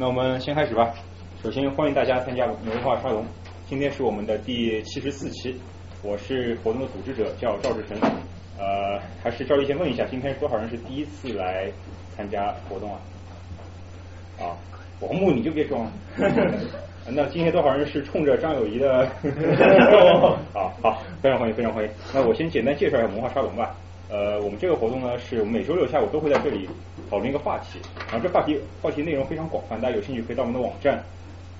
[0.00, 0.94] 那我们先开始吧。
[1.42, 3.22] 首先欢迎大家参加文化沙龙，
[3.66, 5.54] 今天是我们的第七十四期，
[6.02, 8.00] 我是活动的组织者，叫赵志成。
[8.58, 11.70] 呃，还是赵丽先问一下，今天多少人是第一次来
[12.16, 12.98] 参加活动啊？
[14.40, 14.56] 啊，
[15.00, 15.92] 王木你就别装了。
[17.12, 19.06] 那今天多少人是冲着张友谊的？
[20.54, 21.90] 好好，非常欢迎，非常欢迎。
[22.14, 23.76] 那我先简单介绍一下文化沙龙吧。
[24.08, 26.66] 呃，我们这个活动呢，是我们每周六下午都会在这里
[27.10, 31.02] 讨论一个话题，然后这话题话题内容非常广泛，大家有兴趣可以到我们的网站，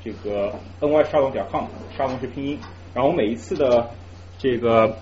[0.05, 1.65] 这个 n y 沙龙点 com，
[1.99, 2.57] 沙龙是拼音。
[2.95, 3.91] 然后我每一次的
[4.39, 4.97] 这个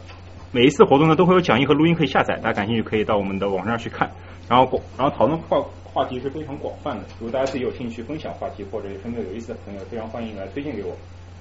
[0.50, 4.10] 每一次活动呢，都会有讲义和录音可以下载，大家感兴趣可以到我们的网站上去看。
[4.48, 10.96] 然后然后讨论话话题是非常广泛的，如果大家自己有兴趣分享话题，或者有身边有意思的朋友，非常欢迎来推荐给我，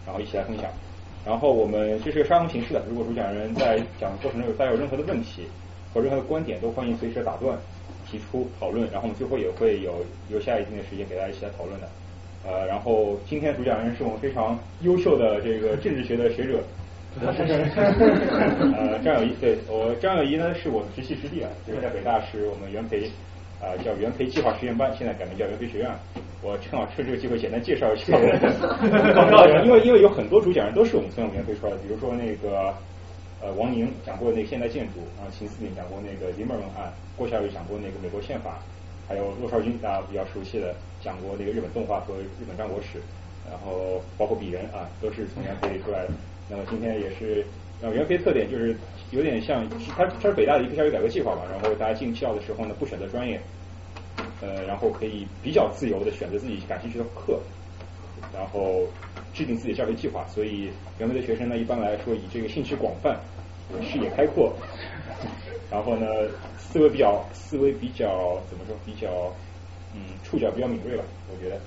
[0.05, 0.70] 然后一起来分享。
[1.26, 5.48] 然后我们这是沙龙形式的，如果主讲人在讲的过程中有大家有任何的问题。
[5.94, 7.58] 或任何的观点都欢迎随时打断
[8.09, 11.88] 提出讨论，然后我们最后也会有留下一定的时间给大家一起来讨论的。
[12.45, 16.64] 呃，然后今天主讲人是我们非常优秀的这个政治学的学者，
[17.19, 23.09] 呃，张友谊，对我张友谊呢是我的直系师弟啊，就是在北大是我们元培
[23.59, 25.89] 啊叫元培计划实验班，现在改名叫元培学院。
[26.42, 28.16] 我正好趁这个机会简单介绍一下，
[29.66, 32.73] 因为因为有很多主讲人都是我们从元培出来的，比如说那个。
[33.39, 38.57] 呃，王宁讲过那个现代建筑，啊秦思敏讲过那个《林门文案》，郭晓宇讲过那个美国宪法，
[39.07, 42.99] 还有骆少军大家比较熟悉的讲过那个日本动画和日本战国史，
[43.47, 46.09] 然后包括鄙人啊，都是从元培出来的。
[46.49, 47.45] 那么今天也是，
[47.80, 48.75] 呃，元培特点就是
[49.11, 53.39] 有点像，它它是北大的一个教育改革计划嘛，然后大家进校的时候呢，不选择专业，
[54.41, 57.39] 呃，然后可以比较自由的选择自己感兴趣的课，
[58.33, 58.88] 然后。
[59.38, 63.16] 制定自己的教学计划，所以原培的学生呢，一般来说以这个兴趣广泛、
[63.83, 64.52] 视野开阔，
[65.69, 66.07] 然后呢
[66.57, 69.31] 思维比较思维比较怎么说比较
[69.93, 71.59] 嗯触角比较敏锐吧，我觉得。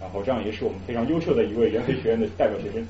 [0.00, 2.86] 然后这样也是我们非常优秀的一位原培学院的代表学生。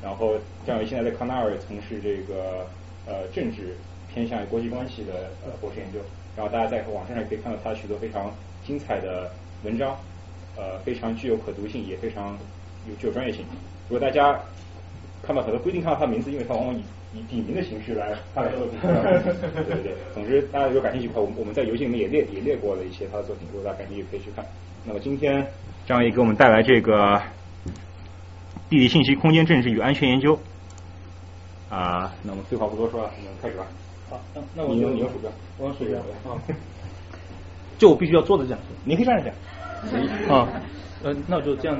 [0.00, 2.64] 然后这样现在在康奈尔从事这个
[3.06, 3.74] 呃政治
[4.14, 5.98] 偏向于国际关系的呃博士研究。
[6.36, 8.32] 然后大家在网上也可以看到他许多非常
[8.64, 9.30] 精彩的
[9.64, 9.96] 文章，
[10.56, 12.38] 呃非常具有可读性，也非常
[12.88, 13.44] 有具有专业性。
[13.90, 14.38] 如果大家
[15.20, 16.80] 看到很多不一定看到他名字，因为他往往以
[17.12, 18.78] 以笔名的形式来发表作品。
[18.80, 24.46] 对对对，总之大家如果感兴趣的话，我们我们在游戏里面也列也列过了一些他的作品，如果大家感兴趣可以去看。
[24.84, 25.44] 那么今天
[25.86, 27.20] 张毅给我们带来这个
[28.68, 30.38] 地理信息空间政治与安全研究
[31.68, 33.66] 啊，那我们废话不多说了，我们开始吧。
[34.08, 35.98] 好，那那我你用你用鼠标，我用鼠标
[36.32, 36.38] 啊。
[37.76, 39.34] 就我必须要坐着讲，你可以站着讲。
[40.32, 40.48] 啊，
[41.02, 41.76] 呃，那我就这样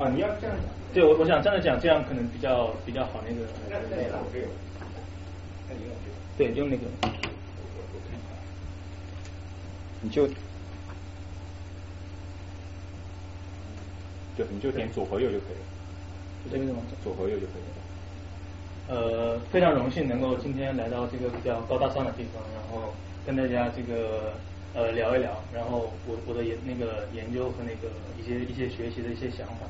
[0.00, 0.64] 啊，你要这样讲。
[0.94, 3.22] 对，我我想这样讲，这样可能比较比较好。
[3.22, 3.46] 那个，
[6.38, 6.84] 对，用那个，
[10.00, 10.26] 你就，
[14.36, 16.80] 对，你就点左和右就可以了，就这个吗？
[17.04, 17.76] 左和右就可以了。
[18.88, 22.94] 呃，非常荣幸能够今天来到这个比较高大上的地方，然后
[23.26, 24.32] 跟大家这个
[24.74, 27.88] 呃聊一聊，然后我我的研那个研究和那个
[28.18, 29.66] 一些一些学习的一些想法。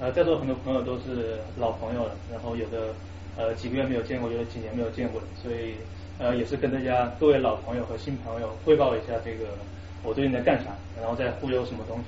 [0.00, 2.94] 呃，在座很多朋友都是老朋友了，然后有的
[3.36, 5.74] 呃几个月没有见过，有的几年没有见过了，所以
[6.18, 9.50] 呃也是跟大家各位老朋友和新朋友汇报一下这个
[10.04, 10.70] 我最近在干啥，
[11.00, 12.04] 然后在忽悠什么东西。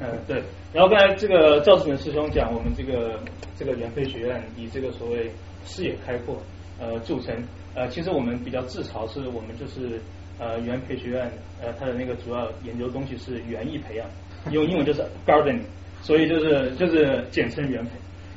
[0.00, 0.42] 嗯， 对。
[0.72, 3.20] 然后刚才这个赵志成师兄讲，我们这个
[3.58, 5.30] 这个元培学院以这个所谓
[5.66, 6.36] 视野开阔
[6.80, 7.36] 呃著称，
[7.74, 10.00] 呃其实我们比较自嘲，是我们就是
[10.38, 11.30] 呃元培学院
[11.62, 14.06] 呃它的那个主要研究东西是园艺培养，
[14.52, 15.60] 用英文就是 gardening。
[16.02, 17.90] 所以就是就是简称园培，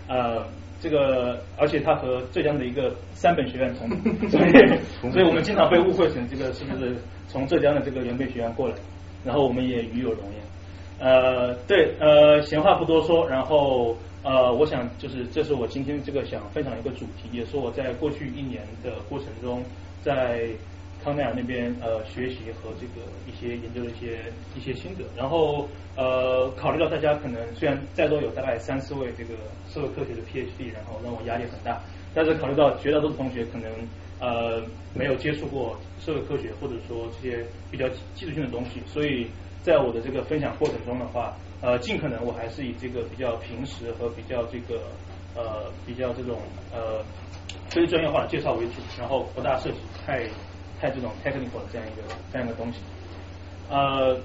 [0.07, 0.43] 呃，
[0.81, 3.87] 这个而且它和浙江的一个三本学院同，
[4.31, 6.95] 所以所以我们经常被误会成这个是不是
[7.27, 8.75] 从浙江的这个原培学院过来，
[9.23, 10.41] 然后我们也与有荣焉。
[10.99, 19.61] 呃，对，呃，闲话不多说，然后呃，我想就是这是我今天这个想分享一个主题，也是我在过去一年的过程中
[20.01, 20.47] 在。
[21.03, 29.35] 康奈尔那边呃学习和这个一些研究的一些一些心得，然后呃考虑到大家可能虽然在座有大概三四位这个
[29.69, 31.81] 社会科学的 PhD，然后让我压力很大，
[32.13, 33.71] 但是考虑到绝大多数同学可能
[34.19, 34.61] 呃
[34.93, 39.27] 没有接触过社会科学或者说这些比较技术性的东西，所以
[39.61, 44.81] 在我的这个分享过程中的话，呃尽可能我还是以这个比较平时和比较这个
[45.33, 46.41] 呃比较这种
[46.73, 47.01] 呃
[47.69, 50.27] 非专业化的介绍为主，然后不大涉及太。
[50.79, 52.79] 太这种 technical 的这样一个这样一个东西，
[53.69, 54.17] 呃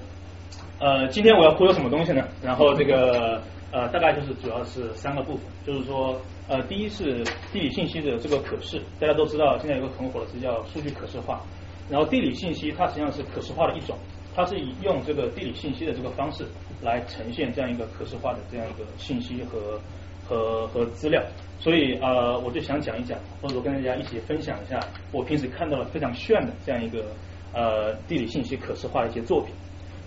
[0.79, 2.27] 呃，今天我要忽悠什么东西呢？
[2.41, 3.41] 然后这个
[3.71, 11.41] 呃，大概就是主要是三个部分，就是说呃，第一是地理信息的这个可视，大家都知道现在有个很火的词叫数据可视化，
[11.89, 13.97] 然后地理信息它实际上是可视化的一种，
[14.35, 16.45] 它是以用这个地理信息的这个方式
[16.81, 19.79] 来呈现这样一个可视化的这样一个信息和
[20.27, 21.21] 和和资料。
[21.59, 24.79] 所以呃，我就想讲一讲，或者说跟大家一起分享一下
[25.11, 27.05] 我平时看到了非常炫的这样一个
[27.53, 29.53] 呃地理信息可视化的一些作品。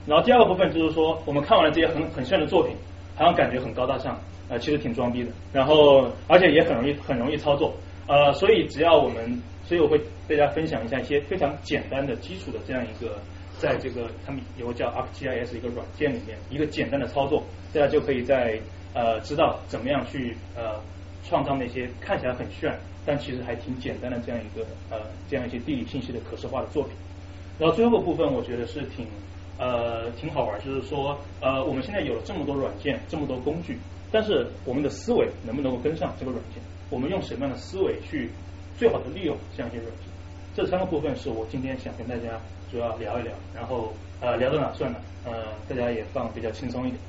[0.06, 2.76] 然后第二个部分就是说，我们看完了这些很很炫的作品，
[3.17, 4.19] 好像感觉很高大上，
[4.49, 5.31] 呃，其实挺装逼的。
[5.53, 7.75] 然后而且也很容易很容易操作，
[8.06, 9.99] 呃，所以只要我们，所以我会
[10.29, 13.19] 大家分享一下一些非常简单的基础的这样一个，
[13.59, 17.43] 在这个他们有个叫 ArcGIS 一个软件里面，一个简单的操作，
[17.75, 18.59] 大家就可以在
[18.94, 20.81] 呃知道怎么样去呃
[21.25, 26.93] 创造那些看起来很炫，但其实还挺简单的这样一个呃这样一些地理信息的可视化的作品。
[27.58, 29.06] 然后最后个部分，我觉得是挺。
[29.61, 33.76] 呃，挺好玩，就是说，呃，我们现在有了这么多软件，这么多工具，
[34.12, 36.62] 但是我们的思维能不能够跟上这个软件？
[36.90, 38.31] 我们用什么样的思维去
[38.79, 40.05] 最好的利用这样一些软件？
[40.55, 42.40] 这三个部分是我今天想跟大家
[42.70, 47.00] 主要聊一聊，然后呃，聊到哪算哪，呃，大家也放比较轻松一点。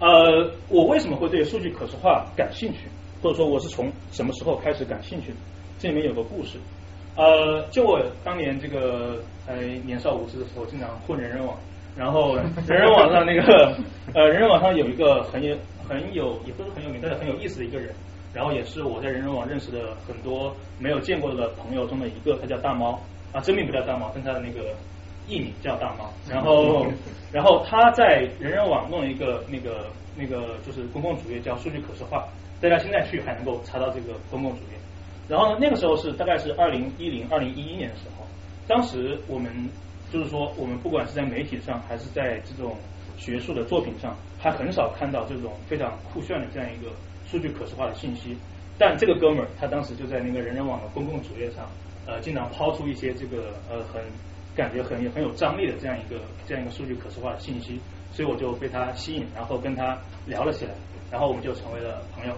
[0.00, 2.88] 呃，我为什么会对数据可视化感兴趣？
[3.22, 5.36] 或者说我是从什么时候开始感兴趣的？
[5.78, 6.58] 这里面有个故事。
[7.16, 11.56] 呃，就我当年这个呃年少无知的时候，经常混人人网，
[11.96, 13.76] 然后人人网上那个
[14.14, 15.56] 呃人人网上有一个很有
[15.88, 17.94] 很有也不是很有名，但是很有意思的一个人，
[18.32, 23.00] 然后也是我在人人网认识的很多没有见过的朋友中的一个，他叫大猫
[23.32, 24.74] 啊，真名不叫大猫，但他的那个
[25.26, 26.86] 艺名叫大猫，然后
[27.32, 29.86] 然后他在人人网弄了一个那个
[30.16, 32.26] 那个就是公共主页叫数据可视化，
[32.60, 34.78] 大家现在去还能够查到这个公共主页。
[35.28, 38.26] 然后呢，那个时候是大概是二零一零、二零一一年的时候，
[38.68, 39.50] 当时我们
[40.12, 42.76] 就是说，我们不管是在媒体上，还是在这种
[43.16, 46.90] 学术的作品上，还很少看到这种非常酷炫的这样一个
[47.26, 48.36] 数据可视化的信息。
[48.76, 51.66] 但这个哥们儿他当时就在那个人人网的公共主页上，
[52.06, 54.02] 呃，经常抛出一些这个呃很
[54.54, 57.80] 感觉很很有张力的这样一个这样一个数据可视化的信息，
[58.12, 60.72] 所以我就被他吸引，然后跟他聊了起来，
[61.10, 62.34] 然后我们就成为了朋友。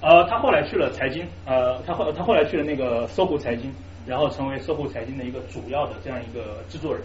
[0.00, 3.72] 呃，他后来去了财经，呃，他后他后来去了那个搜狐财经，
[4.06, 7.02] 然后成为搜狐财经的一个主要的这样一个制作人。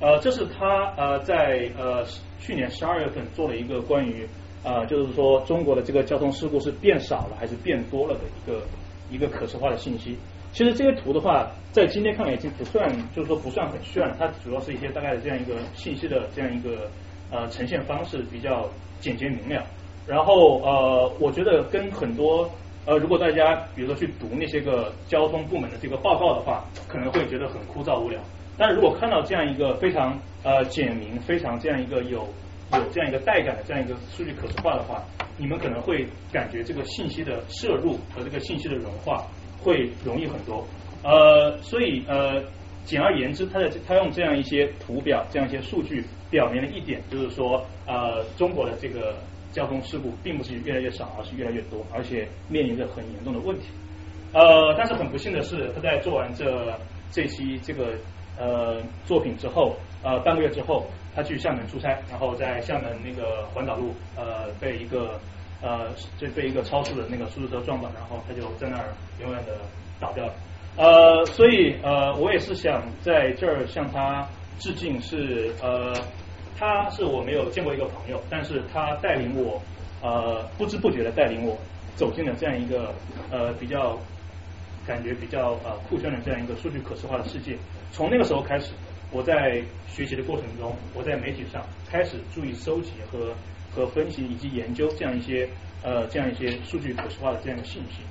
[0.00, 2.04] 呃，这是他呃在呃
[2.40, 4.28] 去年十二月份做了一个关于
[4.64, 8.66] 呃就是说中国的这个交通事故是变少了还是变多了的一个
[9.10, 10.18] 一个可视化的信息。
[10.52, 14.14] 其实这些图的话，在今天看来已经不算，就是说不算很炫了。
[14.18, 16.90] 它主要是一些大概的这样一个信息的这样一个
[17.30, 18.68] 呃呈现方式比较
[19.00, 19.64] 简洁明了。
[20.06, 22.50] 然后呃，我觉得跟很多
[22.84, 28.20] 呃，如果大家比如说去读那些个交通部门的这个报告的话，可能会觉得很枯燥无聊。
[28.58, 32.28] 但是如果看到这样一个非常呃简明、非常这样一个有
[32.72, 35.02] 有这样一个带感的这样一个数据可视化的话，
[35.38, 39.24] 你们可能会感觉这个信息的摄入和这个信息的融化
[39.62, 40.66] 会容易很多。
[41.02, 42.42] 呃，所以呃，
[42.84, 49.14] 简而言之，他的他用这样一些图表、这样一些数据，表明了一点，就是说呃，中国的这个。
[49.52, 53.66] 交通事故并不是越来越少，而是越来越多，而且面临着很严重的问题。
[54.32, 56.72] 呃，但是很不幸的是，他在做完这
[57.10, 57.92] 这期这个
[58.38, 65.20] 呃作品之后，呃半个月之后，他去厦门出差，然后在厦门那个环岛路呃被一个
[65.62, 65.88] 呃
[66.18, 69.58] 这被一个超速的那个出租车撞到，然后他就在那儿永远的
[69.98, 70.34] 倒掉了。
[70.76, 74.28] 呃，所以呃我也是想在这儿向他
[74.58, 75.94] 致敬，是呃。
[76.54, 79.60] 他是我没有见过一个朋友，但是他带领我，
[80.00, 81.58] 呃，不知不觉的带领我
[81.96, 82.94] 走进了这样一个
[83.32, 83.98] 呃比较
[84.86, 87.56] 感觉比较呃酷炫的这样一个数据可视化的世界。
[87.90, 88.74] 从那个时候开始，
[89.10, 93.34] 我在学习的过程中，我在媒体上开始注意收集和
[93.74, 95.48] 和分析以及研究这样一些
[95.82, 98.02] 呃这样一些数据可视化的这样一个信息。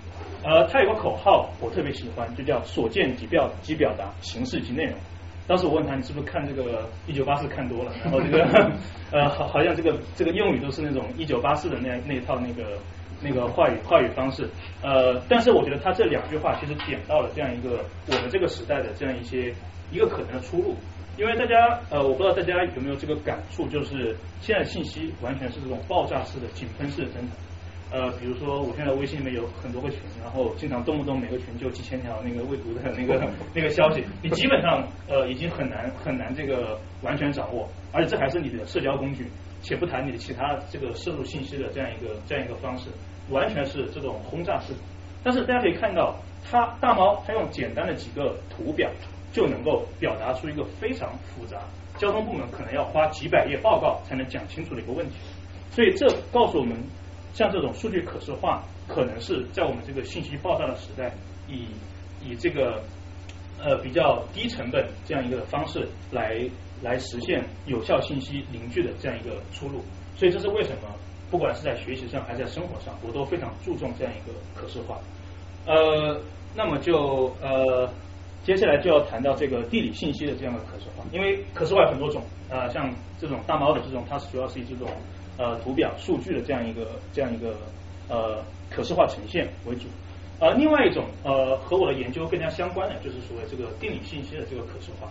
[0.44, 4.96] 呃，他有个口号我特别喜欢，就叫所见即表即表达，形式即内容。
[5.48, 7.92] 当时我问他，你是不是看这个一九八四看多了？
[8.04, 8.72] 然后这个
[9.12, 12.80] 呃，好，好像这个这个用语都是那种一九八四的那那一套那个
[13.22, 14.50] 那个话语话语方式。
[14.82, 19.54] 呃，但是我觉得他这两句话其实点到了这样一个我们这个时代的这样一些
[19.92, 20.76] 一个可能的出路。
[21.22, 27.30] 因为大家呃，我不知道大家有没有这个感触，就是现在信息完全是这种爆炸式的井喷式的增长。
[27.92, 33.22] 呃，比如说我现在微信里面有很多个群，然后经常动不动每个群就几千条那个未读的那个
[33.54, 39.28] 那个消息，你基本上呃已经很难很难这个完全掌握，而且这还是你的社交工具，
[39.62, 42.90] 且不谈你的其他这个摄入信息的这样一个这样一个方式，
[43.30, 44.74] 完全是这种轰炸式。
[45.24, 46.16] 但是大家可以看到，
[46.50, 48.90] 它大猫它用简单的几个图表
[49.32, 51.58] 就能够表达出一个非常复杂，
[51.98, 55.16] 交通部门可能要花几百页报告才能讲清楚的一个问题，
[55.72, 56.78] 所以这告诉我们。
[57.34, 61.10] 像这种数据可视化，可能是在我们这个信息爆炸的时代，
[61.48, 61.66] 以
[62.22, 62.84] 以这个
[63.58, 66.42] 呃比较低成本这样一个方式来
[66.84, 69.82] 来实现有效信息凝聚的这样一个出路。
[70.18, 70.90] 所以这是为什么，
[71.30, 75.00] 不管是在学习上还是在生活上，我都非常注重这样一个可视化。
[75.66, 76.20] 呃，
[76.54, 77.90] 那么就呃，
[78.44, 84.90] 接下来就要谈到这个地理信息的这样的可视化，因为可视化有很多种，呃，像这种大猫的这种，它主要是以这种
[85.38, 87.56] 呃图表数据的这样一个这样一个
[88.10, 89.88] 呃可视化呈现为主。
[90.40, 95.08] 呃，另外一种呃和我的研究更加相关的，就是所谓这个地理信息的这个可视化。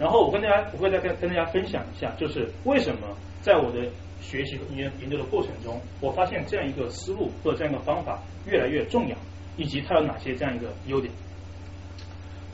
[0.00, 3.06] 然后我跟大家我会再跟跟大家分享一下，就是为什么
[3.40, 3.88] 在我的
[4.20, 9.16] 学习和研研究的过程中，我发现这样一个思路或者这样一个方法越来越重要，
[9.56, 11.12] 以及它有哪些这样一个优点。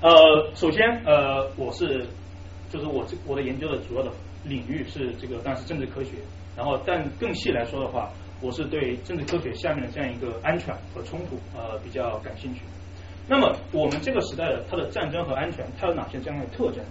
[0.01, 2.07] 呃，首先呃，我是
[2.71, 4.13] 就是我这我的研究的主要的
[4.45, 6.11] 领域是这个当然是政治科学，
[6.57, 12.61] 然后但更细来说的话，我是对政治科学下面的这样一个安全和冲突呃比较感兴趣。
[13.27, 16.83] 那么我们这个时代的它的战争和安全，它有哪些这样的特征？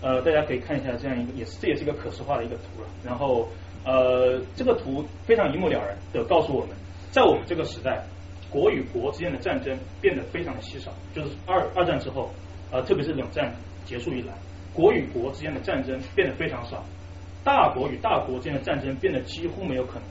[0.00, 2.88] 呃，大家可以看一下这样一个，也是这也是一个可视化的一个图了。
[3.04, 3.48] 然后
[3.84, 6.70] 呃，这个图非常一目了然的告诉我们，
[7.12, 8.04] 在我们这个时代，
[8.50, 10.92] 国与国之间的战争变得非常的稀少。
[11.14, 12.30] 就是二二战之后，
[12.70, 13.52] 呃，特别是冷战
[13.84, 14.32] 结束以来，
[14.72, 16.84] 国与国之间的战争变得非常少，
[17.44, 20.02] 大国与大国之间的战争变得几乎没有可能。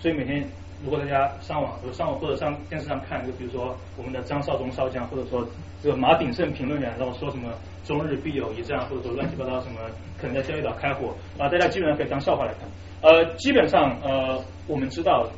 [0.00, 0.46] 所以每天。
[0.84, 5.44] 如果大家上网，或者上网或者上电视上看，就比如说我们的张少忠少将，或者说
[5.82, 7.52] 这个马鼎盛评论员，然后说什么
[7.84, 9.80] 中日必有一战，或者说乱七八糟什么
[10.20, 12.68] 可能在钓鱼岛开火啊，大家基本上可以当笑话来看。
[13.02, 15.28] 呃，基本上呃，我们知道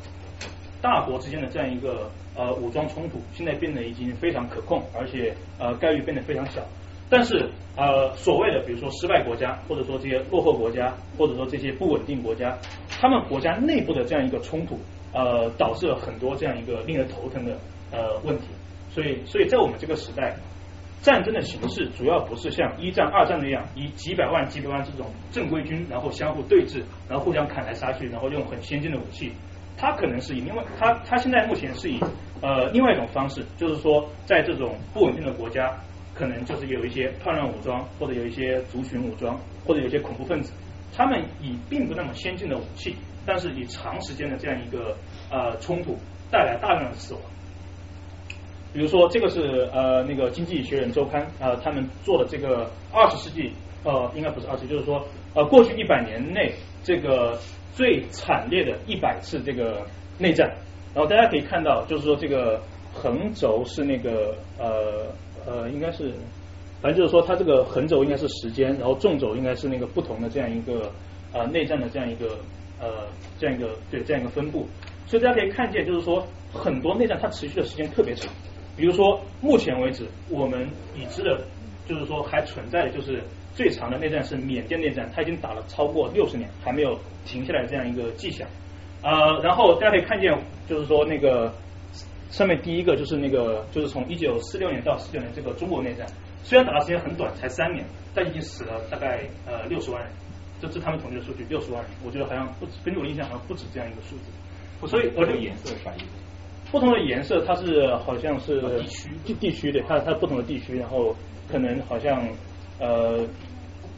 [0.82, 6.62] 大国之间的这样一个呃武装冲突，现在变得已经非常可控，而且呃概率变得非常小。
[7.08, 12.56] 但是呃，所谓的比如说失败国家，或者说这些落后国家，或者说这些不稳定国家，
[12.88, 14.78] 他们国家内部的这样一个冲突。
[15.12, 17.58] 呃，导致了很多这样一个令人头疼的
[17.90, 18.44] 呃问题，
[18.94, 20.36] 所以，所以在我们这个时代，
[21.02, 29.32] 战争的形式主要不是像一战、二战那样以几百万、几百万这种正规军，然后相互对峙，然后互相砍来杀去，然后用很先进的武器，
[29.80, 31.98] 它可能是以另外，它它现在目前是以
[32.42, 35.74] 呃另外一种方式，就是说在这种不稳定的国家，
[36.14, 40.52] 可能就是有一些叛乱武装，或者有一些族群武装，或者有些恐怖分子，
[40.94, 42.94] 他们以并不那么先进的武器。
[43.26, 44.96] 但是以长时间的这样一个
[45.30, 45.94] 呃冲突
[46.30, 47.22] 带来大量的死亡，
[48.72, 53.52] 比如说这个是呃那个经济学人周刊呃他们做的这个二十世纪
[53.84, 56.50] 呃应该不是二十，就是说呃过去一百年内
[56.82, 57.38] 这个
[57.74, 59.86] 最惨烈的一百次这个
[60.18, 60.48] 内战，
[60.94, 62.60] 然后大家可以看到就是说这个
[62.92, 65.06] 横轴是那个呃
[65.46, 66.12] 呃应该是
[66.80, 70.90] 反正就是说它这个横轴应该是时间，然后纵轴应该是那个不同的这样一个
[71.32, 72.38] 呃内战的这样一个。
[72.82, 73.06] 呃，
[73.38, 74.66] 这样一个对这样一个分布，
[75.06, 78.32] 所以大家可以看见，就是说很多内战它持续的时间特别长。
[78.74, 81.42] 比如说，目前为止我们已知的，
[81.86, 83.22] 就是说还存在的就是
[83.54, 88.48] 最长的内战是缅甸内战，它已经打了超过六十年，还没有停下来这样一个迹象。
[89.02, 90.36] 呃，然后大家可以看见，
[90.68, 91.52] 就是说那个
[92.30, 96.06] 上面第一个就是那个就是从一九四六年到四九年这个中国内战，
[96.42, 100.10] 虽然打的时间很短，才三年，但已经死了大概呃六十万人。
[100.60, 104.86] 这是他们统计的数据，六十万人，我觉得好像不止，根据我印象好像不止这样一个数字。
[104.86, 106.06] 所以，我这个颜色啥意思？
[106.70, 111.16] 不同的颜色，它是好像是地区地地区的，它它不同的地区，然后
[111.50, 112.22] 可能好像
[112.80, 113.24] 呃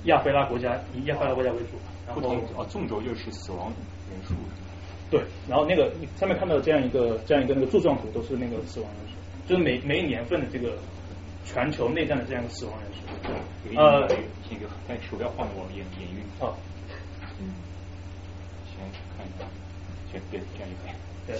[0.04, 3.72] 亚非拉国家以亚非拉国家为主，然后哦纵轴就是死亡
[4.10, 4.34] 人数。
[5.10, 10.76] 对，然后那个上面看到的这样一个这样一个那个柱状图都是那个死亡人数，就是每每一年份的这个
[11.44, 13.78] 全球内战的这样一个死亡人数。
[13.78, 14.08] 呃。
[14.50, 16.22] 那个，但鼠标换我眼眼晕。
[16.38, 16.54] 哦。
[17.40, 17.54] 嗯。
[18.66, 18.84] 先
[19.16, 19.44] 看一下，
[20.10, 20.94] 先对，这样就可以。
[21.26, 21.38] 对。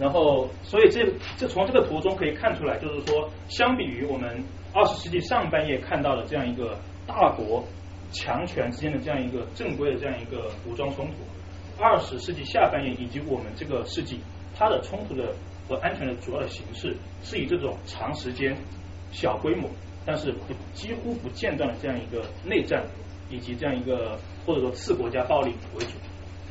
[0.00, 1.06] 然后，所以这
[1.36, 7.64] 这从这个图中可以看出来，就是说，相比于我们二十世纪上半叶看到的这样一个大国
[8.12, 14.20] 强权之间的这样一个正规的这样一个武装冲突，二十世纪下半叶以及我们这个世纪，
[14.56, 15.34] 它的冲突的
[15.68, 18.56] 和安全的主要的形式是以这种长时间、
[19.12, 19.68] 小规模。
[20.06, 22.82] 但是不几乎不间断的这样一个内战，
[23.28, 25.90] 以及这样一个或者说次国家暴力为主，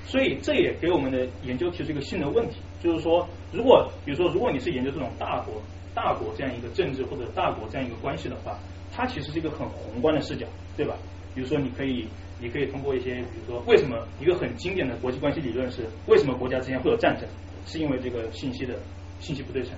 [0.05, 5.61] 所以这也给我们的研究提出一个新的问题，就是说，如果比如说如果你是研究这种大国
[5.93, 8.57] 大国这样一个政治或者大国这样一个关系的话，
[8.91, 10.45] 它其实是一个很宏观的视角，
[10.77, 10.95] 对吧？
[11.35, 12.07] 比如说你可以
[12.39, 17.27] 你可以通过一些比如说为什么一个很经典的国际关系理论是为什么国家之间会有战争，
[17.65, 18.75] 是因为这个信息的
[19.19, 19.73] 信息不对称。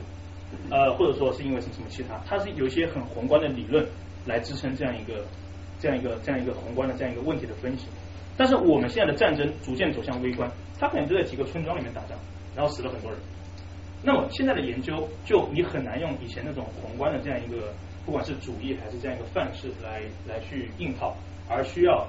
[0.70, 3.86] 呃，或者说是因为什么什么其他，它是有一些很宏观的理论
[4.26, 5.26] 来支撑这样一个
[5.80, 7.88] 这样一个这样一个宏观的这样一个问题的分析。
[8.36, 12.18] 但是我们现在的战争逐渐走向微观，它可能就在几个村庄里面打仗，
[12.56, 13.20] 然后死了很多人。
[14.04, 17.72] 那么现在的研究就你很难用以前那种宏观的这样一个
[18.04, 21.16] 不管是主义还是这样一个范式来来去硬套，
[21.48, 22.08] 而需要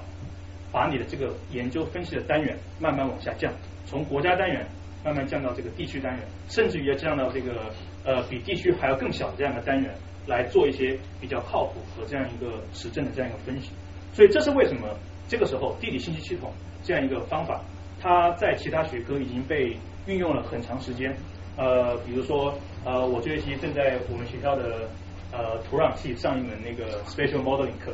[0.71, 3.53] 把你的这个研究分析的单元慢慢往下降，
[3.85, 4.65] 从国家单元
[5.05, 7.71] 慢慢降到这个地区单元，甚至于要降到这个
[8.03, 9.93] 呃比地区还要更小的这样的单元，
[10.25, 13.69] 来做一些比较靠谱和这样一个实证的这样一个分析。
[14.13, 14.97] 所以这是为什么
[15.27, 16.51] 这个时候地理信息系统
[16.83, 17.61] 这样一个方法，
[18.01, 21.15] 它在其他学科已经被运用了很长时间。
[21.55, 24.89] 呃，比如说呃，我这学期正在我们学校的
[25.31, 27.93] 呃土壤系上一门那个 Spatial Modeling 课，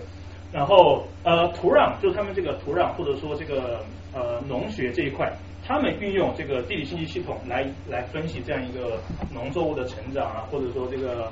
[0.51, 5.29] 然后呃土壤就是他们这个土壤或者说这个呃农学这一块，
[5.67, 8.97] 他们运用这个地理信息系统来来分析这样一个
[9.33, 11.29] 农作物的成长啊，或者说这个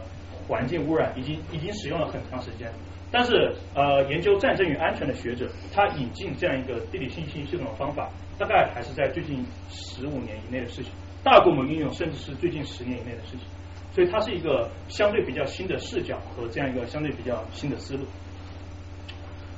[0.49, 2.69] 环境污染，已经已经使用了很长时间。
[3.09, 10.91] 但是呃，研究战争与安全的学者，他引进这样一个地理信息系统的方法，大概还是在最近十五年以内的事情。
[11.23, 13.39] 大规模应用甚至是最近十年以内的事情，
[13.93, 18.05] 所以它是一个相对比较新的视角和这样一个相对比较新的思路。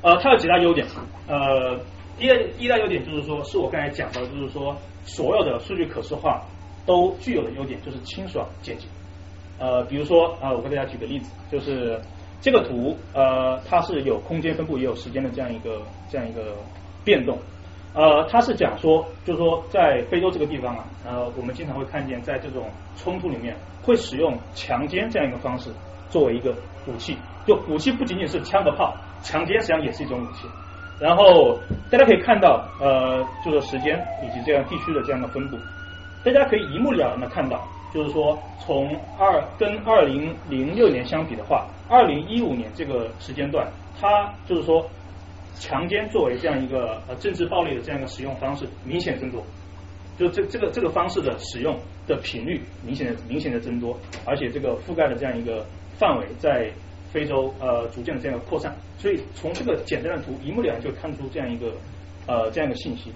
[0.02, 0.88] 呃，它有几大优点。
[1.28, 1.78] 呃，
[2.18, 2.26] 第
[2.58, 6.42] 一大优点就是说，是我刚才讲到的，就是说所有的数据可视化
[6.86, 8.88] 都具有的优点，就是清爽简洁。
[9.60, 12.02] 呃，比如说啊，我给大家举个例子，就是
[12.42, 16.56] 这个图，呃，它是有空间分布也有时间的这样一个这样一个
[17.04, 17.38] 变动。
[17.92, 25.72] 呃，他是讲说，就是说，在非洲这个地方啊，呃，我们经常会看见，在这种冲突里面，会使用强奸这样一个方式
[26.08, 26.54] 作为一个
[26.86, 27.18] 武器。
[27.48, 30.48] 就武器不仅仅是枪和炮，强奸实际上也是一种武器。
[31.00, 31.58] 然后
[31.90, 35.58] 大家可以看到，呃，就是时间以及这样地区的这样的分布，
[36.24, 43.68] 大家可以一目了然的看到，就是说，从二跟二零零六年相比的话，二零一五年这个时间段，
[44.00, 44.88] 它就是说。
[45.60, 49.44] 强奸作为这样一个呃政治暴力的这样一个使用方式明显增多，
[50.18, 55.66] 就这这个这个方式的使用的频率明显的明显的增多，而且这个覆盖的这样一个
[55.98, 56.72] 范围在
[57.12, 61.74] 非洲呃逐渐的这样一个扩散，所以从这个简单的图一目了然就看出这样一个
[62.26, 63.12] 呃这样一个信息。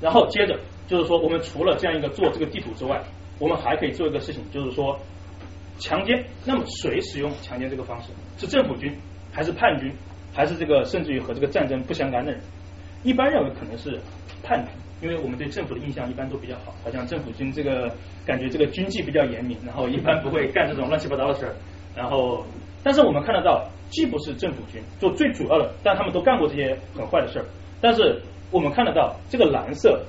[0.00, 0.56] 然后接着
[0.86, 3.02] 就是说，我们除了这样一个做这个地图之外，
[3.40, 4.96] 我们还可以做一个事情，就是说
[5.80, 8.10] 强奸，那么谁使用强奸这个方式？
[8.36, 8.96] 是政府军
[9.32, 9.92] 还是叛军？
[10.38, 12.40] 还是这个，甚至于和这个战争不相干的人，
[13.02, 13.98] 一般认为可能是
[14.40, 14.72] 叛军，
[15.02, 17.92] 因为我们对政府的印象一般都比较好，好像政府军这个
[18.24, 21.52] 感觉这个军纪比较严明，然后一般不会干这种乱七八糟的事儿。
[21.96, 22.46] 然后，
[22.84, 27.44] 但是我们看得到，既不是政府军，就最主要的，但他们都干过这些很坏的事儿。
[27.80, 28.22] 但是
[28.52, 30.00] 我们看得到，这个蓝色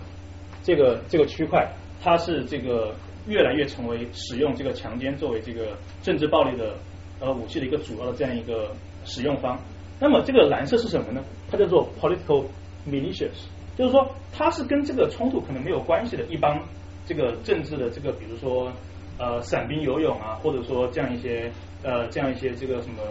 [0.61, 1.67] 这个这个区块，
[2.03, 2.93] 它是这个
[3.27, 6.75] 越来越成为使用这个强奸作为这个政治暴力的
[7.19, 8.69] 呃武器的一个主要的这样一个
[9.05, 9.57] 使用方。
[9.99, 11.21] 那么这个蓝色是什么呢？
[11.51, 12.45] 它叫做 political
[12.87, 16.57] militias，就是说它是跟这个冲突可能没有关系的一帮
[17.05, 18.71] 这个政治的这个，比如说
[19.17, 21.51] 呃伞兵游泳啊，或者说这样一些
[21.83, 23.03] 呃这样一些这个什么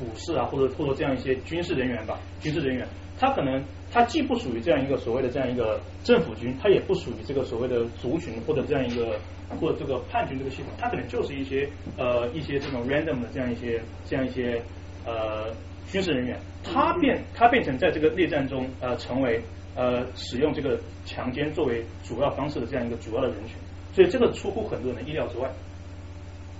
[0.00, 2.86] 武士啊，或者或者这样一些军事人员吧，军事人员，
[3.18, 9.18] 他可能他既不属于这样一个所谓的这样一个政府军，他也不属于这个所谓的族群或者这样一个
[9.60, 14.62] 或者这个叛军这个系统，他可能就是一些呃一些这种 random 的这样一些这样一些
[15.04, 15.52] 呃。
[15.90, 19.42] 军事人员，他变他变成在这个内战中呃成为
[19.74, 23.56] 呃使用这个强奸作为主要方式的这样一个主要的人群，
[23.92, 25.50] 所以这个出乎很多人的意料之外。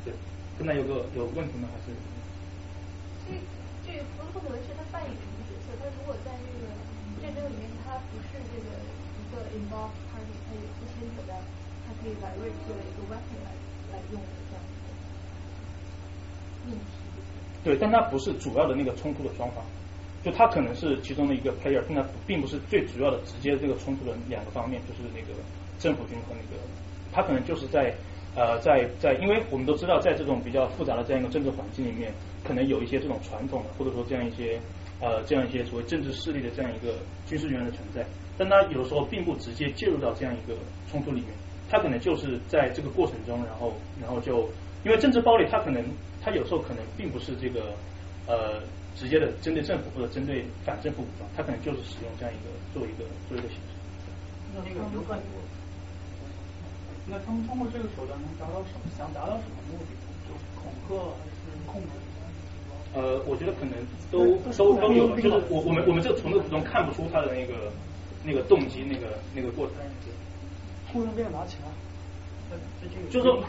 [0.04, 0.12] 对，
[0.58, 1.70] 跟他有个有问题吗？
[1.70, 1.94] 还是？
[3.22, 3.38] 所以
[3.86, 5.78] 这个不不可能是他扮演什么角色？
[5.78, 6.66] 他如果在这个
[7.22, 11.38] 战争里面，他不是这个一个 involved party，他也不牵扯在，
[11.86, 13.54] 他可以把 rape 作为一个 weapon 来
[13.94, 14.90] 来用的这样一个
[16.66, 16.98] 命题。
[17.62, 19.62] 对，但它不是主要的那个冲突的双方，
[20.24, 25.38] 就它可能是其中的一个 player，但它并不是最主要的直接这个冲突的两个方面，就是那个
[25.78, 26.62] 政府军和那个，
[27.12, 27.94] 它可能就是在
[28.34, 34.58] 呃在在，因为我们都知道，在这种比较复杂的这样一个政治环境里面，可能有一些这种传统的或者说这样一些
[35.00, 36.94] 呃这样一些所谓政治势力的这样一个
[37.26, 38.04] 军事人员的存在，
[38.38, 40.56] 但它有的时候并不直接介入到这样一个
[40.90, 41.28] 冲突里面，
[41.68, 44.48] 它可能就是在这个过程中，然后然后就
[44.82, 45.84] 因为政治暴力，它可能。
[46.22, 47.74] 他有时候可能并不是这个
[48.26, 48.60] 呃
[48.96, 53.72] 直接的针对政府或者针对反政府武装，他可能就是使用这样一个作为一个作为一个形式。
[54.54, 55.40] 那那个有很多，
[57.06, 58.90] 那他们通过这个手段能达到什么？
[58.98, 59.94] 想达到什么目的？
[60.28, 61.88] 就恐吓还是控制？
[62.92, 63.74] 呃，我觉得可能
[64.10, 67.70] 都都都有，就是我我们我们这从这个图中看不出他的那个
[68.24, 69.76] 那个动机那个那个过程。
[70.92, 71.60] 雇佣兵拿钱，
[73.10, 73.40] 就是说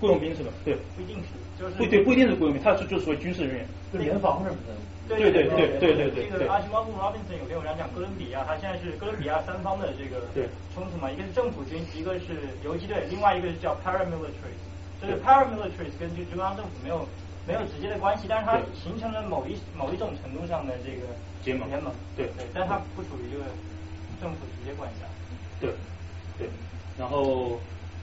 [0.00, 0.50] 雇佣兵是吧？
[0.64, 1.28] 对，不一定是。
[1.58, 4.74] 就是不对，不一定是雇佣兵，他是就属于军事人员，就联防什么的。
[5.08, 6.28] 对对对对对对。
[6.28, 10.26] 这个阿西莫夫·罗宾森有跟我讲讲哥伦比亚，他现在是哥伦比亚三方的这个
[10.74, 14.60] 冲突嘛，一个是政府军，一个是游击队，另外一个是叫 paramilitaries，
[15.00, 17.06] 就是 paramilitaries 跟就中央政府没有
[17.46, 21.06] 没有直接的关系，但是它形成了某一某一种程度上的这个
[21.40, 23.44] 结盟联盟，对对，但它不属于这个
[24.20, 25.06] 政府直接管辖。
[25.60, 25.70] 对，
[26.36, 26.48] 对，
[26.98, 27.60] 然后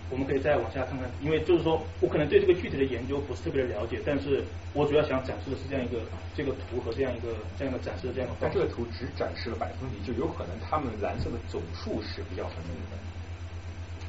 [0.10, 6.00] 我们可以再往下看看，因为就是说我可能对这个具体的研究不是特别的了解，但是我主要想展示的是这样一个
[6.36, 12.98] 这个图和这样一个这样一个展示的这样一个但这个图只展示了百分比，就有可能他们蓝色的总数是比较很明的。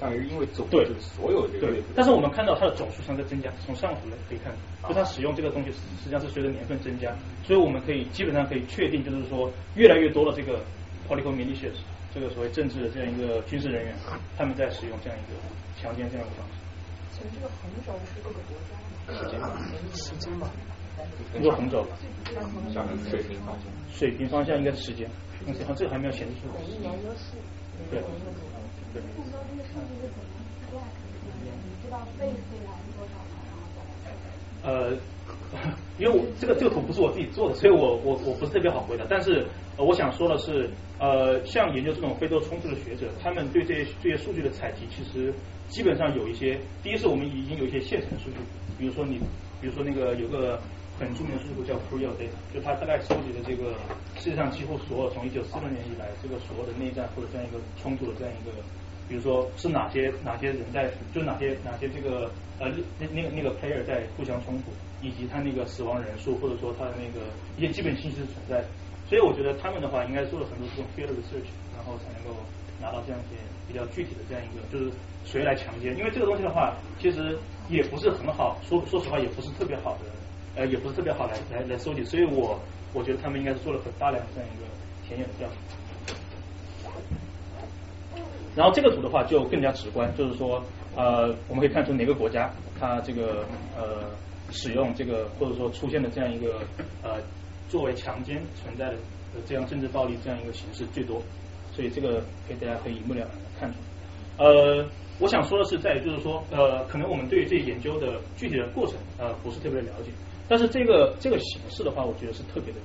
[0.00, 4.52] 但是因为总对所有这个对，但是我们看到它的总数上在增加，从上图来可以看，
[4.88, 7.14] 就它使用这个东西实际上是随着年份增加，
[7.46, 10.60] 所以我们可以基本上可以确定，就是说越来越多的这个
[11.08, 11.78] political militias，
[12.12, 13.94] 这个所谓政治的这样一个军事人员，
[14.36, 15.38] 他们在使用这样一个
[15.84, 16.56] 强奸这样一个方式。
[17.12, 18.72] 其实这个横轴是各个国家
[19.06, 19.60] 的时间吧，
[19.92, 20.50] 时间吧，
[21.34, 21.86] 你说横轴，
[22.72, 25.06] 像水平方向，水平方向应该是时间，
[25.44, 26.54] 嗯，好像这个还没有显示出来。
[26.58, 26.90] 每一年
[27.90, 28.00] 对。
[28.94, 29.02] 对。
[34.62, 34.96] 呃，
[35.98, 39.04] 因为我这个这个图不是我自己做的，所以我我我不是特别好回答。
[39.08, 45.32] 但是、呃、我想说的是，呃，像研究这种非洲冲突的学者，他们对这些这些数据的采集，其实
[45.68, 48.36] 基本上有一些，第一是我们已经有一些现成的数据，
[48.78, 49.18] 比如说你，
[49.60, 50.60] 比如说那个有个
[50.98, 53.74] 很著名的数据库叫 p r e o Data，就它大概收集的这个
[54.18, 58.50] 世界上几乎所有从一九四六年以来这个所有的内战或者这样一个冲突的这样一个。
[59.06, 64.72] 比如说是哪些哪些人在，就哪些哪些这个呃那那个那个 player 在互相冲突，
[65.04, 67.20] 以及他那个死亡人数，或者说他的那个
[67.58, 68.66] 一些基本信息是存在的。
[69.06, 72.34] 所以我觉得他们的话应该做了很多这种 field research，然后才能够
[72.80, 73.36] 拿到这样一些
[73.68, 74.90] 比较具体的这样一个，就是
[75.26, 75.94] 谁来强奸。
[75.98, 77.36] 因为这个东西的话，其实
[77.68, 80.08] 也不是很好，说说实话也不是特别好的，
[80.56, 82.02] 呃也不是特别好来来来收集。
[82.02, 82.58] 所以我
[82.94, 84.64] 我觉得他们应该是做了很大量的这样一个
[85.06, 85.54] 田野的调查。
[88.56, 90.62] 然后这个图的话就更加直观，就是说，
[90.94, 93.44] 呃，我们可以看出哪个国家它这个
[93.76, 94.08] 呃
[94.50, 96.60] 使用这个或者说出现的这样一个
[97.02, 97.20] 呃
[97.68, 98.96] 作为强奸存在的
[99.46, 101.22] 这样政治暴力这样一个形式最多，
[101.72, 103.76] 所以这个可以大家可以一目了然的看出。
[104.36, 104.86] 呃，
[105.18, 110.10] 我想说的是在于就是说，呃，可能我们对于这研究的具体的过程呃不是特别的了解，
[110.48, 112.80] 但是这个这个形式的话，我觉得是特别的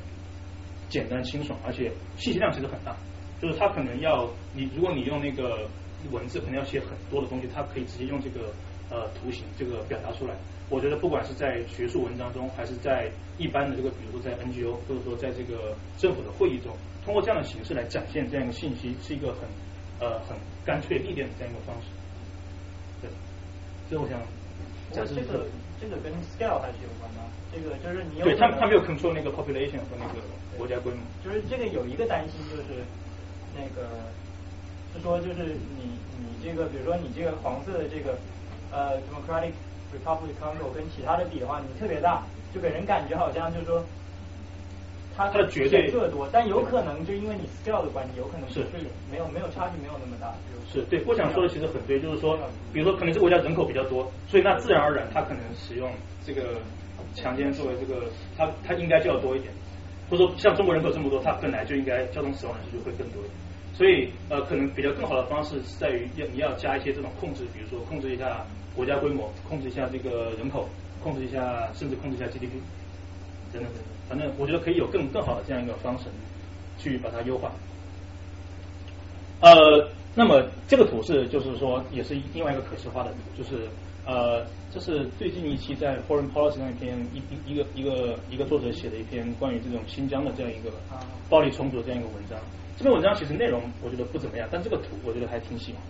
[0.90, 2.96] 简单清爽，而且信息量其实很大。
[3.42, 5.66] 就是它可能要你，如果你用那个
[6.12, 8.52] 文字，可能要写很多的东西，它可以直接用这个
[8.90, 10.36] 呃图形这个表达出来。
[10.70, 19.50] 我觉得不管是在学术文章中，还是在一般的这个，比如说在 NGO，或者说在这个政府的会议中，通过这样的形式来展现这样一个信息，是一个很
[20.00, 21.88] 呃很干脆利点的这样一个方式。
[23.02, 23.10] 对，
[23.90, 24.22] 所以我想
[24.92, 25.46] 展示这个
[25.82, 27.22] 这个跟 scale 还是有关的。
[27.52, 30.22] 这个就是你对他他没有 control 那个 population 和那个
[30.58, 31.02] 国家规模。
[31.26, 32.84] 就是这个有一个担心就是。
[33.58, 33.90] 那个
[34.94, 38.16] 是说，就是你你这个，比如说你这个黄色的这个
[38.72, 39.52] 呃 Democratic
[39.94, 43.84] Republic Congo 跟其他的比的话，你特别大，就给人感觉好像就是说
[45.16, 48.66] 它它的绝对个多，但有可能就因为你 scale 的关系，有可能是
[49.12, 50.34] 没有没有差距没有那么大。
[50.72, 52.38] 是对，我想说的其实很对，就是说，
[52.72, 55.92] 比如说可能这个国家人口比较多，所以那自然而然它可能使用
[56.24, 56.62] 这个
[57.16, 58.06] 强奸作为这个，
[58.38, 59.52] 它它应该就要多一点。
[60.10, 63.34] 或者说像中国人口这么多，它本来就应该交通死亡人数就会更多一点。
[63.80, 70.68] 所以呃，可能比较更好的方式是在于要你要加一些这种控制，比如说控制一下国家规模，控制一下这个人口，
[71.02, 72.60] 控制一下甚至控制一下 GDP
[73.54, 73.84] 等等等等。
[74.10, 76.08] 反正我觉得可以有更更好的这样一个方式
[76.78, 77.54] 去把它优化。
[79.40, 83.66] 呃，那么这个图是就是说也是另外一个可视化的图，就是
[84.06, 90.70] 呃，这是最近一期在 Foreign Policy 上一篇一一一个一个一个作者写的一篇关于这种新疆的这样一个
[91.30, 92.38] 暴力冲突的这样一个文章。
[92.80, 95.82] 这篇文章其实内容我觉得不怎么样，但这个图我觉得还挺喜欢。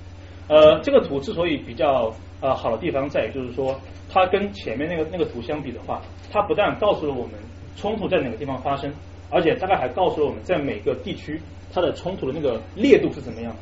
[0.47, 3.80] 呃，这个图之所以比较呃好的地方在于，就是说
[4.12, 7.36] 它跟前面那个那个图相比的话，它不但告诉了我们
[7.78, 8.91] 冲突在哪个地方发生，
[9.30, 11.39] 而且大概还告诉了我们在每个地区
[11.71, 13.56] 它的冲突的那个烈度是怎么样。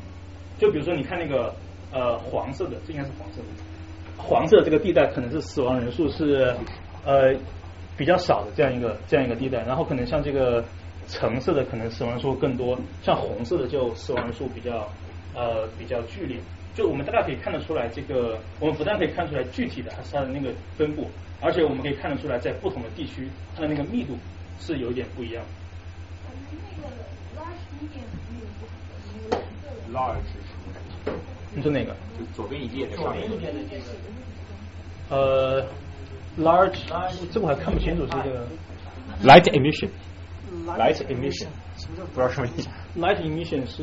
[0.58, 1.54] 就比如说你看那个
[1.92, 3.48] 呃黄色的，这应该是黄色的，
[4.16, 6.56] 黄色这个地带可能是死亡人数是
[7.04, 7.34] 呃
[7.94, 10.64] 比较少的这样一个这样一个地带，然后可能像这个。
[11.08, 14.86] 橙色的可能死亡人数更多，像红色的就死亡人数比较
[15.34, 16.36] 呃比较剧烈。
[16.74, 24.16] 就我们大概可以看得出来，这个我们不但可以看出来具体的还是它的那个分布，而且我们可以看得出来，在不同的地区，它的那个密度
[24.60, 25.42] 是有一点不一样。
[26.80, 26.86] 那个
[29.98, 30.20] large？
[31.54, 31.96] 你说哪个？
[32.18, 33.24] 就左边一列的上面。
[33.24, 33.82] 一边的这个。
[35.10, 35.66] 呃
[36.38, 36.78] ，large，
[37.32, 38.46] 这我还看不清楚是这个。
[39.24, 39.88] Light emission。
[40.76, 41.48] Light emission，
[41.86, 42.68] 不知道什么意思。
[42.96, 43.82] Light emission 是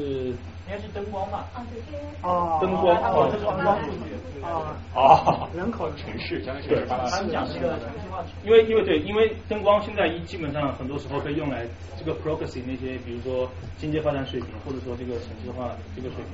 [0.67, 1.47] 应该是灯光吧？
[1.53, 4.43] 啊，对，这些哦灯光它哦这是灯光数据。
[4.43, 11.65] 啊，哦，人口城市将近是他们斯讲那个城市化因为因为对，因为灯光现在一基本上很多时候被用来
[11.97, 16.33] 这个 proxy 那些，比如说经济发展水平，或者说这个城市化这个水平，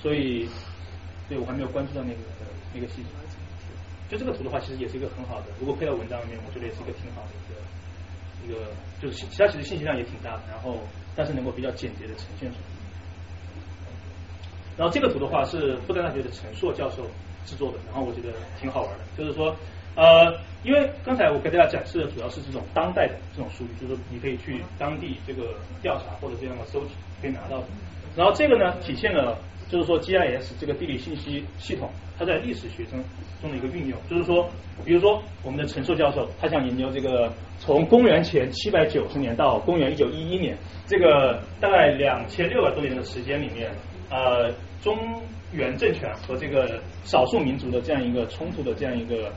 [0.00, 0.48] 所以
[1.28, 2.18] 对我还没有关注到那个
[2.74, 3.10] 那个系统。
[4.10, 7.56] 就这个图的话，其实也是一个很好的，如果配到文章里面，我觉得也是一个挺好的一个
[8.44, 8.68] 一个，
[9.02, 10.78] 就是其他其实信息量也挺大的，然后
[11.16, 12.62] 但是能够比较简洁的呈现出来。
[14.78, 17.02] 然后这个图的话是复旦大学的陈硕教授
[17.44, 19.54] 制作的，然后我觉得挺好玩的，就是说，
[19.96, 27.66] 呃，因为刚才我给大家展示的主要是这种当代的这种数据，就是说你可以去当地这个调查或者这样的搜集可以拿到的。
[28.16, 29.36] 然后这个呢体现了
[29.68, 33.02] 就是说 GIS 这个地理信息系统它在历史学中
[33.42, 34.48] 中的一个运用，就是说，
[34.86, 37.30] 比如说我们的陈硕教授他想研究这个
[37.64, 43.70] 从公元前七百九十年到公元一九一一年这个大概两千六百多年的时间里面。
[44.10, 44.98] 呃中
[45.52, 49.32] 原政权和这个少数民族的这样一个冲突的这样一个，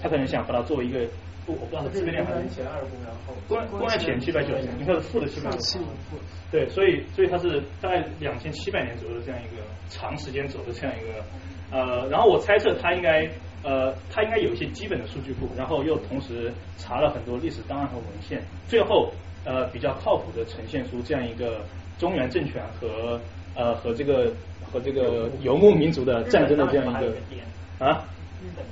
[0.00, 1.00] 他可能想把它作为一个，
[1.46, 5.80] 不我不知道是自编链还是前二公元后，公公元前七百九十年，应该是负的七百七
[6.52, 11.24] 对，所以所以它是大概两千七百年左右的这样一个长时间走的这样一个
[11.72, 13.26] 呃，然后我猜测它应该
[13.62, 19.12] 呃他应该有一些基本的数据库，然后又同时查了很多历史档案和文献，最后
[19.44, 21.60] 呃比较靠谱的呈现出这样一个
[21.98, 23.20] 中原政权和
[23.54, 24.32] 呃和这个
[24.70, 27.14] 和这个游牧民族的战争的这样一个
[27.78, 28.04] 啊。
[28.42, 28.64] 日本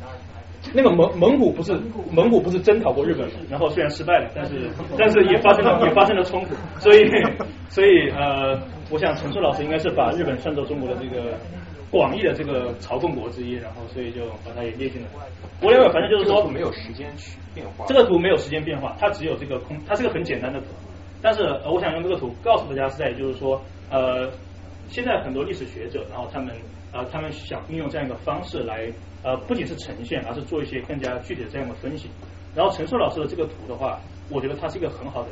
[0.75, 1.73] 那个蒙蒙古不是
[2.11, 3.35] 蒙古不是征讨过日本吗？
[3.49, 7.09] 然后虽然失败了，但是但是也发生了 也发生了冲突，所以
[7.69, 8.59] 所以呃，
[8.91, 11.35] 我想陈硕老师应该是把日本算作中国的这个
[11.91, 15.09] 广义的这个朝贡国之一，然后所以就把它也列进来。
[15.63, 17.87] 我认为反正就是说没有时间去变化。
[17.87, 20.67] 这个图没有时间变化，它只有这个空，它是个很简单的图。
[21.21, 24.31] 但是呃，我想用这个图告诉大家是在就是说呃，
[24.89, 26.55] 现在很多历史学者，然后他们
[26.93, 28.89] 呃他们想运用这样一个方式来
[29.23, 32.09] 呃不仅是呈现，而是做一些更加具体的这样的分析。
[32.55, 33.99] 然后陈硕老师的这个图的话，
[34.31, 35.29] 我觉得它是一个很好的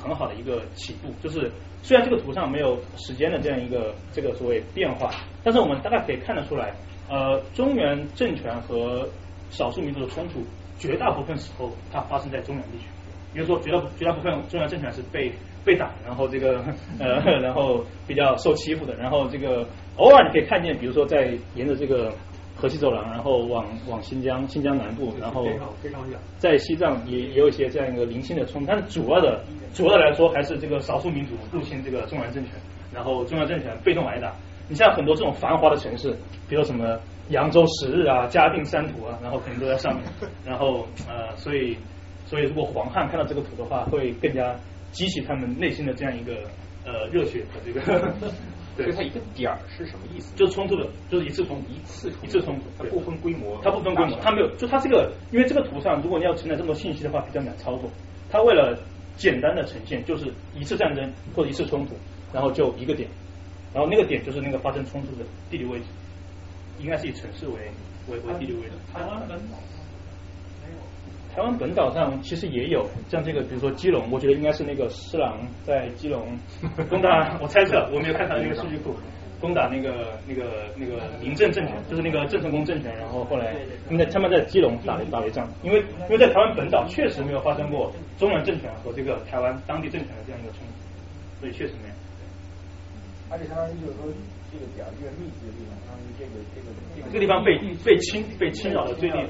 [0.00, 1.50] 很好的一个起步，就是
[1.82, 5.10] 虽然这个图上没有时间的这样一个这个所谓变化，
[5.44, 6.74] 但是我们大概可以看得出来，
[7.08, 9.08] 呃，中原政权和
[9.50, 10.40] 少数民族的冲突，
[10.78, 12.84] 绝大部分时候它发生在中原地区。
[13.32, 15.32] 比如说，绝大绝大部分中原政权是被
[15.64, 16.64] 被打，然后这个
[16.98, 19.64] 呃， 然后比较受欺负的，然后这个
[19.96, 22.12] 偶尔你可以看见，比如说在沿着这个
[22.60, 26.18] 河西走廊，然后往往新疆新疆南部，然后非常非常远。
[26.38, 29.42] 在西藏也也有一些这样一个零星的冲突，但是主要的
[29.72, 32.52] 主要的来说还是这个少数民族入侵这个中原政权，
[32.92, 34.30] 然后中原政权被动挨打。
[34.68, 36.14] 你像很多这种繁华的城市，
[36.48, 36.96] 比如什么
[37.30, 40.04] 扬州十日啊、嘉定三屠啊，然后可能都在上面，
[40.44, 41.76] 然后呃，所以
[42.26, 44.54] 所以如果黄汉看到这个图的话，会更加
[44.92, 46.34] 激起他们内心的这样一个
[46.84, 48.30] 呃热血和这个对
[48.84, 50.34] 所以它一个点儿是什么意思？
[50.36, 57.90] 就是冲突的，就是一次冲突，一次一次冲突，它不分规模，它不分规模，它没有，就它这个，因为这个图上，如果你要承载这么多信息的话，比较难操作。
[58.30, 58.78] 它为了
[59.16, 61.94] 简单的呈现，就是一次战争或者一次冲突，
[62.32, 63.08] 然后就一个点，
[63.74, 65.84] 然后那个点就是那个发生冲突的地理位置，
[66.78, 67.54] 应该是以城市为
[68.08, 68.72] 为为地理位置。
[68.92, 69.20] 台湾。
[71.34, 76.26] 台湾本岛上其实也有，像这个，比如说基隆，我觉得应该是那个施琅在基隆
[76.88, 78.94] 攻打，我猜测，我没有看他那个数据库，
[79.40, 83.54] 攻打那个那个那个民政政权，就是那个郑成功政权，然后后来
[83.86, 91.94] 他们在他们在基隆打了打了一仗，因为因为在台湾本岛确实没有发生过中原政权和这个台湾当地政权的这样一个冲突，所以确实没有。
[93.30, 94.10] 而且相当于就是说，
[94.50, 96.66] 这个点儿越密集的地方，他们这个这个
[97.06, 97.54] 这个地方被
[97.86, 99.22] 被侵被侵扰的最厉害，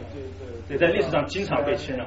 [0.70, 2.06] 对对对，在历史上经常被侵扰。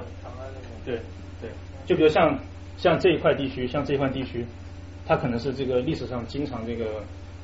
[0.85, 0.95] 对
[1.41, 1.49] 对，
[1.85, 2.39] 就比如像
[2.77, 4.45] 像这一块地区，像这一块地区，
[5.05, 7.03] 它可能是这个历史上经常这个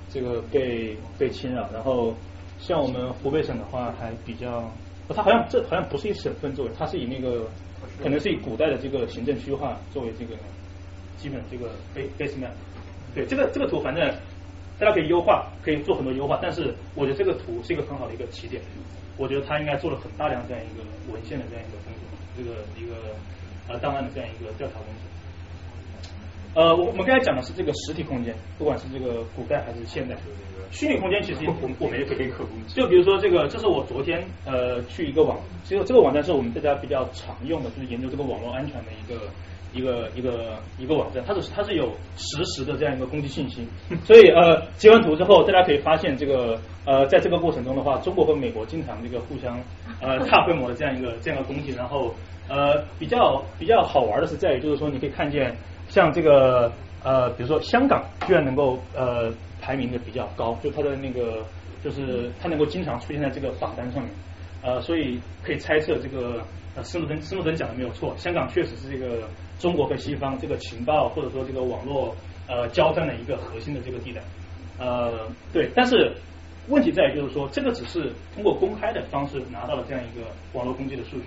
[0.10, 2.14] 这个被被侵扰，然后
[2.58, 4.60] 像我们湖北省的话，还比较，
[5.08, 7.48] 哦它好像这好像不是以省份作为，它是以那个
[8.02, 10.36] 可能是以古代的这个行政区划作为这个
[11.18, 12.52] 基本这个 base base map。
[13.16, 14.08] 对，这个这个图反正
[14.80, 18.62] 大家可以优化，可以做很多优化，但是我觉得这个图是一个很好的一个起点。
[19.18, 23.14] 我觉得他应该做了很大量这样一个文献的这样一个工作，这个一个
[23.68, 26.62] 呃档案的这样一个调查工作。
[26.62, 30.16] 呃，我我们刚才讲的是这个实体空间，不管是这个古代还是现代，
[30.72, 32.74] 虚拟空间其实我 我们也可以可攻击。
[32.74, 39.28] 就比如说这个，这是我昨天呃去一个网，其实这个网站是我们大家比较常用的，就是研究这个网络安全的一个。
[39.74, 43.68] 一个一个一个网站，它是它是有实时的这样一个攻击信息，
[44.04, 49.60] 所以呃截完图之后，大家可以发现这个呃在这个过程中的话，中国和美国经常这个互相
[50.02, 52.14] 呃大规模的这样一个这样一个攻击，然后
[52.48, 55.56] 呃比较比较好玩的是在于就是说你可以看见
[55.88, 56.72] 像这个
[57.04, 61.44] 呃比如说香港居然能够呃排名的比较高，就它的那个
[61.84, 64.12] 就是它能够经常出现在这个榜单上面，
[64.64, 66.42] 呃，所以可以猜测这个
[66.76, 69.28] 呃斯诺登斯诺登讲的没有错，香港确实是这个
[69.60, 72.16] 中国和西方这个情报或者说这个网络
[72.48, 74.22] 呃交战的一个核心的这个地带，
[74.80, 76.12] 呃，对，但是
[76.70, 81.26] 问题在于就是说这个只是通过公开的方式拿到了这样一个网络攻击的数据，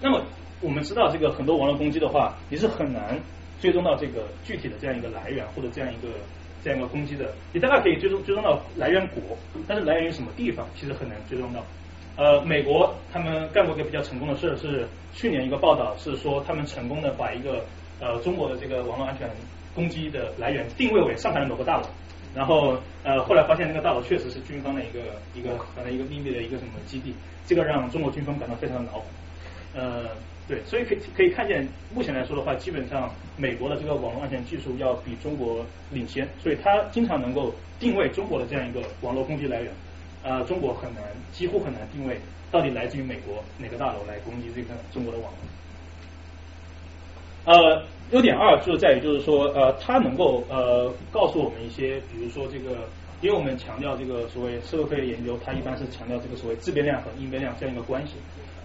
[0.00, 0.22] 那么
[0.60, 3.18] 我们知道这个很多网络攻击的话，你是很难
[3.60, 6.12] 追踪到这个具体的这样一个来源或者这样一个
[6.62, 9.22] 这样一个攻击的，你大概可以追踪追踪到来源国，
[9.66, 11.64] 但是来源于什么地方其实很难追踪到。
[12.20, 17.64] 呃，美国他们干过一个比较成功的事是去年一个报道是说他们成功的把一个
[17.98, 19.26] 呃中国的这个网络安全
[19.74, 21.86] 攻击的来源定位为上海的某个大楼。
[22.34, 25.00] 然后呃，后来发现那个大楼确实是军方的一个
[25.34, 27.14] 一个可能一个秘密的一个什么基地，
[27.46, 29.04] 这个让中国军方感到非常的恼火。
[29.74, 30.10] 呃，
[30.46, 39.72] 对，所以可以可以看见，目前来说的话，基本上美国的这个网络安全技术要比中国领先，所以它经常能够定位中国的这样一个网络攻击来源。
[40.22, 41.02] 呃，中国很难，
[41.32, 45.38] 几乎很难定位到底来自于美国哪个大楼来攻击这个中国的网络。
[47.46, 52.86] 呃，优点二就在于就是说，呃，它能够呃告诉我们一些，比如说这个，
[53.22, 58.12] 因为我们强调这个所谓社会科学研究，它一般是强调这个所谓自变量和因变量这样一个关系。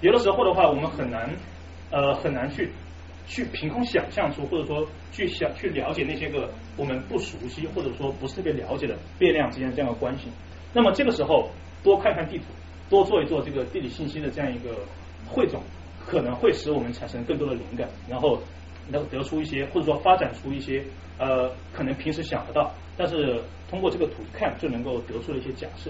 [0.01, 1.33] 有的时候的话，我们很难
[1.89, 2.69] 呃很难去
[3.27, 10.27] 去凭空想象出，或者说去想去了解那些个我们不熟悉或者说不是特别了解的变量之间的这样的关系。
[10.75, 11.49] 那么这个时候
[11.81, 12.43] 多看看地图，
[12.89, 14.75] 多做一做这个地理信息的这样一个
[15.25, 15.63] 汇总，
[16.05, 18.37] 可能会使我们产生更多的灵感，然后
[18.89, 20.83] 能得出一些或者说发展出一些
[21.17, 25.89] 呃可能平时想不到，但是通过这个图一看就能够得出的一些假设。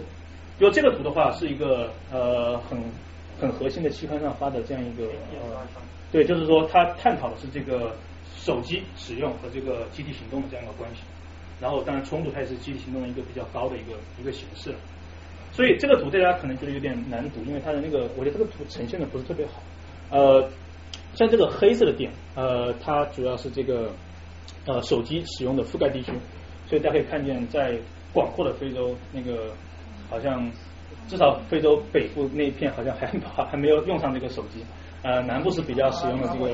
[0.60, 2.78] 比如这个图的话是一个呃很
[3.42, 5.66] 很核心的期刊上发的这样一个呃
[6.12, 7.96] 对，就是说它探讨的是这个
[8.38, 11.02] 手机使用和这个集体行动的这样一个关系。
[11.66, 14.72] 然后当然冲突它也是集体行动的一个比较高的一个一个形式，
[15.52, 19.54] 所以这个图大家可能觉得有点难读，因为它的那个我觉得这个图呈现的不是特别好。
[20.12, 20.48] 呃，
[21.16, 23.92] 像这个黑色的点，呃，它主要是这个
[24.68, 26.12] 呃手机使用的覆盖地区，
[26.68, 27.76] 所以大家可以看见在
[28.14, 29.52] 广阔的非洲那个
[30.08, 30.48] 好像
[31.08, 33.08] 至少非洲北部那一片好像还
[33.44, 34.64] 还没有用上这个手机，
[35.02, 36.46] 呃，南部是比较使用的这个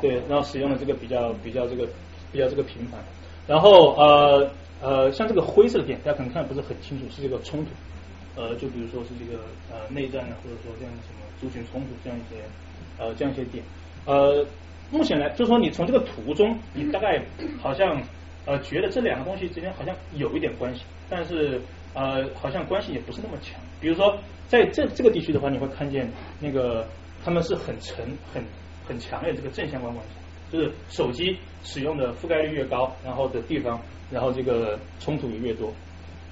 [0.00, 1.84] 对，然后使用的这个比较比较这个
[2.30, 3.00] 比较这个频繁。
[3.48, 7.70] 然后呃呃，像这个灰色的点，大家可能看的不是很清楚，是这个冲突。
[8.36, 12.40] 呃，就比如说是这个呃内战啊，或者说这样什么族群冲突这样一些
[12.96, 13.64] 呃这样一些点。
[14.06, 14.46] 呃，
[14.92, 17.20] 目前来就说你从这个图中，你大概
[17.60, 18.00] 好像
[18.46, 21.60] 呃觉得这两个东西之间好像有一点关系，但是
[21.94, 23.58] 呃好像关系也不是那么强。
[23.80, 26.08] 比如说在这这个地区的话，你会看见
[26.38, 26.86] 那个
[27.24, 28.40] 他们是很沉很
[28.86, 30.12] 很强烈这个正相关关系。
[30.50, 35.72] 就是手机使用的覆盖率越高，然后的地方，然后这个冲突也越多，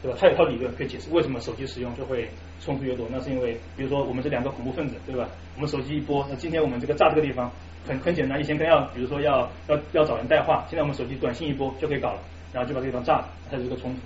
[0.03, 0.17] 对吧？
[0.21, 2.29] 它有套理论可以解释为什么手机使用就会
[2.61, 3.07] 冲突越多。
[3.11, 5.29] 那是因为，比如说我们这两个恐怖分子，对吧？
[5.57, 7.51] 我们手机一拨，那今天我们这个炸这个地方
[7.87, 12.21] 很很简单，以前跟要比如说要要要找人带话，现在我们手机短信一拨就可以搞了，
[12.53, 14.01] 然后就把这地方炸了，它是一个冲突。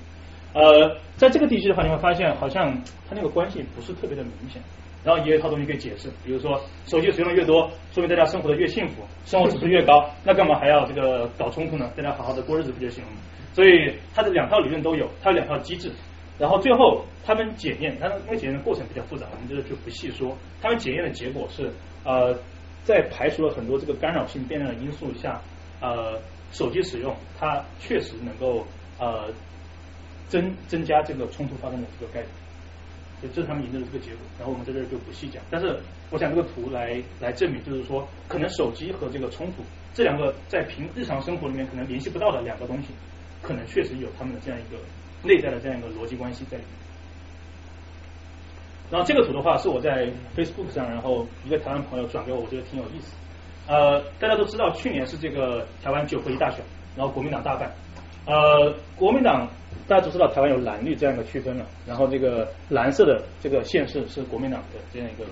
[0.53, 2.73] 呃，在这个地区的话，你会发现好像
[3.09, 4.61] 它那个关系不是特别的明显。
[5.03, 11.91] 然后也有一套东西可以解释，比如说手机使用的越多，说明大家生活的越幸福，生活指数越高，那干嘛还要这个搞冲突呢？
[11.97, 13.17] 大家好好的过日子不就行了吗？
[13.53, 15.91] 所以它的两套理论都有，它有两套机制。
[16.39, 20.37] 然后最后他们检验，它因为检验的过程比较复杂，我们这个就不细说。
[20.63, 21.71] 他们检验的结果是，
[22.05, 22.35] 呃，
[22.83, 25.41] 在排除了很多这个干扰性变量的因素下，
[25.81, 26.19] 呃，
[26.53, 28.67] 手机使用它确实能够
[28.99, 29.29] 呃
[30.29, 32.27] 增增加这个冲突发生的这个概率。
[33.29, 35.43] 这是他们研究的这个结果，然后我们在这儿就不细讲。
[35.51, 35.79] 但是
[36.11, 39.63] 我想这个图来来证明，就是说可能手机和这个冲突
[39.95, 42.89] 这两个在平日常生活里面可能联系不到的两个东西，
[43.43, 44.79] 可能确实有他们的这样一个
[45.23, 46.73] 内在的这样一个逻辑关系在里面。
[48.91, 53.15] 然后这个图的话是我在 Facebook 上，然后一个台湾朋友转给我，我觉得挺有意思。
[53.69, 56.65] 呃，大家都知道去年是这个台湾九合一大选，
[56.97, 57.71] 然后国民党大败。
[58.27, 59.49] 呃，国民党。
[59.91, 65.29] 大家都知道台湾有蓝绿这样一个区分了，然后这个蓝色的这个县市是国民党的这样一个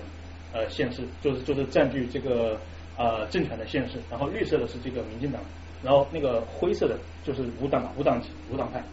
[0.51, 2.59] 呃县市，就是就是占据这个
[2.97, 5.41] 呃政权的县市，然后绿色的是这个民进党，
[5.81, 8.83] 然后那个灰色的就是无党无党籍无党派，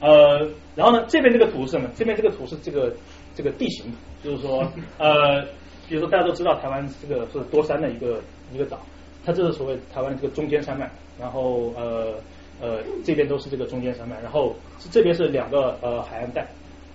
[0.00, 1.88] 呃，然后呢这边这个图是什么？
[1.96, 2.94] 这边这个图是这个
[3.34, 3.90] 这个地形，
[4.22, 5.40] 就是说呃，
[5.88, 8.20] 比如说大家都知道台湾这个是多山的一个
[8.52, 8.78] 一个岛，
[9.24, 12.16] 它这是所谓台湾这个中间山脉，然后呃。
[12.60, 14.54] 呃，这边都是这个中间山脉，然后
[14.90, 16.46] 这边是两个呃海岸带，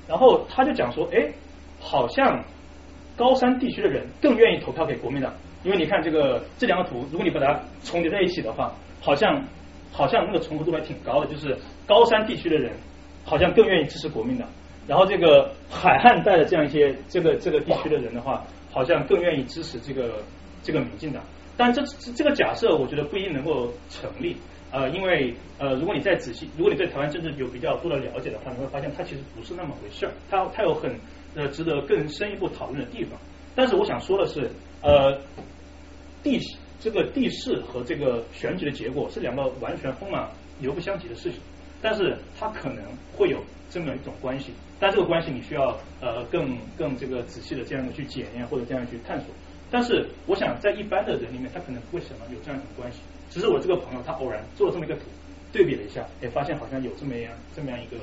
[0.08, 1.32] 然后他就讲说，哎，
[1.80, 2.44] 好像
[3.16, 5.32] 高山地区的人更愿意投票给国民党，
[5.64, 9.44] 因为你看这个这两个图，如果你把它重叠在一起的话，好像
[9.92, 11.56] 好像那个重合度还挺高的，就是
[11.86, 12.74] 高山地区的人
[13.24, 14.48] 好像更愿意支持国民党。
[14.88, 20.16] 然后这个海汉带的这样一些这个这个地区的人的话，好像更愿意支持这个
[20.64, 21.22] 这个民进党。
[21.56, 21.84] 但这
[22.16, 24.36] 这个假设，我觉得不一定能够成立。
[24.72, 30.96] 呃，因为呃，如果你再仔细，如果你对台湾政治有比较多的了解的话，你会发现它其实不是那么回事儿，它它有很
[31.36, 33.20] 呃值得更深一步讨论的地方。
[33.54, 34.50] 但是我想说的是，
[34.82, 35.20] 呃，
[36.24, 36.40] 地
[36.80, 41.40] 这个地势和这个选举的结果是两个完全风马牛不相及的事情，
[41.82, 42.84] 但是它可能
[43.16, 49.28] 会有这么一种关系，但这个关系你需要呃更更这个仔细的这样的去检验或者这样去探索。
[49.70, 53.00] 但是我想在一般的人里面，他可能不会想到有这样一种关系。
[53.32, 55.04] 只是我这个朋友他偶然做了这么一个图，
[55.54, 57.96] 对比了一下，也发现好像有这么样这么样一个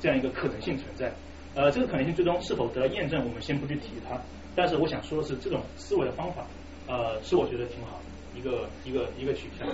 [0.00, 1.12] 这样一个可能性存在。
[1.54, 4.16] 呃，这个可能性最终是否得到验证，我们先不去提它。
[4.54, 6.46] 但是我想说的是，这种思维的方法，
[6.86, 9.66] 呃，是我觉得挺好的一个一个一个取向。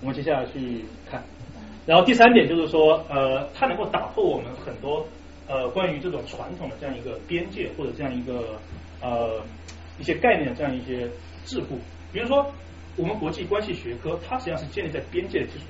[0.00, 1.22] 我们接下来去看，
[1.86, 5.06] 然后第三点就是说，呃，它能够打破我们很多
[5.46, 8.58] 呃关于这种传统的这样一个边界或者这样一个
[9.00, 9.40] 呃
[10.00, 11.06] 一些概念这样一些
[11.46, 11.78] 桎梏，
[12.12, 12.44] 比如说。
[13.00, 15.64] 我们国际关系学科，它实际上是建立在边界的基础。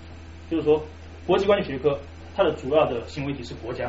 [0.51, 0.83] 就是说，
[1.24, 1.97] 国际关系学科
[2.35, 3.89] 它的主要的行为体是国家，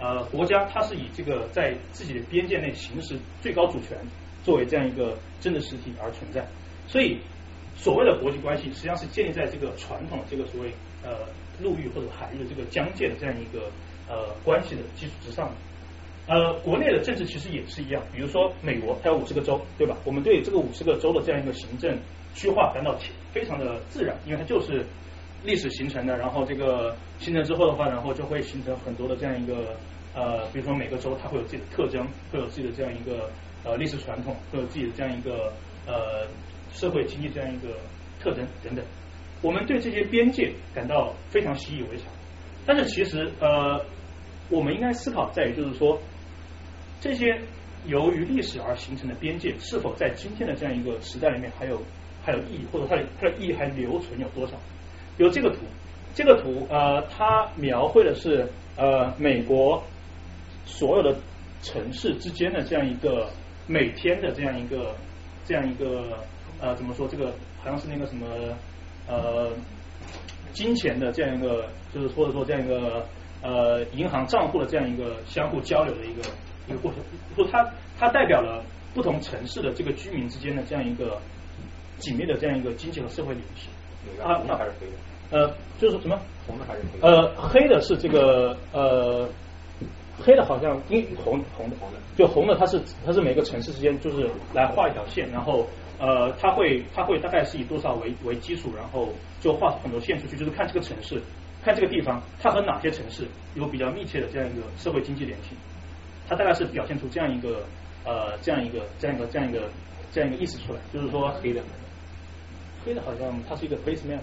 [0.00, 3.96] 呃，国家它是以这个在自己的边界内行使最高主权
[4.42, 6.44] 作为这样一个政治实体而存在。
[6.88, 7.16] 所以，
[7.76, 10.72] 所谓的国际关系实际上是建立在这个传统这个所谓
[11.04, 11.28] 呃
[11.62, 13.70] 陆域或者海域的这个疆界的这样一个
[14.08, 15.48] 呃关系的基础之上。
[16.26, 18.02] 呃，国内的政治其实也是一样。
[18.12, 19.96] 比如说，美国它有五十个州，对吧？
[20.04, 21.96] 我们对这个五十个州的这样一个行政。
[22.34, 22.98] 区划感到
[23.32, 24.84] 非常的自然，因为它就是
[25.44, 26.16] 历史形成的。
[26.16, 29.76] 然后这个形成之后的话，然后就会形成很多的这样一个
[30.14, 33.30] 呃，比如说每个州它会有自己的特征，会有自己的这样一个
[33.64, 35.52] 呃历史传统，会有自己的这样一个
[35.86, 36.26] 呃
[36.72, 37.78] 社会经济这样一个
[38.20, 38.84] 特征等等。
[39.42, 42.06] 我们对这些边界感到非常习以为常，
[42.66, 43.80] 但是其实呃，
[44.50, 46.00] 我们应该思考在于就是说
[47.00, 47.38] 这些
[47.86, 51.80] 由于历史而形成的边界，是否在今天的这样一个时代里面还有。
[52.24, 54.54] 还有意义，或者它的它的意义还留存有多少？
[55.18, 55.58] 有这个图，
[56.14, 59.82] 这个图呃，它描绘的是呃美国
[60.64, 61.14] 所有的
[61.62, 63.28] 城市之间的这样一个
[63.66, 64.94] 每天的这样一个
[65.44, 66.18] 这样一个
[66.60, 67.06] 呃怎么说？
[67.06, 67.26] 这个
[67.62, 68.26] 好像是那个什么
[69.06, 69.52] 呃
[70.52, 73.06] 金钱的这样一个，就是或者说这样一个
[73.42, 76.22] 呃银行账户的这样一个相互交流的一个
[76.66, 77.00] 一个过程。
[77.36, 78.64] 说它它代表了
[78.94, 81.20] 不同城市的这个居民之间的这样一个。
[81.98, 83.68] 紧密的这样一个经济和社会联系。
[84.22, 84.92] 啊，红的还是黑的？
[85.30, 86.20] 呃，就是什么？
[86.46, 87.00] 红的还是黑？
[87.00, 87.08] 的？
[87.08, 89.26] 呃，黑的是这个呃，
[90.22, 95.66] 黑的好像因红红的红的，就红的它是它是每个城市之间就是来画一条线，然后
[95.98, 99.08] 呃，它会它会大概是以多少为为基础，然后
[99.40, 101.18] 就画很多线出去，就是看这个城市，
[101.64, 105.56] 看这个地方它和哪些城市有比较密切的这样一个社会经济联系，
[106.28, 107.64] 它大概是表现出这样一个
[108.04, 109.62] 呃这样一个这样一个这样一个
[110.12, 111.62] 这样一个意思出来，就是说黑的。
[112.84, 114.20] 黑的好像它是一个 base map，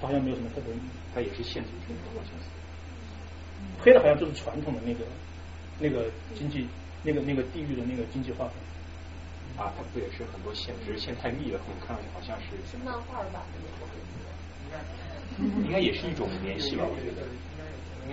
[0.00, 0.74] 它好像没有什么特别，
[1.14, 2.46] 它也是线组成的，好像是。
[3.82, 5.04] 黑的好像就是传统的那个
[5.78, 6.66] 那个经济
[7.02, 8.54] 那个那个地域的那个经济划分。
[9.56, 12.56] 啊，它不也是很多线，只是线太密了，我们看上去好像是。
[12.70, 13.60] 是漫画版的
[15.64, 17.26] 应该也是一种联系吧，我觉得。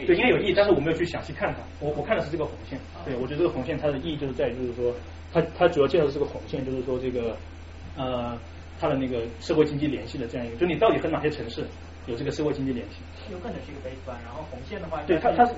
[0.05, 1.59] 对，应该有意义，但是我没有去详细看它。
[1.79, 4.93] 我我看的是这个红线，对我觉得这个红线它的意义就是在于，就是说，
[5.31, 7.37] 它它主要介绍的是个红线，就是说这个
[7.95, 8.37] 呃。
[8.79, 11.65] 它的那个社会经济联系的这样一个，就你到底和哪些城市
[12.05, 12.97] 有这个社会经济联系？
[13.31, 15.53] 有可能是一个 base line，然后红线的话，对它它是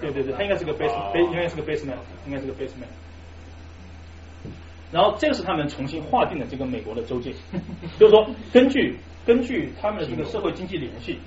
[0.00, 2.88] 对对对，它应该是个 base base，应该是个 base man，应该是个 base man。
[4.92, 7.32] 然后这个是他们重新划定的这个美国的州界，
[7.98, 11.18] 就是说根据根据他们的这个社会经济联系，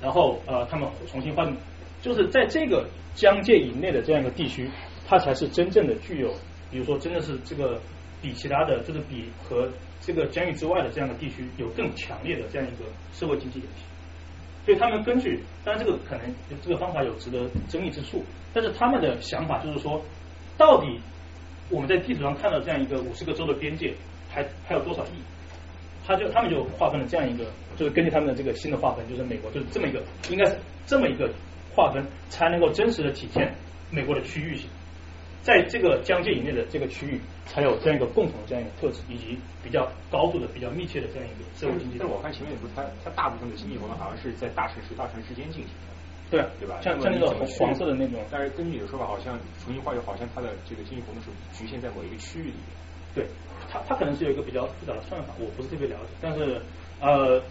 [0.00, 1.56] 然后呃他们重新划定，
[2.00, 4.70] 就是在这个疆界以内的这样一个地区，
[5.06, 6.32] 它才是真正的具有，
[6.70, 7.80] 比如说真的是这个
[8.22, 9.68] 比其他的就是比和
[10.08, 13.82] 这个监狱之外的这样的地区有更强烈的这样一个社会经济联系，
[14.64, 20.02] 所以他们根据，当然这个可能这个方法有值得争议之处，但是他们的想法就是说，
[20.56, 20.98] 到底
[21.68, 23.92] 我们在地图上看到这样一个五十个州的边界
[24.30, 25.20] 还还有多少亿？
[26.06, 27.44] 他就他们就划分了这样一个，
[27.76, 30.56] 就是根据他们的这个新的划分，就是美国就是这么一个，应该是
[30.86, 31.30] 这么一个
[31.76, 33.52] 划分，才能够真实的体现
[33.90, 34.70] 美国的区域性。
[35.42, 41.96] 在这个疆界以内的这个区域，才有这样一个共同的这样一个特质，以及比较高度的、比较密切的这样一个社会经济。
[41.98, 45.94] 但我看前面也不是它，它大部分的经济活动好像是在大城市、大城市之间进行的。
[46.30, 46.78] 对，对吧？
[46.82, 48.20] 像像那个黄黄色的那种。
[48.30, 52.76] 但是根据你的说法，好像重新划又好像它的这个经济活动是局限在某一个区域里面。
[53.14, 53.26] 对，
[53.70, 56.10] 它它可能是有一个比较复杂的算法，我不是特别了解。
[56.20, 56.60] 但是
[57.00, 57.42] 呃，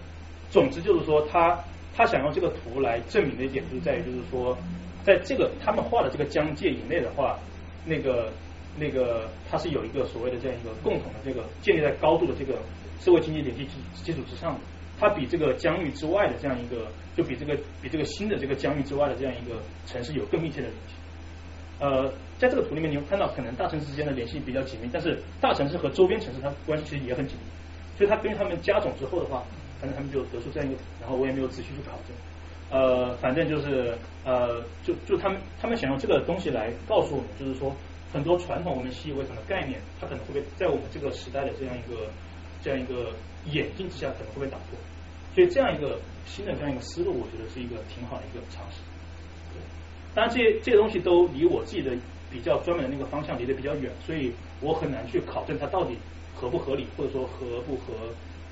[0.52, 1.58] 总之就是说，它
[1.96, 4.56] 他想用这个图来证明的一点，就是在于就是说，
[5.04, 7.40] 在这个他们画的这个疆界以内的话，
[7.88, 8.32] 那个
[8.78, 12.60] 那个它是有一个所谓的这样一个共同的这个建立在高度的这个
[13.00, 13.72] 社会经济联系基
[14.04, 14.60] 基础之上的，
[15.00, 20.96] 它比这个疆域之外的这样一个，就比这个比这个新的这个疆域之外的这样一个城市有更密切的联系。
[21.80, 27.46] 呃，在这个图里面，你会看到可能大城市之间的联系比较紧密，但是大城市和周边城市它关系其实也很紧密。
[27.98, 29.44] 所以它根据他们加总之后的话，
[29.80, 32.16] 反正他们就得出这样一个，然后我也没有仔细去考证。
[32.70, 37.74] 呃，反正就是呃，就就他们他们想用这个东西来告诉我们，就是说
[38.12, 42.10] 很多传统我们习以为常的概念，它可能会被在我们这个时代的这样一个
[42.62, 43.14] 这样一个
[43.52, 44.78] 眼镜之下，可能会被打破。
[45.34, 48.80] 所以这样一个新的这样一个思路，我觉得是一个挺好的一个尝试。
[50.16, 51.96] 当然，这些这些东西都离我自己的
[52.32, 55.96] 比较专门的那个方向离得比较远，所以我很难去考证它到底
[56.36, 57.94] 合不合理，或者说合不合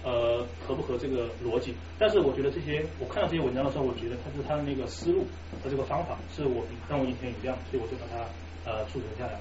[0.05, 1.73] 呃合不合这个逻辑。
[1.99, 5.25] 但是我觉得这些我看到这些文章的时候，我觉得它是它的那个思路
[5.61, 8.23] 和这个方法是我比让我眼前一亮，所以我就把它
[8.69, 9.37] 呃储存下来。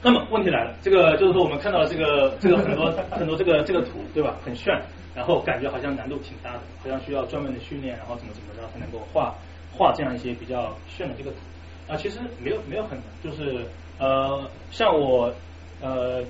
[0.00, 4.36] 那么问题来了，这个就是说我们看到了这个这个 很多很多这个这个图对吧？
[4.44, 4.72] 很炫，
[5.12, 9.34] 然后感觉好像难度挺大的，好像需要专门的训练，然后怎么怎么着才能够画
[9.76, 11.38] 画这样一些比较炫的这个图
[11.88, 11.96] 啊。
[11.96, 13.66] 其实没有没有很难，就是
[13.98, 15.34] 呃像我
[15.80, 16.22] 呃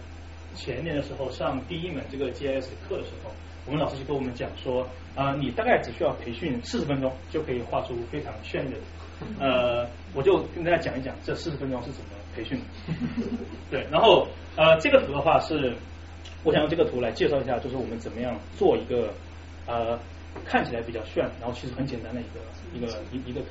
[0.58, 3.30] 前年的时候上第一门这个 GIS 课的时候，
[3.64, 4.84] 我们老师就跟我们讲说
[5.14, 8.84] 啊，你大概只需要培训四十分钟就可以画出非常炫丽的图。
[9.38, 12.64] 呃， 我就跟大家讲一讲这四十分钟是怎么培训的。
[13.70, 15.72] 对，然后呃，这个图的话是，
[16.42, 19.12] 我想用这个图来介绍一下，就是我们怎么样做一个
[19.66, 19.98] 呃
[20.44, 22.40] 看起来比较炫，然后其实很简单的一个
[22.74, 23.46] 一个一一个图。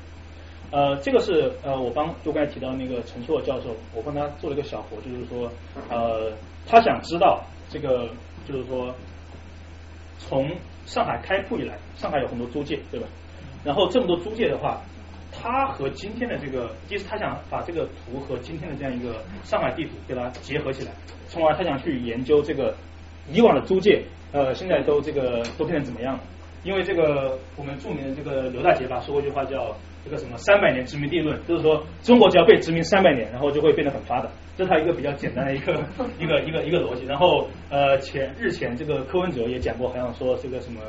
[0.71, 5.49] 呃，这个是呃我帮就刚才提到那个陈硕教授，我帮他做了一个小活，就是说
[5.89, 6.31] 呃
[6.67, 8.09] 他想知道这个
[8.47, 8.93] 就是说
[10.19, 10.49] 从
[10.85, 13.07] 上海开埠以来，上海有很多租界，对吧？
[13.63, 14.81] 然后这么多租界的话。
[15.29, 20.91] 他和今天的这个，其实他想把这个图和今天的这样一个上海地图给它结合起来，
[21.27, 22.73] 从而他想去研究这个
[23.29, 24.01] 以往的租界，
[24.31, 26.23] 呃，现在都这个都变成怎么样了？
[26.63, 29.75] 因为这个我们著名的这个刘大姐吧说过一句话叫
[30.07, 35.73] 这个什么三百年殖民地论，就是说中国只要被殖民三百年，然后就会变得很发达，这是他一个比较简单的一个
[36.17, 37.05] 一个 一个一个逻辑。
[37.05, 40.79] 然后呃前日前这个柯文哲也讲过，好像说这个什么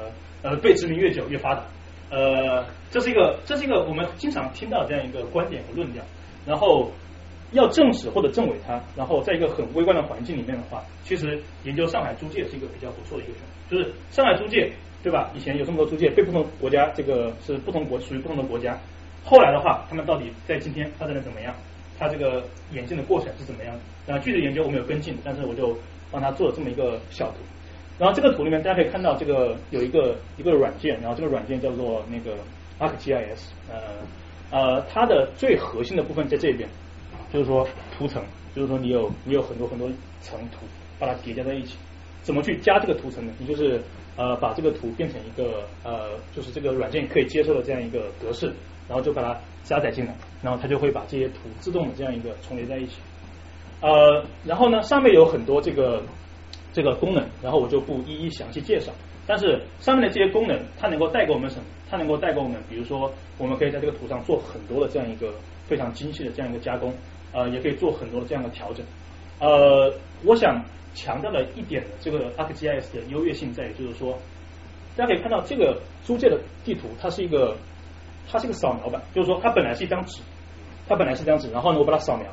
[0.42, 1.64] 呃被殖民越久越发达。
[2.10, 6.02] 呃，这是一个，这是一个我们经常听到这样一个观点和论调。
[6.46, 6.90] 然后
[7.52, 13.76] 要证实或者证伪它，然后在一个很微观的环境里面的话，其实研究上海租界是一个比较不错的一个选择。
[13.76, 15.30] 就是上海租界，对吧？
[15.34, 18.78] 以前有这么多租界，被不同国家这个是不同国属于不同的国家。
[19.28, 21.54] 后来的话，他们到底在今天发展的怎么样？
[21.98, 23.80] 它这个演进的过程是怎么样的？
[24.06, 25.76] 那具体研究我没有跟进，但是我就
[26.10, 27.36] 帮他做了这么一个小图。
[27.98, 32.36] 然后这个图里面大家可以看到，这个有一个一个软件，然后这个软件叫做那个
[32.78, 33.98] ArcGIS，呃
[34.50, 36.66] 呃，它的最核心的部分在这边，
[37.30, 37.68] 就是说
[37.98, 38.22] 图层，
[38.54, 39.90] 就是说你有你有很多很多
[40.22, 40.64] 层图，
[40.98, 41.76] 把它叠加在一起，
[42.22, 43.32] 怎么去加这个图层呢？
[43.38, 43.82] 你就是
[44.16, 48.52] 呃把这个图变成一个呃就是这个软件可以接受的这样一个格式，
[48.88, 52.94] 然后就把它加载进来，然后它就会把这些图自动的这样一个重叠在一起，
[53.80, 56.02] 呃，然后呢上面有很多这个。
[56.70, 58.92] 这个功能，然后我就不一一详细介绍。
[59.26, 61.64] 但是上面的这些功能，它能够带给我们什么？
[61.90, 65.32] 它能够带给我们，比如说，我们可以在这个图上做很多的这样一个
[65.66, 66.92] 非常精细的这样一个加工，
[67.32, 68.84] 呃，也可以做很多的这样的调整。
[69.40, 69.92] 呃，
[70.24, 70.62] 我想
[70.94, 74.16] 强调的一点这个 ArcGIS 的优越性在于，就是说，
[74.94, 77.56] 大家可以看到这个租界的地图，它是一个，
[78.30, 80.20] 它是一个扫描版，就是说它本来是一张纸，
[80.86, 82.26] 它本来是一张纸，然后呢，我把它扫描，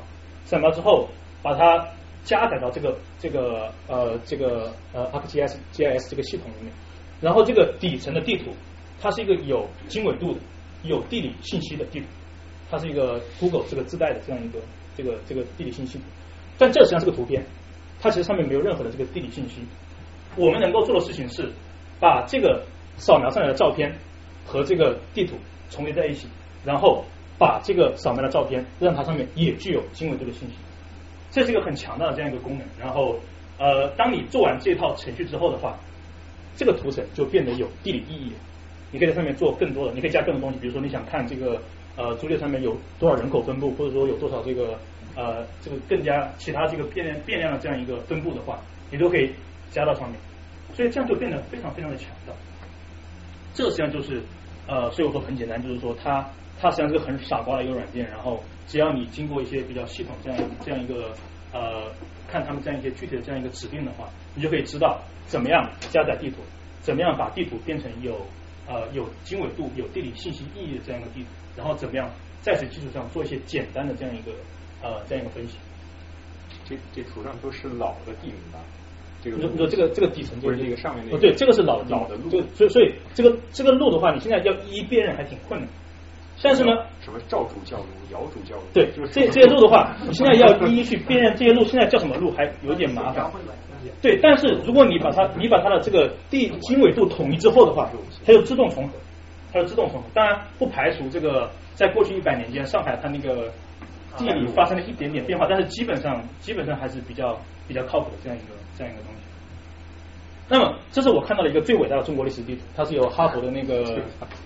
[0.44, 1.08] 扫描之后
[1.42, 1.88] 把它。
[2.26, 6.72] 加载到这个这个呃这个呃 ArcGIS GIS 这个系统里面，
[7.20, 8.50] 然后这个底层的地图，
[9.00, 10.40] 它是一个有经纬度的、
[10.82, 12.06] 有地理信息的地图，
[12.68, 14.58] 它是一个 Google 这个自带的这样一个
[14.96, 16.00] 这个这个地理信息，
[16.58, 17.46] 但这实际上是个图片，
[18.00, 19.64] 它其实上面没有任何的这个地理信息。
[20.34, 21.48] 我们能够做的事情是
[22.00, 22.60] 把这个
[22.96, 23.96] 扫描上来的照片
[24.44, 25.36] 和这个地图
[25.70, 26.28] 重叠在一起，
[26.64, 27.04] 然后
[27.38, 30.54] 把这个扫描的照片让它上面也具有经纬度的信息。
[31.30, 33.18] 这是一个很强大的这样一个功能，然后
[33.58, 35.78] 呃，当你做完这套程序之后的话，
[36.56, 38.36] 这个图层就变得有地理意义了。
[38.92, 41.60] 你可以在上面做更多的，你可以加更多东西，比如说你想看这个
[41.96, 44.78] 呃租界上面有多少人口分布，或者说有多少这个
[45.14, 48.60] 呃这个更加其他这个变变量的这样一个分布的话，
[48.90, 49.30] 你都可以
[49.70, 50.18] 加到上面，
[50.74, 52.32] 所以这样就变得非常非常的强大。
[53.52, 54.22] 这实际上就是
[54.66, 56.28] 呃，所以我说很简单，就是说它
[56.60, 58.42] 它实际上是很傻瓜的一个软件，然后。
[58.68, 61.14] 只要你经过一些比较系统这样这样一个
[61.52, 61.88] 呃
[62.26, 66.38] 看他们这样一些具体的这样一个指令的话，你就可以知道怎么样加载地图，
[66.80, 68.26] 怎么样把地图变成有
[68.66, 72.10] 呃有经纬度、有地理信息意义的这样一个地图，然后怎么样
[72.42, 74.32] 在此基础上做一些简单的这样一个
[74.82, 75.58] 呃这样一个分析。
[76.64, 78.58] 这这图上都是老的地名吧？
[79.30, 85.68] 这个你说这个这个底层不是这个上面那个哦对，这个是老老的路就所以所以这个这个路的话，你现在要一一辨认还挺困难。
[86.42, 86.70] 但是呢，
[87.00, 93.28] 什么赵主教路、姚主教路，对就是这这些路的话，你现在要一一去辨认这些路现在叫什么路，还有点麻烦。
[94.02, 97.90] 对，但是如果你把它你把它的这个地经纬度统一之后的话，
[98.24, 98.94] 它就自动重合，
[99.52, 100.06] 它就自动重合。
[100.12, 103.50] 当然不排除这个在过去一百年间，上海它那个
[104.18, 109.20] 地理发生了一点点变化，但是基本上基本上还是比较比较靠谱的这样一个这样一个东西。
[110.48, 114.00] 那么，这是我看到的一个最伟大的中国历史地图，它是由哈佛的那个，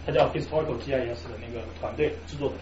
[0.06, 2.54] 它叫 Historical GIS 的那个团队制作的。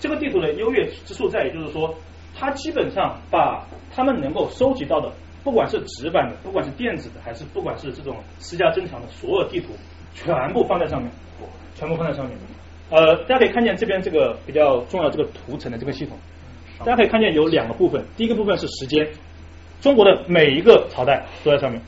[0.00, 1.94] 这个地图的优越之处在于，就是说，
[2.34, 5.12] 它基本上把他们能够收集到的，
[5.44, 9.68] 不管是纸版的，不管是电子的，还是不管是这种私家珍藏的所有地图，
[10.14, 11.12] 全部放在上面，
[11.74, 12.36] 全部放在上面。
[12.90, 16.16] 呃，大家可以看见这边这个比较重要这个图层的这个系统，
[16.78, 19.06] 大家可以看见有两个部分，第一个部分是时间，
[19.82, 21.78] 中国的每一个朝代都在上面。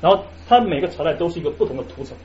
[0.00, 2.16] 然后它每个朝代都是一个不同的图层，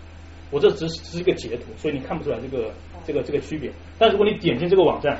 [0.49, 2.71] 我这只是只是一个截图，所以你看不出来这个
[3.05, 3.69] 这个这个区别。
[3.99, 5.19] 但如果你点进这个网站，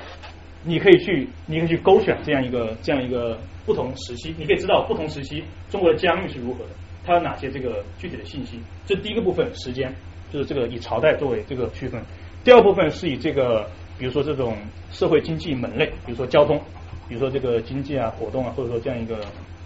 [0.63, 6.69] 你可以去你可以去勾选这样一个这样一个不同时期，你可以知道不同时期中国的疆域是如何的，
[7.03, 8.59] 它有哪些这个具体的信息。
[8.86, 9.93] 这第一个部分时间，
[10.32, 12.01] 就是这个以朝代作为这个区分。
[12.43, 14.55] 第二部分是以这个比如说这种
[14.91, 16.61] 社会经济门类，比如说交通，
[17.08, 19.20] 比如说这个经济啊活动啊，或者说这样一个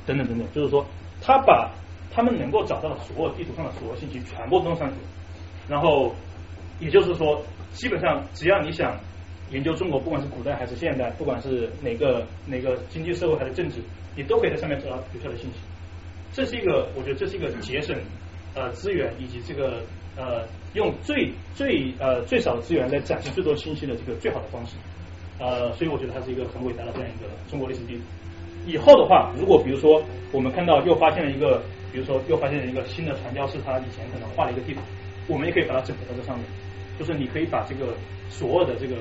[0.05, 0.85] 等等等等，就是说
[1.21, 1.71] 他把
[2.11, 4.95] 他们能够找到的所有地图上的所有信息全部弄上去，
[5.67, 6.13] 然后
[6.79, 8.97] 也就是说，基本上只要你想
[9.51, 13.81] 研究中国，不管是古代还是现代，不管是哪个哪个经济社会还是政治，
[14.15, 15.59] 你都可以在上面找到有效的信息。
[16.31, 17.95] 这是一个，我觉得这是一个节省
[18.55, 19.81] 呃资源以及这个
[20.15, 24.75] 呃用最最呃最少的资源来展示最多信息的这个最好的方式。
[25.39, 28.01] 呃，所以我觉得它是一个很伟大的这样一个中国历史地图。
[28.67, 31.61] 以后的话，如果比如说我们看到又发现了一个，
[31.91, 34.81] 比如说又发现了一个新的传教士，他以前可能画了一个地图，
[35.27, 36.45] 我们也可以把它整合到这上面，
[36.99, 37.95] 就是你可以把这个
[38.29, 38.97] 所有的这个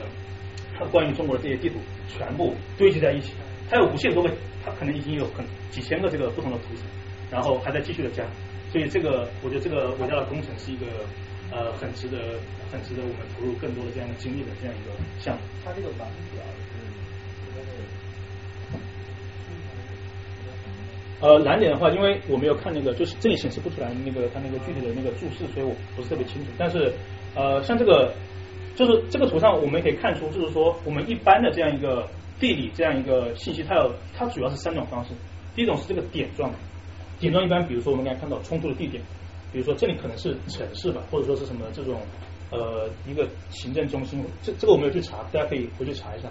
[0.93, 1.74] 关于中国的这些地图
[2.09, 3.32] 全部堆积在一起，
[3.68, 4.30] 它有无限多个，
[4.64, 6.84] 它可能已经有很几千个这个不同的图层，
[7.30, 8.24] 然后还在继续的加，
[8.70, 10.86] 所以这个我觉得这个伟大的工程是一个
[11.51, 12.18] 呃很值得
[12.70, 15.42] 很值得我们投入更多的这样的精力的这样一个项目。
[15.64, 16.78] 它这个版表是
[21.20, 26.51] 呃，蓝点的话，因为我没有看那个，就是这里显示不出来那个它那个具体的那个注释，所以我不是特别清楚。
[26.57, 26.92] 但是
[27.34, 28.14] 呃，像这个，
[28.76, 35.11] 就是这个图上我们可以看出，就是说我们一般的这样一个地理这样一个信息，它有它主要是三种方式。
[35.57, 36.53] 第一种是这个点状，
[37.18, 39.03] 点状一般，比如说我们刚才看到冲突的地点，
[39.53, 42.01] 比如说这里可能是城市吧，或者说是什么这种
[42.51, 46.28] 呃一个行政中心，这这个我没有去查，大家可以回去查一下。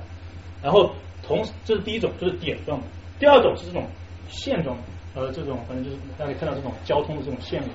[0.62, 0.92] 然后
[1.24, 2.86] 同这是第一种，就是点状的；
[3.20, 3.86] 第二种是这种
[4.30, 4.84] 线状的，
[5.16, 7.70] 呃，这种反正就是大家可以看到这种交通的这种线路，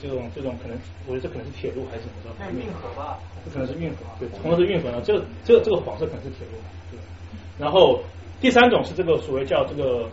[0.00, 2.58] 这种这种可能，我觉得这可能是铁路还是怎么着？
[2.58, 3.18] 运河吧？
[3.44, 5.00] 这可能是运河，对，同样是运河呢。
[5.04, 6.58] 这个这个这个黄色可能是铁路，
[6.90, 6.98] 对。
[7.58, 8.00] 然后
[8.40, 10.08] 第三种是这个所谓叫这个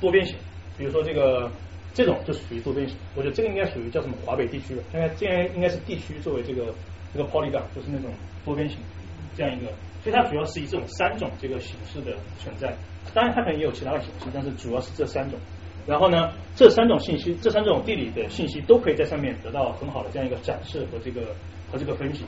[0.00, 0.36] 多边形，
[0.76, 1.50] 比如说这个
[1.94, 6.72] 这种就属于多边形，我觉得这个应该属于叫什么华北地区的，应该这样应该是地区作为这个
[7.12, 8.10] 这个 polygon，就是那种
[8.44, 8.78] 多边形
[9.36, 9.66] 这样一个，
[10.02, 12.72] 所以它主要是以这种三种这个形式的存在，
[13.14, 15.38] 当然它可能也有其他的形式，但是主要是这三种。
[15.86, 21.34] 然后呢，这三种信息，这三种地理的信息都可以在上面得到很好的这样一个展示和这个
[21.72, 22.24] 和这个分析。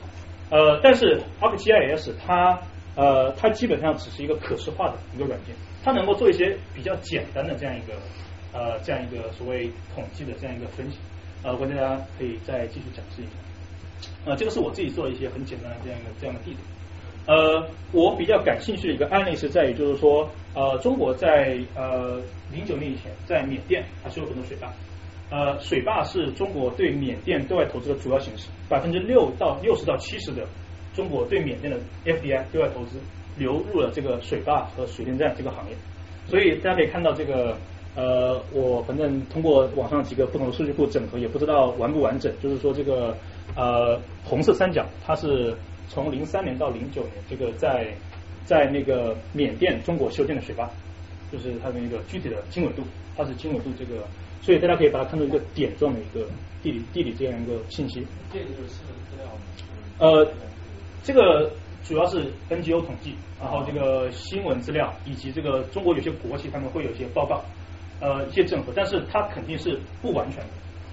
[0.49, 2.59] 呃，但是 ArcGIS 它
[2.95, 7.93] 呃它基本上只是一个可视化的一个软件，它能够做一些比较简单的这样一个
[8.53, 10.97] 呃这样一个所谓统计的这样一个分析。
[11.43, 13.31] 呃，我跟大家可以再继续展示一下。
[14.25, 16.59] 呃，这个是我自己做的一些很简单的这样一个这样的地图。
[17.25, 22.21] 呃，我比较感兴趣的一个案例是在于，就是说，呃，中国在呃
[22.51, 24.71] 零九年以前，在缅甸它是有很多水坝，
[25.31, 30.47] 呃，水坝是中国对缅甸对外投资的主要形式，百分之六到六十到七十的
[30.93, 32.99] 中国对缅甸的 FDI 对外投资
[33.35, 35.75] 流入了这个水坝和水电站这个行业，
[36.27, 37.57] 所以大家可以看到这个。
[37.93, 42.33] 呃，我反正通过网上几个不同的数据库整合，也不知道完不完整。
[42.41, 43.13] 就是说，这个
[43.53, 45.53] 呃红色三角，它是
[45.89, 47.93] 从零三年到零九年，这个在
[48.45, 50.69] 在那个缅甸中国修建的水坝，
[51.33, 52.81] 就是它的那个具体的经纬度，
[53.17, 54.03] 它是经纬度这个，
[54.41, 56.25] 所以大家可以把它看作一个点状的一个
[56.63, 58.07] 地理地理这样一个信息。
[58.31, 59.27] 这个就是新闻资料？
[59.99, 60.25] 呃，
[61.03, 61.51] 这个
[61.83, 67.43] 主要是 NGO 统计，然后这个新闻资料以及这个中国有些国企他们会有一些报告。
[68.01, 70.49] 呃，一些整合，但是它肯定是不完全的，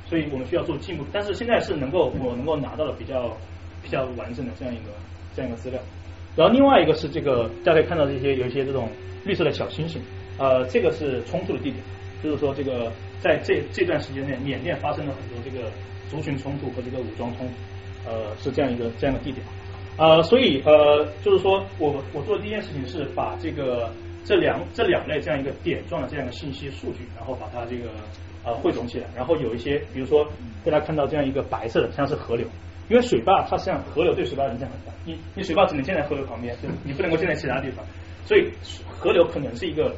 [0.07, 1.05] 所以我们需要做进步。
[1.11, 3.35] 但是现在是能够我能够拿到了比较
[3.83, 4.93] 比较完整的这样一个
[5.35, 5.81] 这样一个资料。
[6.37, 8.89] 然后另外一个是这个大家可以看到这些有一些这种
[9.25, 10.01] 绿色的小星星，
[10.39, 11.77] 呃，这个是冲突的地点，
[12.23, 15.69] 就是说这个在这这段时间内，缅甸发生了很多这个
[16.09, 19.45] 族群冲突和这个武装冲突，呃，是这样一个这样的地点。
[19.97, 23.91] 呃，所以呃，就是说我我做的第一件事情是把这个
[24.29, 27.89] 这两这两类这样一个点状的这样一个信息数据，然后把它这个
[28.45, 30.23] 呃汇总起来，然后有一些比如说
[30.63, 32.47] 大家看到这样一个白色的，像是河流，
[32.91, 37.83] 因为水坝它实际上河流对水坝影响很大，你你水坝只能建在河流旁边，就你不能够建在其他地方，
[38.27, 38.53] 所以
[38.87, 39.97] 河流可能是一个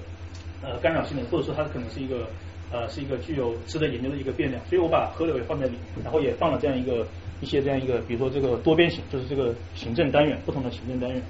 [0.62, 2.28] 呃干扰性的，或者说它可能是一个
[2.70, 7.04] 呃是一个具有值得研究的一个变量，所以我把河流也放在里面，然后也放了这样一个
[7.40, 11.20] 一些这样一个，比如说这个多边形，就是这个行政单元不同的行政单元，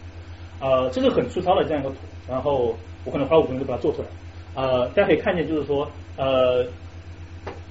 [0.60, 1.96] 呃，这是很粗糙的这样一个图，
[2.28, 4.08] 然后我可能花五分钟就把它做出来，
[4.54, 6.64] 呃，大家可以看见就是说呃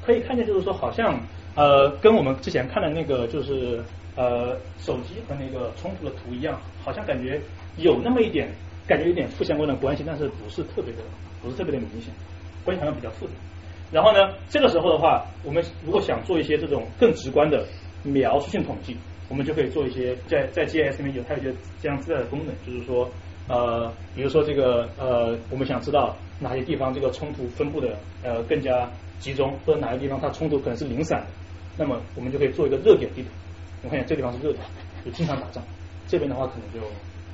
[0.05, 1.19] 可以看见就是说好像
[1.55, 3.83] 呃跟我们之前看的那个就是
[4.15, 7.39] 呃手机和那个冲突的图一样，好像感觉
[7.77, 8.49] 有那么一点
[8.87, 10.99] 感觉有点负相关的关系，但是不是特别的
[11.43, 12.11] 不是特别的明显，
[12.65, 13.33] 关系好像比较复杂。
[13.91, 17.65] 然后呢，这个时候的话，我们如果想做一些这种更直观的
[18.03, 18.95] 描述性统计，
[19.29, 23.09] 我们就可以做一些在在 GIS 里面有它有一些这样自带的功能，就是说
[23.47, 31.27] 呃，比如说这个呃，我们想知道哪些地方这个冲突分布的呃更加集中，或者哪些地方它冲突可能是零散的，
[31.77, 33.29] 那么我们就可以做一个热点地图。
[33.83, 34.63] 我看见这地方是热点，
[35.05, 35.63] 就经常打仗；
[36.07, 36.87] 这边的话可能就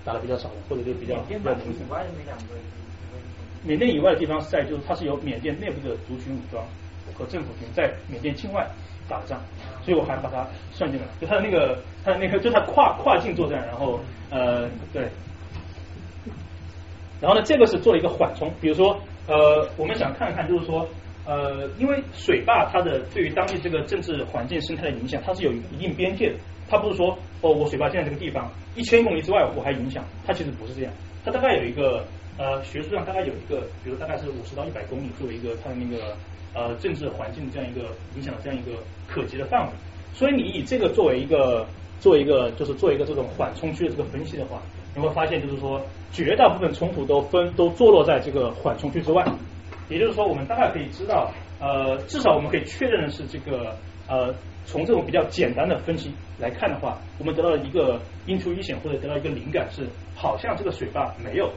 [0.03, 1.87] 打的比较少了，或者就比较比较零散。
[3.63, 6.63] 缅甸以外的地方是在就是它是由缅甸内部的族群武装
[7.15, 8.69] 和政府军在缅甸境外
[9.07, 9.39] 打仗，
[9.83, 13.99] 所以我还把它算进来，就它的那个它的那个就它跨跨境作战，然后
[14.29, 15.03] 呃对，
[17.21, 20.87] 然后呢这个是做了一个缓冲，比如说呃我们想看一看就是说
[21.25, 26.35] 呃因为水坝它的对于当地这个政治环境生态的影响，它是有一定边界的，
[26.69, 30.93] 它不是说哦我水坝建在这个地方一千公里之外我还影响，它其实不是这样，
[31.23, 32.03] 它大概有一个。
[32.37, 36.13] 呃，学术上大概有一个，比如大概是五十到一百公里作为一个它的那个
[36.55, 38.71] 呃政治环境这样一个影响的这样一个
[39.07, 39.71] 可及的范围，
[40.13, 41.67] 所以你以这个作为一个
[41.99, 44.61] 作为一个就是做一个这种缓冲区的这个分析的话，
[44.95, 45.81] 你会发现就是说
[46.11, 49.23] 绝大部分冲突都分都坐落在这个缓冲区之外，
[49.89, 53.75] 也就是说我们大概可以知道，呃，至少我们可以确认的是这个
[54.07, 54.33] 呃
[54.65, 61.51] 从这种比较简单的分析来看的话，我们得到一个 intuition 或者得到一个灵感是，好像这个水坝没有。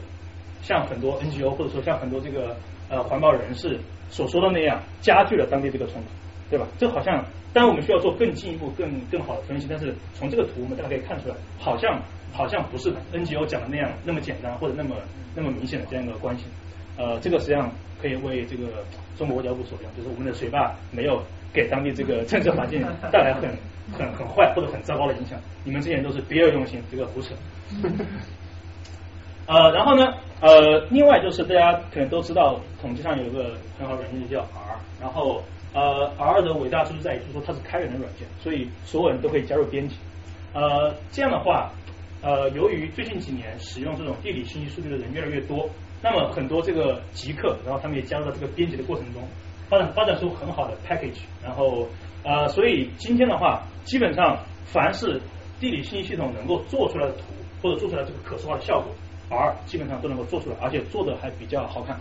[0.60, 2.56] 像很多 NGO 或者说像很多这个
[2.88, 3.78] 呃环保人士
[4.10, 6.08] 所说的那样，加剧了当地这个冲突，
[6.50, 6.66] 对吧？
[6.78, 9.66] 这好像，当然我们需要做更进一步、更更好的分析。
[9.68, 12.00] 但是从这个图我们大家可以看出来，好像
[12.32, 14.96] 好像不是 NGO 讲的那样那么简单或者那么
[15.34, 16.44] 那么明显的这样一个关系。
[16.96, 17.70] 呃，这个实际上
[18.02, 18.84] 可以为这个
[19.16, 21.22] 中国外交部所用，就是我们的水坝没有
[21.52, 22.82] 给当地这个政治环境
[23.12, 23.48] 带来很
[23.96, 25.38] 很很坏或者很糟糕的影响。
[25.64, 27.34] 你们之前都是别有用心，这个胡扯。
[29.46, 35.42] 呃，然后呢，呃，另外就是大家可能都知道，统计上有个很好的软件叫 R，然后
[35.74, 39.96] 呃，R 的伟大之处在于，就是说它是开源的软件，所以所有人都可以加入编辑。
[40.54, 41.72] 呃，这样的话，
[42.22, 45.68] 呃，由于最近几年使用这种地理信息数据的人越来越多，
[46.00, 49.22] 那么很多这个极客，然后他们也加入到这个编辑的过程中，
[49.68, 51.88] 发展发展出很好的 package，然后
[52.22, 55.20] 呃，所以今天的话，基本上凡是
[55.58, 57.24] 地理信息系统能够做出来的图，
[57.60, 58.92] 或者做出来这个可视化的效果。
[59.30, 61.98] R 基本上都能够做出来，而且做的还比较好看。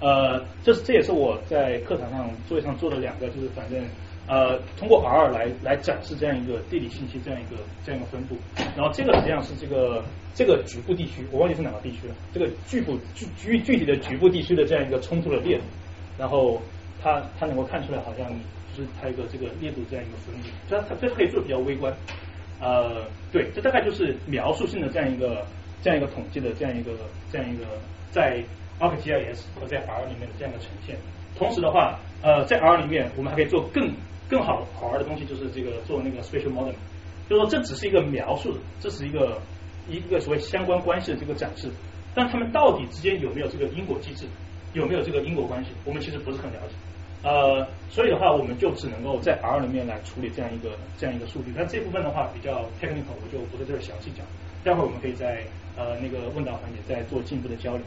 [0.00, 3.78] 呃，这是这也是我在课堂上作业上做的两个，就是反正
[4.26, 8.34] 呃通过 R 来来展示这样一个地理信息这样一个这样一个分布。
[8.74, 10.02] 然后这个实际上是这个
[10.34, 12.14] 这个局部地区，我忘记是哪个地区了。
[12.32, 15.60] 这个局部具具具体的局部地区的这样一个冲突的列，
[16.16, 16.62] 然后
[17.02, 18.26] 它它能够看出来，好像
[18.74, 20.48] 就是它一个这个烈度这样一个分布。
[20.70, 21.94] 它它这可以做的比较微观。
[22.58, 25.44] 呃，对，这大概就是描述性的这样一个。
[25.82, 26.92] 这样一个统计的这样一个
[27.32, 27.64] 这样一个
[28.10, 28.42] 在
[28.78, 30.96] ArcGIS 和在 R 里面的这样一个呈现。
[31.36, 33.90] 同时的话，呃，在 R 里面我们还可以做更
[34.28, 36.74] 更好好玩的东西，就是这个做那个 Spatial Modeling。
[37.28, 39.40] 就是说这只是一个描述，这是一个
[39.88, 41.70] 一个所谓相关关系的这个展示，
[42.14, 44.26] 但他们到底之间有没有这个因果机制，
[44.72, 46.74] 有没有这个因果关系，我们其实不是很了解。
[47.22, 51.52] 呃，所以的话，我们就只能够在 R 里面来处理这样一个这样一个数据。
[51.54, 54.26] 但这部分的话比较 technical，我就不在这儿详细讲。
[54.64, 55.44] 待会儿我们可以在
[55.80, 57.80] 呃那个问答环节再做进一步的交流。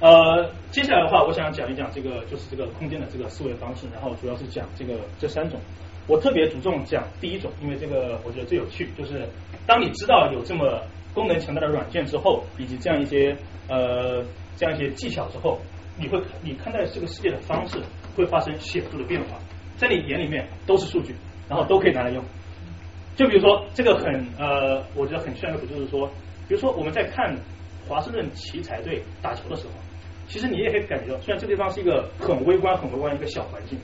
[0.00, 5.60] 呃，接下来的话，我想讲一讲这个就是这个空间的这个思维方式，然后主要是讲这个这三种。
[6.08, 9.24] 我特别着重讲第一种，因为这个我觉得最有趣，就是
[9.64, 10.82] 当你知道有这么
[11.14, 13.36] 功能强大的软件之后，以及这样一些
[13.68, 14.24] 呃
[14.56, 15.60] 这样一些技巧之后，
[15.96, 17.78] 你会你看待这个世界的方式
[18.16, 19.38] 会发生显著的变化。
[19.76, 21.14] 在你眼里面都是数据，
[21.48, 22.22] 然后都可以拿来用。
[23.14, 26.10] 就比如说这个很呃，我觉得很炫酷，就是说，
[26.48, 27.36] 比如说我们在看
[27.88, 29.72] 华盛顿奇才队打球的时候，
[30.28, 33.78] 其实你也可以感觉到，虽然这地方是一个很微观、很微观一个小环境，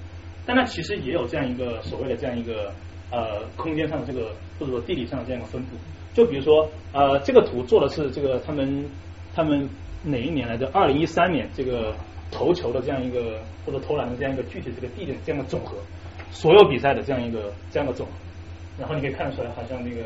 [0.46, 2.72] 但它其实也有这样一个所谓的这样一个
[3.10, 5.76] 呃空间上的这个或者说地理上的这样一个分布。
[6.14, 8.84] 就比如说呃，这个图做的是这个他们
[9.34, 9.68] 他们
[10.02, 10.68] 哪一年来着？
[10.72, 11.94] 二零一三年这个
[12.30, 15.76] 投球的这样一个或者投篮的这样一个具体这个地点这样的总和，
[16.30, 18.12] 所有比赛的这样一个这样的总和。
[18.78, 20.02] 然后你可以看得出来，好像那个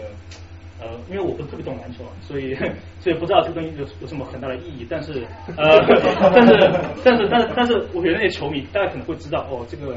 [0.82, 2.54] 呃，因为我不是特别懂篮球，所以
[2.98, 4.84] 所以不知道这个东西有有什么很大的意义。
[4.90, 5.24] 但是
[5.56, 5.78] 呃，
[6.34, 6.70] 但是
[7.04, 9.96] 但是但是但是，我觉得那些球迷大家可能会知道，哦，这个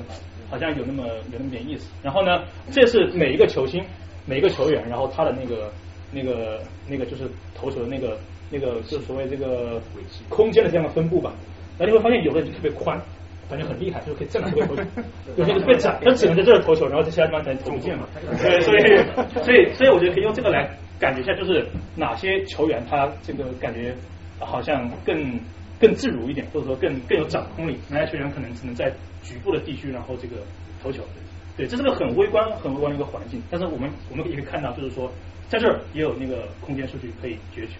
[0.49, 1.91] 好像有那么有那么点意思。
[2.03, 3.83] 然后呢，这是每一个球星、
[4.27, 5.71] 每一个球员，然后他的那个
[6.11, 7.23] 那个那个就是
[7.55, 8.17] 投球的那个
[8.51, 9.81] 那个就是所谓这个
[10.29, 11.33] 空间的这样的分布吧。
[11.79, 13.01] 然后你会发现，有的人就特别宽。
[13.47, 14.83] 感觉很厉害，就是可以这么投球，
[15.37, 18.07] 有些特别窄，他只能在这儿投球，然后在其他地方才投不进嘛。
[18.41, 18.79] 对，所以
[19.43, 20.67] 所以所以我觉得可以用这个来
[20.99, 21.63] 感觉一下，就是
[21.95, 23.93] 哪些球员他这个感觉
[24.39, 25.39] 好像更
[25.79, 28.91] 更自如一点，或者说更更有掌控力，哪些球员可能只能在
[29.21, 30.37] 局部的地区然后这个
[30.81, 31.03] 投球。
[31.55, 35.11] 对，这是个很微观很微观的一个环境，但是我们我们也可以看到，就是说
[35.49, 37.77] 在这儿也有那个空间数据可以攫取。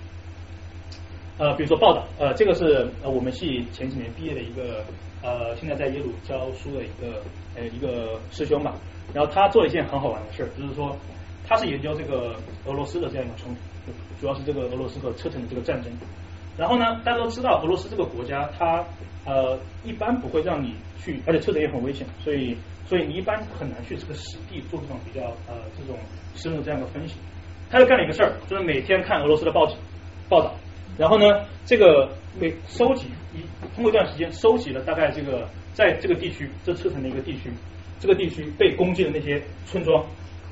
[1.40, 4.86] 呃，比如说报道，呃，这个是呃我们系前几年毕业的一个。
[5.26, 7.20] 呃，现在在耶鲁教书的一个
[7.56, 8.76] 呃一个师兄吧，
[9.12, 10.96] 然后他做了一件很好玩的事儿，就是说
[11.48, 15.92] 他是研究这个俄罗斯的这样一个冲突，主要是这个俄罗斯和车臣的这个战争。
[16.56, 18.86] 然后呢，大家都知道俄罗斯这个国家，它
[19.26, 22.56] 呃一般不会让你去，而且车臣也很危险，所以
[22.86, 25.98] 所以你一般很难去这个实地做这种比较呃这种
[26.36, 27.16] 深入这样的分析。
[27.72, 29.76] 他就干了一个事儿，就是每天看俄罗斯的报纸
[30.30, 30.54] 报道，
[30.98, 31.26] 然后呢，
[31.66, 32.10] 这个
[32.40, 33.40] 被收集一。
[33.76, 37.52] 通过一段时间收集了大概这个在这个地区这车城的一个地区，
[38.00, 40.04] 这个地区被攻击的那些村庄，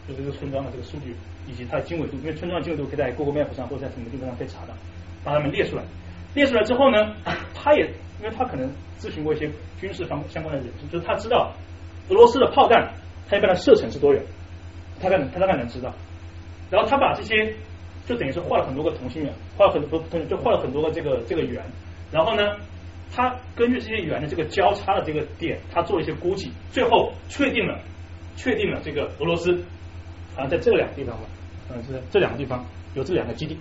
[0.07, 1.15] 就这个村庄的这个数据
[1.47, 4.73] 以及它的经纬度，因为村庄的经纬度可以在 Google Map 上或者在什么地方上可以查到，
[5.23, 5.83] 把它们列出来。
[6.33, 7.15] 列出来之后呢，
[7.53, 7.85] 他也
[8.19, 8.69] 因为他可能
[8.99, 11.53] 咨询过一些军事方相关的人，就是他知道
[12.09, 12.91] 俄罗斯的炮弹
[13.29, 14.23] 它一般的射程是多远，
[14.99, 15.93] 他大概他大概能知道。
[16.69, 17.55] 然后他把这些
[18.05, 21.63] 就等于是画了很多个同心圆，画了很多同就画了很多个这个这个圆。
[22.11, 22.57] 然后呢，
[23.15, 27.79] 他根据这些圆的这个交叉的这个点，他做一些估计，最后确定了，
[28.35, 29.63] 确定了这个俄罗斯
[30.35, 31.23] 啊在这两个地方吧，
[31.71, 33.57] 嗯，是这两个地方有这两个基地。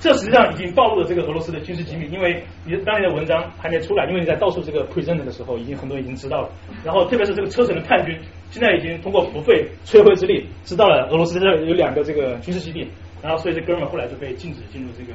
[0.00, 6.48] 这实际上已经暴露了这个俄罗斯的军事机密，因为你的当年的文章还没出来，因为你在到处这个 present 的时候，已经很多已经知道了。
[6.82, 8.18] 然后特别是这个车臣的叛军，
[8.50, 12.88] 现在已经通过不费吹灰之力知道了俄罗斯这有两个这个军事基地。
[13.24, 15.14] 然后，所以这哥们后来就被禁止进入这个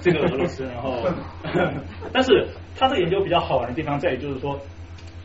[0.00, 0.64] 这个俄罗斯。
[0.64, 1.06] 然后，
[2.12, 4.58] 但是他这个研究比较好玩的地方在于，就是说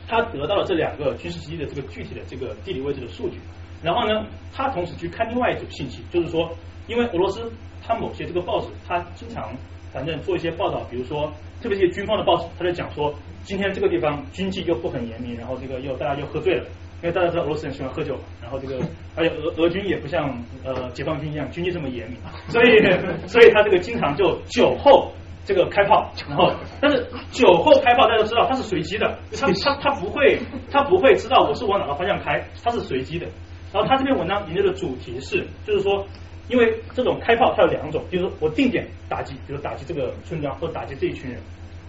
[0.08, 3.40] 他得到了这两个军事基地的这个具体的这个地理位置的数据。
[3.82, 6.56] 然后呢，他同时去看另外一组信息，就是说，
[6.86, 7.52] 因为俄罗斯
[7.82, 9.52] 它某些这个报纸，它经常
[9.92, 13.12] 反正做一些报道，比如说特别是军方的报纸，他在讲说
[13.44, 16.66] 今天这个地方军纪又不很严明，然后这个又大家又喝醉了。
[17.02, 18.78] 因为大家知道俄罗斯人喜欢喝酒嘛，然后这个
[19.16, 22.18] 而且俄俄军也不像呃解放军一样军纪这么严明，
[22.50, 22.82] 所以
[23.28, 25.12] 所以他这个经常就酒后
[25.46, 30.38] 这个开炮，然后但是酒后开炮大家都知道它是随机的，他他他不会
[30.70, 33.26] 他不会知道我是往哪个方向开，它是随机的。
[33.72, 36.06] 然后他这篇文章研究的主题是，就是说
[36.50, 41.40] 因为这种开炮它有两种，就是我定点打击，比如打击这个村庄或者打击这一群人；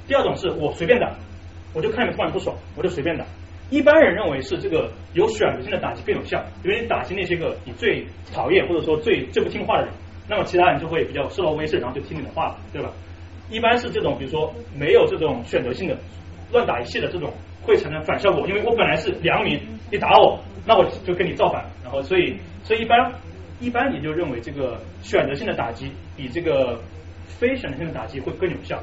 [0.07, 1.11] 第二种是我随便打，
[1.75, 3.25] 我就看你突然不爽，我就随便打。
[3.71, 8.05] 一般人认为是这个有选择性的打击更有效，因为你打击那些个你最
[8.35, 9.95] 讨厌或者说最最不听话的人，
[10.29, 12.91] 那么其他人就会比较受到威慑，然后就听你的话了，对吧？
[13.49, 15.97] 一般是这种，比如说没有这种选择性的
[16.51, 23.13] 乱打一气的这种，会产生反效果，因为我本来是良民，你打我，那我就跟你造反，然后所以所以一般
[23.61, 26.81] 一般你就认为这个选择性的打击比这个
[27.27, 28.83] 非选择性的打击会更有效。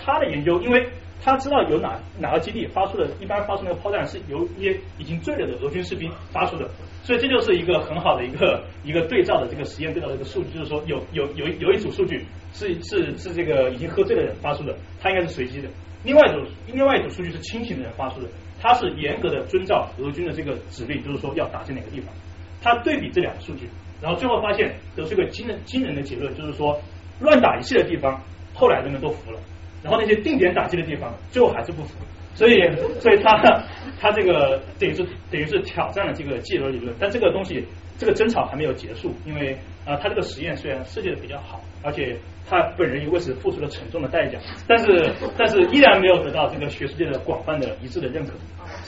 [0.00, 0.86] 他的研究，因为。
[1.22, 6.68] 他知道有哪哪个基地发出的，一般发出那个炮弹是由一些已经醉了的俄军士兵发出的，
[7.02, 15.68] 所以这就是一个很好的一个一个对照的这个实验对照的一个数据，就是说有有有有一组数据是是是这个已经喝醉的人发出的，他应该是随机的；
[16.04, 16.38] 另外一组
[16.72, 18.28] 另外一组数据是清醒的人发出的，
[18.60, 22.14] 他是严格的遵照俄军的这个指令，就是说要打进哪个地方。
[22.62, 23.68] 他对比这两个数据，
[24.00, 26.80] 然后最后发现得出一个惊人惊人的结论，就是说
[27.20, 28.20] 乱打一气的地方，
[28.54, 29.38] 后来人们都服了。
[29.82, 31.94] 然后那些定点打击的地方，最后还是不服，
[32.34, 32.54] 所以，
[33.00, 33.36] 所以他
[34.00, 37.64] 他这个等于是等于是挑战了这个继而理论，但这个东西
[37.98, 42.16] 这个争吵还没有结束，因为啊，他这个实验虽然设计的比较好，而且
[42.48, 48.32] 他本人也为此付出了沉重的代价，但是但是依然没有得到这个学术界的广泛的一致的认可，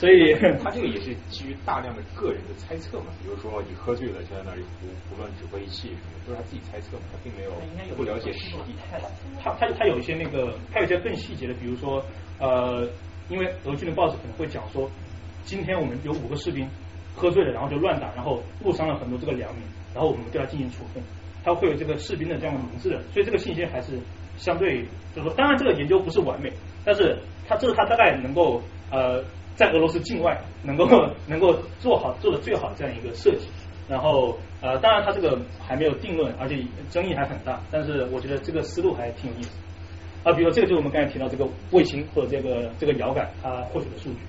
[0.01, 7.51] 所以 他这个也是基于大量的个人的猜测嘛，比如说你喝醉了就在那里胡胡乱指挥气什么，都是他自己猜测嘛，他并没有
[7.95, 8.73] 不了解实地。
[9.39, 12.03] 他他他有一些那个，他有一些更细节的，比如说
[12.39, 12.89] 呃，
[13.29, 14.89] 因为俄军的报纸可能会讲说，
[15.43, 16.67] 今天我们有五个士兵
[17.15, 19.61] 喝醉了，然后就乱打，然后误伤了很多这个良民，
[19.93, 21.03] 然后我们对他进行处分，
[21.43, 23.99] 他会有这个士兵的这样的名字的，所以这个信息还是
[24.35, 24.81] 相对，
[25.15, 26.51] 就是说，当然这个研究不是完美，
[26.83, 27.15] 但是
[27.47, 29.23] 他这是他大概能够呃
[29.55, 30.87] 在俄罗斯境外能够
[31.27, 33.47] 能够做好做的最好的这样一个设计。
[33.89, 39.57] 然后呃，当然他这个还没有定论，而且争议还很大，但是我觉得这个思路还挺有意思。
[40.23, 44.19] 啊，比如这个就是我们刚才提到这个卫星或者这个这个遥感它获取的数据。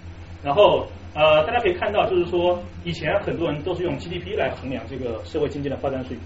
[0.42, 6.24] 然后呃，大家可以看到，就是说以前很多人都是用 GDP 来衡量这个社会经济的发展水平。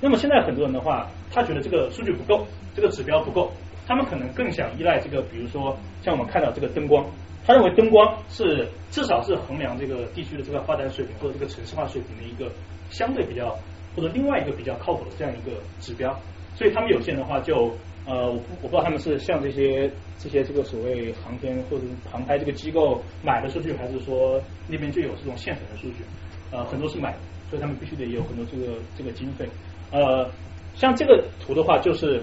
[0.00, 3.50] 那么现在很多人的话，他觉得这个数据不够，这个指标不够，
[3.86, 7.04] 他们可能更想依赖这个，比如说像我们看到这个灯光，
[7.46, 12.52] 他认为灯光是至少是衡量这个地区的这个发展水平或者这个城市化水平的一个
[12.90, 13.56] 相对比较
[13.94, 16.18] 或者另外一个比较靠谱的这样一个指标。
[16.54, 17.70] 所以他们有些人的话就
[18.06, 26.04] 呃，我不我不知道他们是向这些这些这个所谓航天或者航拍这个机构买的数据，还是说那边就有这种现成的数据？
[26.52, 27.18] 呃，很多是买的，
[27.50, 29.48] 所以他们必须得有很多这个这个经费。
[29.90, 30.30] 呃，
[30.76, 32.22] 像这个图的话，就是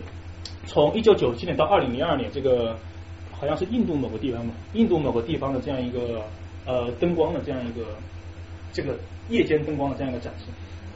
[0.66, 2.78] 从一九九七年到二零零二年，这个
[3.44, 6.22] 好像是印度某个地方嘛，印度某个地方的这样一个
[6.66, 7.86] 呃灯光的这样一个
[8.72, 8.96] 这个
[9.28, 10.46] 夜间灯光的这样一个展示。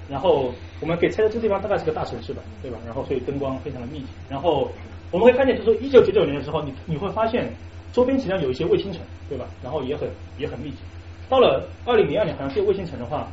[0.08, 2.78] 然后我们可以猜到这个地方大概是个大城市吧，对吧？
[2.86, 4.06] 然后所以灯光非常的密集。
[4.30, 4.72] 然后
[5.12, 7.52] 我们会看见，就是说一九九九年的时候，你你会发现
[7.92, 9.46] 周边实际上有一些卫星城，对吧？
[9.62, 10.78] 然后也很也很密集。
[11.28, 13.28] 到了二零零二年，好像这个卫星城的话，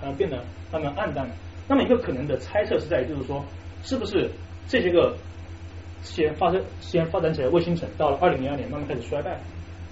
[0.00, 0.42] 好像变得
[0.72, 1.32] 慢慢暗淡了。
[1.68, 3.44] 那么一个可能的猜测是在于，就是说，
[3.84, 4.28] 是不是
[4.66, 5.16] 这些个
[6.02, 9.40] 先发生先发展起来卫星城，到了二零零二年慢慢开始衰败，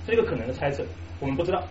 [0.07, 0.85] 这个可能的猜测，
[1.21, 1.63] 我们不知道，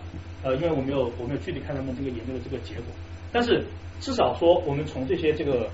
[0.42, 2.84] 呃，因为我没有我没有具体看他们这个研究的这个结果，
[3.32, 3.64] 但是
[4.00, 5.68] 至少说，我们从这些这个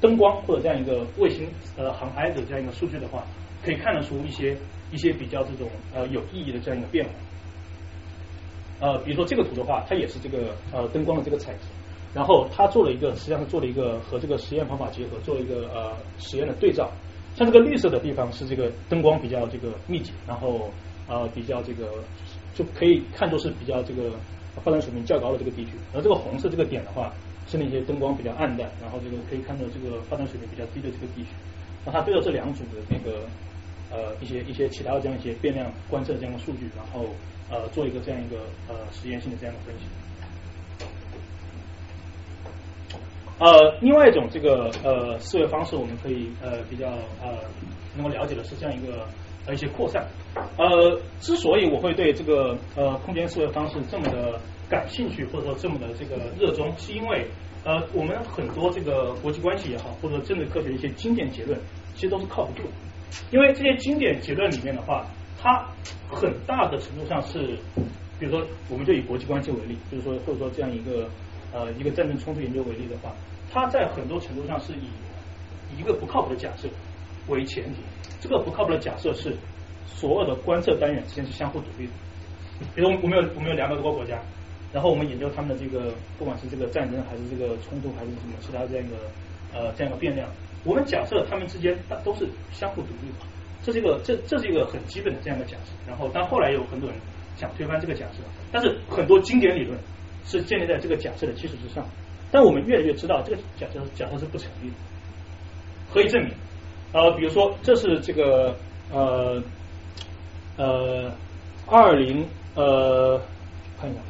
[0.00, 3.24] 灯光或者这样一个卫星呃航拍的这样一个数据的话，
[3.64, 4.56] 可以看得出一些
[4.90, 7.10] 一些比较这种呃有意义的这样一个变化。
[8.80, 11.66] 呃，比如说这个图的话，它也是这个呃灯光的这个采集。
[12.14, 16.90] 然后他做了一个，实际上是做了一个和这个实验方法结合，做了一个呃实验的对照。
[17.38, 20.68] 像这个绿色的地方是这个灯光比较这个密集，然后
[21.06, 22.02] 呃比较这个
[22.52, 24.10] 就可以看作是比较这个
[24.64, 25.70] 发展水平较高的这个地区。
[25.94, 27.12] 而这个红色这个点的话，
[27.46, 31.28] 是那些灯光比较暗淡，然后这个可以看到这个发展水平比较低的这个地区。
[31.86, 33.22] 那它对照这两组的那个
[33.92, 37.06] 呃一些一些其他的这样一些变量观测这样的数据，然后
[37.48, 39.86] 呃做一个这样一个呃实验性的这样的分析。
[43.38, 46.88] 呃，另外一种这个呃思维方式，我们可以呃比较
[47.22, 47.38] 呃
[47.96, 49.06] 能够了解的是这样一个
[49.46, 50.04] 呃一些扩散。
[50.56, 57.26] 呃，之所以我会对这个呃空间思维方式这么的感兴趣，或者说这么的这个热衷，是因为
[57.64, 61.56] 呃我们很多这个国际关系也好，或者政治科学一些经典结论，
[61.94, 62.68] 其实都是靠不住。
[63.30, 65.06] 因为这些经典结论里面的话，
[65.40, 65.64] 它
[66.10, 67.56] 很大的程度上是，
[68.18, 71.08] 比如说我们就以国际关系为例，就是说或者说这样一个
[71.52, 73.12] 呃一个战争冲突研究为例的话。
[73.50, 76.68] 它在很多程度上是以一个不靠谱的假设
[77.28, 77.80] 为前提，
[78.20, 79.34] 这个不靠谱的假设是
[79.86, 81.92] 所有的观测单元之间是相互独立的。
[82.74, 84.20] 比如我们有我们有两百多个国家，
[84.70, 88.96] 然后我们研究他们的这个不管是这个战争还是这个冲突还是什么其他这样一个
[89.54, 90.28] 呃这样一个变量，
[90.64, 91.74] 我们假设他们之间
[92.04, 93.24] 都是相互独立的，
[93.62, 95.72] 这是一个这这是一个很基本的这样的假设。
[95.86, 96.98] 然后但后来有很多人
[97.34, 98.18] 想推翻这个假设，
[98.52, 99.78] 但是很多经典理论
[100.24, 101.86] 是建立在这个假设的基础之上。
[102.30, 104.74] 但我们越来越知道，这个假设假设是不成立的。
[105.90, 106.30] 可以证明，
[106.92, 108.54] 呃，比如说，这是这个
[108.92, 109.42] 呃
[110.58, 111.10] 呃
[111.66, 113.18] 二零呃
[113.80, 114.00] 看一下，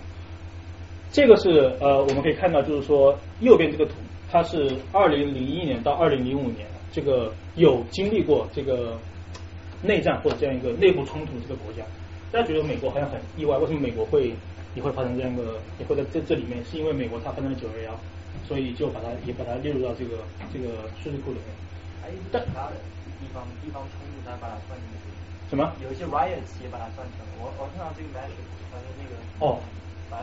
[1.12, 3.92] 这个是呃我们可以看到，就是说右边这个图，
[4.28, 8.98] 它是二零零一年到二零零五年，这个有经历过这个
[9.80, 11.84] 内战或者这样一个内部冲突这个国家。
[12.32, 14.34] 大家觉得美国好像很意外，为什么美国会？
[14.78, 17.90] 也会发生这样一个，也会在这这里面，是因为美国它发生了九二幺，
[18.46, 20.22] 所以就把它也把它列入到这个
[20.54, 21.50] 这个数据库里面。
[22.00, 22.78] 还有其他的
[23.18, 25.10] 地方地方冲突，它把它算进去。
[25.50, 25.66] 什么？
[25.82, 27.26] 有一些 riots 也把它算成。
[27.42, 29.18] 我我看到这个 message，反正那个。
[29.44, 29.58] 哦。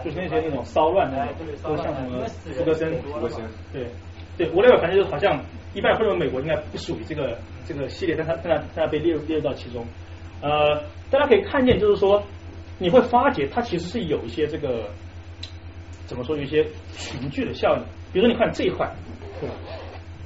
[0.04, 1.28] 就是那些那种骚乱的，
[1.62, 2.26] 都像什么
[2.58, 3.46] 福格森，福格森。
[3.72, 3.86] 对
[4.36, 5.40] 对，我那个反正就是好像
[5.76, 7.38] 一般会认为美国应该不属于这个
[7.68, 9.86] 这个系列，但它但它但它被列入列入到其中。
[10.42, 10.82] 呃，
[11.12, 12.20] 大家可以看见，就是说。
[12.78, 14.90] 你会发觉它其实是有一些这个
[16.06, 16.66] 怎么说，有一些
[16.98, 17.84] 群聚的效应。
[18.12, 18.90] 比如说，你看这一块，
[19.40, 19.56] 对吧？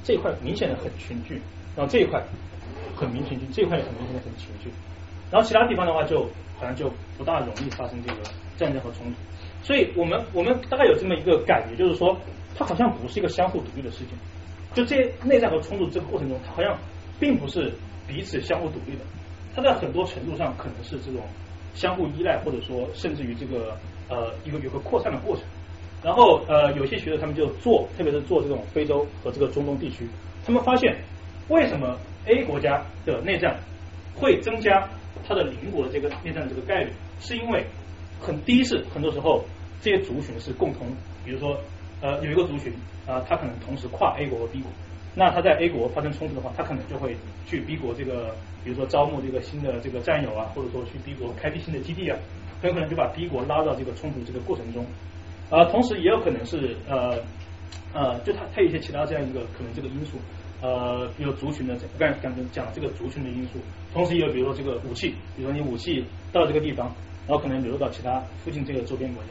[0.04, 1.40] 这一块明显的很群聚，
[1.76, 2.22] 然后这一块
[2.94, 4.70] 很明群聚，这一块也很明显的很群聚。
[5.30, 6.22] 然后其他地方的话，就
[6.58, 8.20] 好像就不大容易发生这个
[8.56, 9.16] 战争和冲突。
[9.62, 12.16] 所以我们我们大概有这么一个感觉，就是说
[12.56, 14.08] 它好像不是一个相互独立的事情。
[14.74, 16.76] 就这内战和冲突这个过程中，它好像
[17.18, 17.72] 并不是
[18.06, 19.04] 彼此相互独立的，
[19.54, 21.22] 它在很多程度上可能是这种
[21.74, 23.76] 相互依赖，或者说甚至于这个
[24.08, 25.44] 呃一个有个扩散的过程。
[26.02, 30.08] 然后呃有些学者他们就做，特别是做这种非洲和这个中东地区，
[30.46, 30.96] 他们发现
[31.48, 31.96] 为什么
[32.26, 33.58] A 国家的内战
[34.14, 34.88] 会增加
[35.28, 36.90] 它的邻国的这个内战的这个概率，
[37.20, 37.66] 是因为
[38.18, 39.44] 很第一是很多时候
[39.82, 40.86] 这些族群是共同，
[41.24, 41.56] 比如说
[42.00, 42.72] 呃有一个族群
[43.06, 44.70] 啊，他可能同时跨 A 国和 B 国，
[45.14, 48.34] 那他在 A 国发生冲突的话，他可能就会去 B 国这个，
[48.64, 52.16] 比如说招募这个新的这个战友啊，或者说去 B 国开辟新的基地啊，
[52.62, 54.84] 很有可能就把 B 国拉到这个冲突这个过程中。
[55.50, 57.18] 呃，同时也有可能是呃
[57.92, 60.16] 呃，就它它有一些其他这样一个可能这个因素，
[60.62, 63.58] 呃，比如族群的，刚才讲讲这个族群的因素，
[63.92, 66.86] 同时也有比如说这个武器，比如说你武器到这个地方，
[67.26, 69.30] 然后可能流入到其他附近这个周边国家，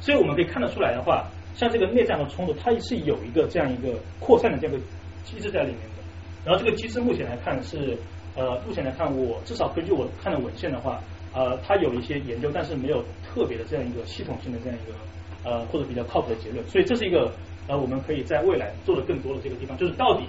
[0.00, 4.82] 所以我们可以看得出来的话，像这个内战和冲突，它是有一个这样一个扩散的这样一个
[5.24, 6.02] 机制在里面的。
[6.44, 7.96] 然后这个机制目前来看是
[8.36, 11.00] 呃，目前来看我至少根据我看的文献的话，
[11.34, 14.96] 呃，它有一些研究，但是没有特别的这样一个系统性的这样一个。
[15.44, 17.32] 呃，或者比较靠谱的结论，所以这是一个
[17.68, 20.24] 呃，我们可以在未来做的更多的这个地方，就是到底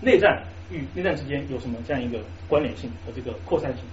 [0.00, 0.40] 内战
[0.70, 3.84] 与内战之间有什么这样一个关联性和这个扩散性。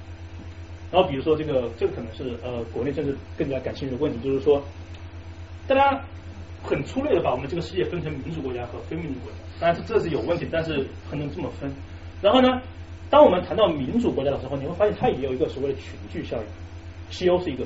[0.92, 4.62] 然后比如说这个，这个可能是呃国内政治更加感兴趣的问题，就是说
[5.68, 6.00] 大家
[6.64, 11.72] 很粗略的把我们这个世界分成民主国家和非民主国家，当然是这是有问题，但是很能这么分。
[12.22, 12.48] 然后呢，
[13.10, 16.44] 当我们谈到民主国家的时候，你会发现它也有一个所谓的群聚效应，
[17.10, 17.66] 西欧是一个。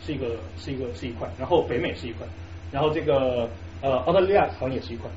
[0.00, 2.26] 是一个是一个是一块，然后北美是一块，
[2.70, 3.50] 然后这个
[3.82, 5.10] 呃澳大利亚好像也是一块，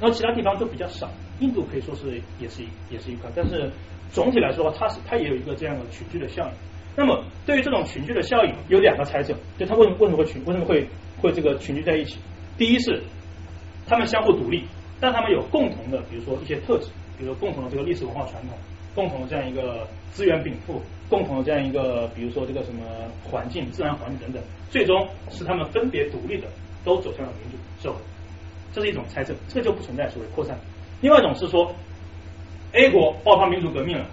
[0.00, 1.10] 然后其他地方都比较少，
[1.40, 3.68] 印度可以说是也是一也是一块，但是
[4.12, 6.50] 总体来说，它是它也有一个这样的群聚的效应。
[6.96, 10.88] 那么对于这种群聚的效应，有两个猜测，就它为什么为什么会群为什么会
[11.20, 12.18] 会这个群聚在一起？
[12.56, 13.02] 第一是
[13.86, 14.64] 他们相互独立，
[15.00, 16.86] 但他们有共同的，比如说一些特质，
[17.18, 18.56] 比如说共同的这个历史文化传统。
[18.94, 22.82] 共同的这样一个资源禀赋，共同的这样一个，比如说这个什么
[23.22, 26.48] 环境、自然环境等等，最终使他们分别独立的
[26.84, 28.00] 都走向了民主社会，
[28.72, 30.58] 这是一种猜测，这个就不存在所谓扩散。
[31.00, 31.72] 另外一种是说
[32.72, 34.04] ，A 国爆发民主革命了，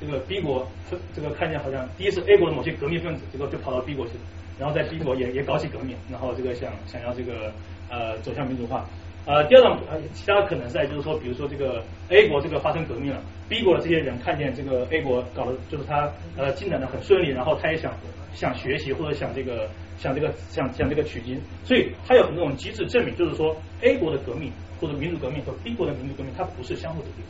[0.00, 0.66] 这个 B 国
[1.14, 4.20] 这个看见好像第一是 A 国的某些革命分子，结果就跑到 B 国去了，
[4.58, 7.52] 然后在 B 国也也搞起革命，然后这个想想要这个
[7.90, 8.86] 呃走向民主化。
[9.26, 17.94] 呃，第二种呃，其他可能在就是说，比如说这个 A 国这个发生革命了，B 国的这些人看见这个 A 国搞的，就是他呃进展的很顺利，然后他也想
[18.32, 19.68] 想学习或者想这个
[19.98, 24.50] 想这个想想这个取经，所以他有很多种机制证明，就是说 A 国的革命
[24.80, 27.22] 或者民主革命和 B 国的民主革命它不是相互独立，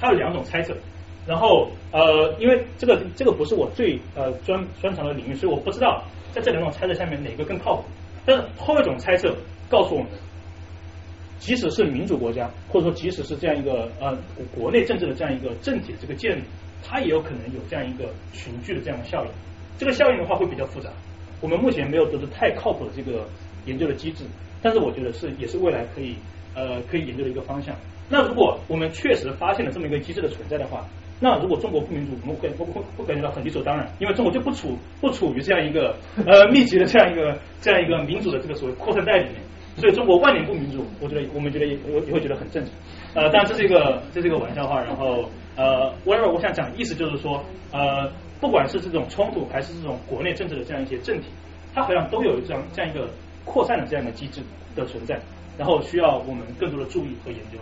[0.00, 0.74] 它有两种猜测。
[1.24, 7.84] 然后呃，因为这个这个不是我最呃专专长的领域，所以我不知道在这两种猜测下面哪个更靠谱。
[8.26, 9.34] 但是后一种猜测
[9.70, 10.08] 告诉我们。
[11.38, 14.16] 即使是民主国家，或者说即使是这样一个呃
[14.54, 16.42] 国内政治的这样一个政体的这个建立，
[16.84, 19.30] 它也有可能有这样一个群聚的这样的效应。
[19.78, 20.90] 这个效应的话会比较复杂，
[21.40, 23.26] 我们目前没有得出太靠谱的这个
[23.66, 24.24] 研究的机制，
[24.60, 26.16] 但是我觉得是也是未来可以
[26.54, 27.74] 呃可以研究的一个方向。
[28.08, 30.84] 那如果我们确实发现了这么一个机制的存在的话，
[31.20, 35.94] 那如果中国不民主，我们会会会会感觉到很理所当然，因为中国就不处不处于这样一个
[36.26, 39.34] 呃密集的这样一个这样一个民主的这个所谓扩散带里面。
[39.78, 42.72] 所以中国万年不民主，我觉得我们觉得也也会觉得很正常。
[43.14, 44.82] 呃，但这是一个这是一个玩笑话。
[44.82, 48.10] 然后呃，whatever，我想讲的意思就是说，呃，
[48.40, 51.28] 不管是这种冲突还是这种国内政治的这样一些政体，
[51.72, 53.08] 它好像都有这样这样一个
[53.44, 54.42] 扩散的这样的机制
[54.74, 55.16] 的存在，
[55.56, 57.58] 然后需要我们更多的注意和研究。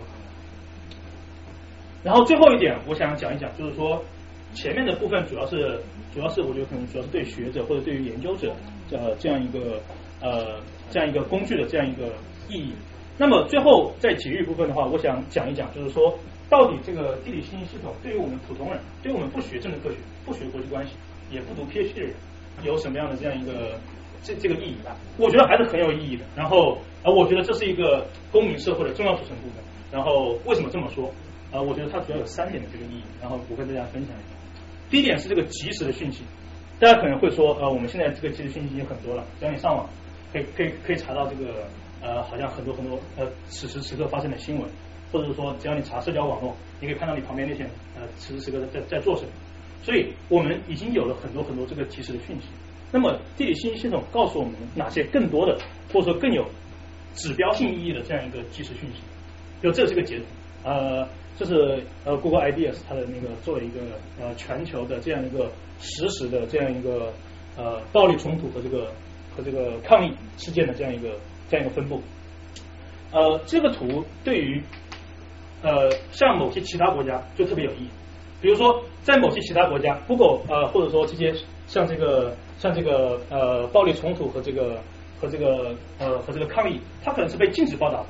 [2.03, 4.03] 然后最后一点，我想讲一讲，就是说
[4.53, 5.79] 前面的部分主要是
[6.13, 8.53] 主要是我觉得可能主要是对学者或者对于研究者
[8.91, 9.79] 呃这样一个
[10.19, 10.59] 呃。
[10.91, 12.07] 这样一个工具的这样一个
[12.49, 12.73] 意义。
[13.17, 16.13] 那么最后在结语部分的话，我想讲一讲，就是说
[16.49, 20.93] 到底这个地理信息系统对于我们普通人，对于我们不学政治科学、不学国际关系、
[21.31, 22.13] 也不读 PhD 的人，
[22.63, 23.79] 有什么样的这样一个
[24.23, 24.95] 这这个意义吧？
[25.17, 26.23] 我觉得还是很有意义的。
[26.35, 29.63] 然后啊，我觉得这是一个公民社会的重要组成部分。
[29.91, 31.11] 然后为什么这么说？
[31.51, 33.01] 啊，我觉得它主要有三点的这个意义。
[33.19, 34.37] 然后我跟大家分享一下。
[34.91, 36.23] 第一点是这个及时的讯息。
[36.79, 39.89] 大家可能会说，呃，我们现在这个即时讯息已经很多了，只要你上网。
[40.37, 41.65] 可以可以可以查到这个
[42.01, 44.69] 呃，好像很多很多呃，此时此刻发生的新闻，
[45.11, 47.63] 或者说，只要你查社交网络，你可以看到你旁边那些
[47.95, 49.29] 呃，此时此刻在在做什么。
[49.81, 52.47] 所以我们已经有了很多很多这个及时的讯息。
[52.91, 55.57] 那么地理信息系统告诉我们哪些更多的，
[55.91, 56.45] 或者说更有
[57.15, 59.01] 指标性意义的这样一个即时讯息？
[59.61, 60.25] 就这是个截图，
[60.63, 61.07] 呃，
[61.37, 63.79] 这是呃 Google Ideas 它的那个做了一个
[64.21, 67.11] 呃全球的这样一个实时的这样一个
[67.57, 68.91] 呃暴力冲突和这个。
[69.37, 71.09] 和这个抗议事件的这样一个
[71.47, 72.01] 这样一个分布。
[73.11, 74.61] 呃，这个图对于
[75.61, 77.89] 呃像某些其他国家就特别有意义。
[78.41, 81.33] 比如说，在某些其他国家，Google 呃或者说这些
[81.65, 84.79] 像这个像这个呃暴力冲突和这个
[85.19, 88.05] 和这个呃和这个抗议，它可能是被禁止报道，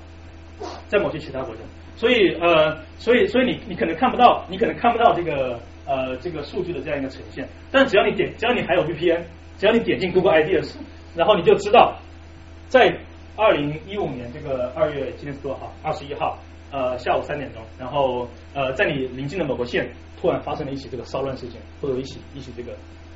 [0.88, 1.62] 在某些其他国家。
[1.95, 7.48] 所以呃所以所以你你可能看不到，你可能看不到这个呃这个数据的这样一个呈现。
[7.72, 9.22] 但只要你点，只要你还有 VPN，
[9.58, 10.76] 只要你点进 Google Ideas，
[11.18, 11.98] 然后你就知道
[12.69, 12.98] 在
[13.35, 15.73] 二零一五年这个二月今天是多少号？
[15.84, 16.38] 二十一号。
[16.69, 19.89] 呃，下午三点钟，然后呃，在你临近的某个县，
[20.19, 22.73] 突然发生了一起这个骚乱事件，或者一起一起这个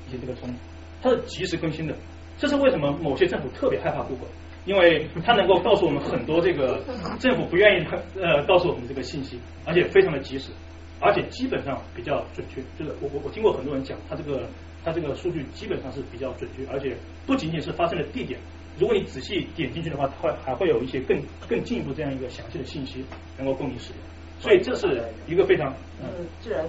[0.07, 0.55] 一起这个冲突，
[1.01, 1.93] 它是及时更新的。
[2.37, 4.29] 这是为什么某些政府特别害怕 Google，
[4.63, 6.81] 因为它能够告诉我们很多这个
[7.19, 10.53] 政府不愿意呃告诉我们这个信息，而且非常的及时，
[11.01, 12.61] 而且基本上比较准确。
[12.79, 14.47] 就是我我我听过很多人讲，他这个
[14.83, 16.95] 它这个数据基本上是比较准确，而且
[17.25, 18.39] 不仅仅是发生的地点。
[18.79, 23.03] 如果你仔细点进去的话，它会还会有一些更更进一步这样一个详细的信息
[23.37, 23.97] 能够供你使用，
[24.39, 25.73] 所以这是一个非常。
[26.01, 26.07] 嗯，
[26.39, 26.65] 既然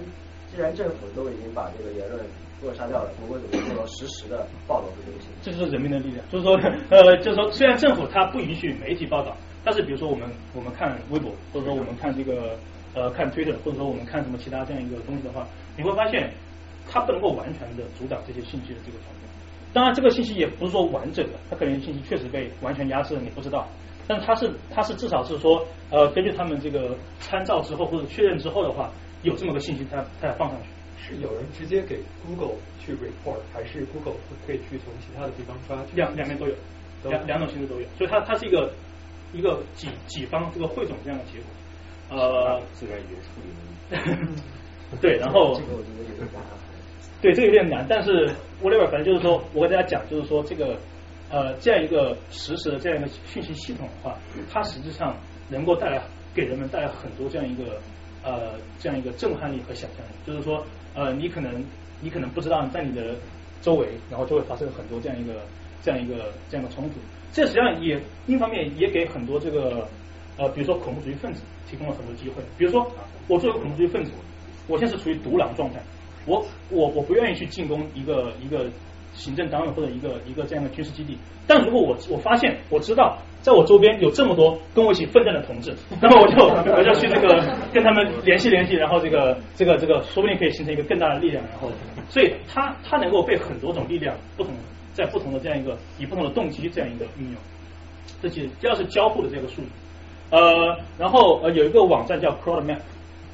[0.52, 2.20] 既然政府都已经把这个言论
[2.62, 5.28] 扼杀掉了，我们怎么做到实时的报道这个东西？
[5.42, 6.24] 这就是人民的力量。
[6.28, 6.54] 就是说，
[6.90, 12.58] 呃，就是说，虽然政府它不允许媒体报道，但是比如说我们我们看微博，或者说我们看这个
[12.94, 16.30] 呃看 Twitter，或者说我们看什么其他这样一个东西的话，你会发现
[16.90, 19.28] 它不能够完全的阻挡这些信息的这个传播。
[19.72, 23.66] 当然，这个信息也不是说完整的，它可能信息确实被完全压制了，你不知道。
[24.06, 28.90] 但是它是，它是至少是说，呃，根据他们这个参照之后或者确认之后的话，
[29.22, 30.68] 有这么个信息，它它放上去。
[31.04, 34.14] 是有人直接给 Google 去 report，还是 Google
[34.46, 35.76] 可以去从其他的地方抓？
[35.94, 36.54] 两两边都有，
[37.10, 37.86] 两两种形式都有。
[37.98, 38.72] 所以它它是一个
[39.32, 41.46] 一个几几方这个汇总这样的结果。
[42.16, 44.28] 呃，自然语言处理。
[45.00, 45.54] 对，然后。
[45.58, 46.42] 这个我觉得有点难。
[47.22, 48.28] 对，这个有点难，但是
[48.60, 50.76] whatever，反正就是说，我跟大家讲，就是说这个
[51.30, 54.18] 呃这样一个实时的这样一个讯息系统的话，
[54.50, 55.16] 它实际上
[55.48, 56.02] 能够带来
[56.34, 57.78] 给人们带来很多这样一个
[58.24, 60.10] 呃这样一个震撼力和想象力。
[60.26, 60.66] 就是说
[60.96, 61.64] 呃你可能
[62.00, 63.14] 你可能不知道在你的
[63.60, 65.34] 周围，然后就会发生很多这样一个
[65.80, 66.96] 这样一个这样的冲突。
[67.32, 69.86] 这实际上也一方面也给很多这个
[70.36, 72.42] 呃比如说恐怖主义分子提供了很多机会。
[72.58, 72.84] 比如说
[73.28, 74.10] 我作为恐怖主义分子，
[74.66, 75.80] 我现在是处于独狼状态。
[76.26, 78.66] 我我我不愿意去进攻一个一个
[79.14, 91.70] 行政单位或者一个一个这样的军事基地，但如果我我发现我知道在我周边有这么多跟我一起奋战的同志，那么我就我就去这个跟他们联系联系，然后这个这个这个说不定可以形成一个更大的力量，然后
[92.08, 94.54] 所以它它能够被很多种力量不同
[94.94, 97.34] 在不同的这样一个以不同的动机这样一个运用，
[98.22, 99.68] 这些第二是交互的这个数据，
[100.30, 102.78] 呃，然后呃有一个网站叫 CrowdMap。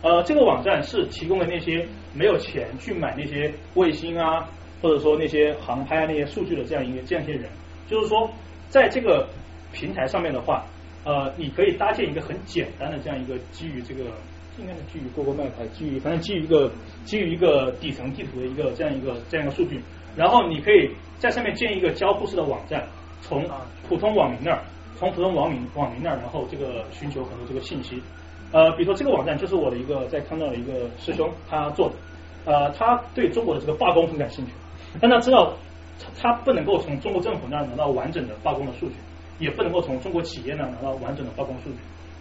[0.00, 1.84] 呃，这个网站是提供了那些
[2.14, 4.48] 没有钱去买那些卫星啊，
[4.80, 7.50] 或者说那些航拍啊那些数据的这样一个这样一些人，
[7.88, 8.30] 就是说，
[8.68, 9.28] 在这个
[9.72, 10.64] 平台上面的话，
[11.04, 14.04] 呃，你可以搭建一个很简单的这样一个基于这个
[14.56, 16.70] 应该是基于 Google Map 还是基于反正基于一个
[17.04, 19.80] 基于一个底层地图的一个这样一个这样一个数据，
[20.14, 22.86] 然后你可以在上面建一个交互式的网站，
[23.20, 23.44] 从
[23.88, 24.62] 普通网民那儿，
[24.96, 28.00] 从普通网民网民那儿，然后这个寻求很多这个信息。
[28.50, 31.94] 呃，比如说这个网站就是我的一个在康奈的一个师兄他做的，
[32.50, 34.52] 呃，他对中国的这个罢工很感兴趣，
[35.00, 35.52] 但他知道
[36.00, 38.94] 他他不能够从中国政府那拿到完整的罢工的数据，
[39.38, 41.76] 也不能够从中国企业那拿到完整的罢工数据，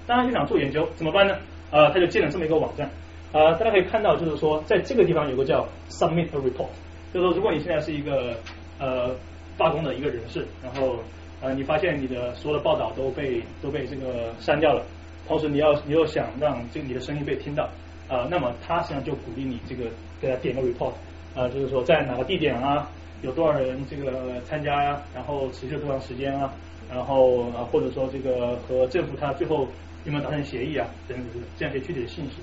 [0.05, 1.37] 当然就想做研究，怎么办呢？
[1.71, 2.89] 呃，他就建了这么一个网站，
[3.31, 6.67] 呃，大家可以看到就是说在这个地方有个叫 Submit a Report，
[7.13, 8.35] 就是说如果你现在是一个
[8.79, 9.15] 呃
[9.57, 10.97] 罢工的一个人士，然后
[11.41, 14.83] 呃你发现你的所有的报道都被都被这个删掉了。
[15.27, 17.69] 同时，你要你又想让这个你的声音被听到
[18.07, 19.89] 啊，那么他实际上就鼓励你这个
[20.21, 20.93] 给他点个 report
[21.35, 22.89] 啊，就是说在哪个地点啊，
[23.21, 26.53] 有多少人这个参加呀，然后持续多长时间啊，
[26.89, 29.67] 然后啊或者说这个和政府他最后
[30.05, 31.27] 有没有达成协议啊等等
[31.57, 32.37] 这样一些具体的信息，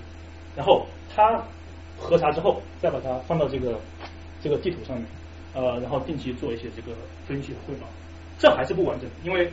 [0.55, 1.43] 然后他
[1.99, 3.81] 核查之后再把它放到这个
[4.43, 5.07] 这个地图上面
[5.55, 6.93] 呃，然后定期做一些这个
[7.27, 7.87] 分析和汇报，
[8.39, 9.51] 这还是不完整，因为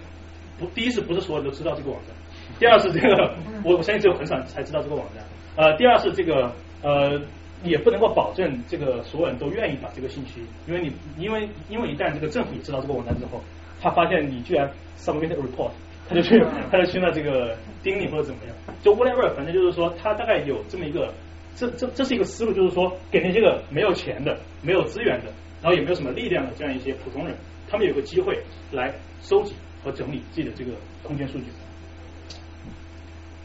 [0.59, 2.15] 不第一是不是所有人都知道这个网站。
[2.61, 3.33] 第二是这个，
[3.63, 5.25] 我 我相信只有很少才知道这个网站。
[5.55, 7.19] 呃，第二是这个呃，
[7.63, 13.41] 也不能够保证这个所有人都愿意把这个信息，因为你因为因为一旦这个政府也知道这个网站之后，
[13.81, 15.71] 他发现你居然 submit a report，
[16.07, 16.39] 他就去
[16.71, 21.11] 他就去那这个盯你或者怎么样，就 whatever，反正就是说他大概有这么一个，
[21.55, 25.33] 这这这是一个思路，就是说给那些个没有钱的、没有资源的，
[25.63, 27.35] 然后也没有什么力量的这样一些普通人，
[27.67, 28.37] 他们有个机会
[28.71, 28.93] 来
[29.23, 31.45] 收集和整理自己的这个空间数据。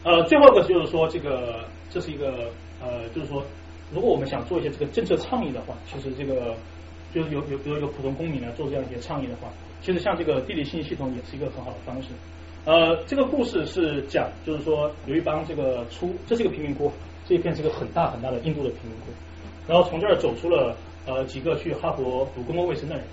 [0.03, 2.49] 呃，最后一个就是说，这个这是一个
[2.81, 3.43] 呃，就是说，
[3.93, 6.55] 如果我们想做一些这个政策倡议的话，其实这个
[7.13, 9.49] 就是有有比如有普通公民来做这样一些倡议的话，
[9.81, 12.09] 其实像这个地理信息系统也是一个很好的方式。
[12.65, 16.91] 呃，这个故事是讲，就是说有一帮这个出，这是一个贫民窟，
[17.25, 19.11] 这一片是个很大很大的印度的贫民窟，
[19.67, 20.75] 然后从这儿走出了
[21.05, 23.05] 呃几个去哈佛读公共卫生的人，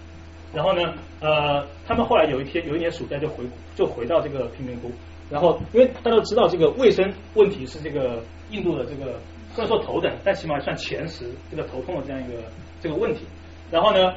[0.53, 3.45] 然后呢呃他们后来有一天有一年暑假就回
[3.77, 4.91] 就回到这个贫民窟，
[5.31, 9.19] 然后因为大家都知道这个卫生问题是这个印度的这个
[9.55, 12.39] 虽然说头等，但起码算前十这个头痛的这样一个
[12.81, 13.21] 这个问题，
[13.71, 14.13] 然后呢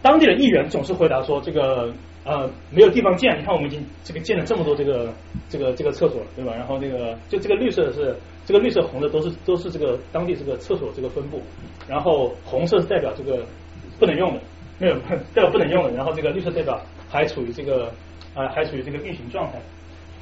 [0.00, 1.92] 当地的议员总是回答说这个。
[2.24, 5.12] 呃，没有地方建，你看我们已经这个建了这么多这个
[5.48, 6.54] 这个这个厕所了，对吧？
[6.54, 8.16] 然后那个就这个绿色的是
[8.46, 11.42] 这个绿色红的都是都是这个当地这个厕所这个分布，
[11.88, 13.44] 然后红色是代表这个
[13.98, 14.40] 不能用的，
[14.78, 14.94] 没有
[15.34, 16.80] 代表不能用的，然后这个绿色代表
[17.10, 17.92] 还处于这个
[18.36, 19.60] 呃还处于这个运行状态，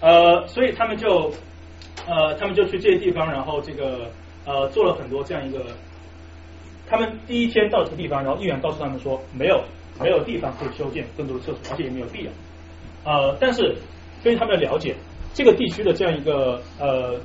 [0.00, 1.32] 呃，所以他们就
[2.06, 4.10] 呃他们就去这些地方，然后这个
[4.44, 5.66] 呃做了很多这样一个，
[6.88, 9.62] 他们第一天到这个地方，然后议员告诉他们说没有。
[10.00, 12.30] 没有地方可以修建更多的厕所，而且也没有必要。
[13.04, 13.76] 呃，但是
[14.24, 14.94] 根据他们的了解，
[15.34, 17.20] 这个地区的这样一个呃，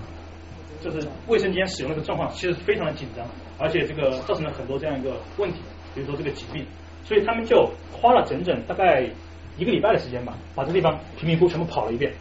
[0.81, 3.25] 就是卫生间使用的状况，其实非常的紧张，
[3.57, 5.59] 而且这个造成了很多这样一个问题，
[5.93, 6.65] 比如说这个疾病。
[7.05, 9.07] 所以他们就花了整整大概
[9.57, 12.11] 一个礼拜的时间吧，把这地方贫民窟全部跑了一遍，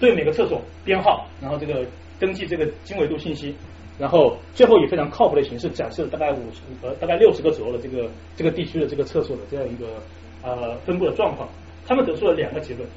[0.00, 1.86] 对每个厕所编号，然后这个
[2.18, 3.54] 登记这个经纬度信息。
[3.98, 10.02] 然后最后以非常靠谱的形式展示了大概五十呃大概六十个左右的这个这个地区的这个厕所的这样一个
[10.42, 11.46] 呃分布的状况，
[11.86, 12.88] 他们得出了两个结论。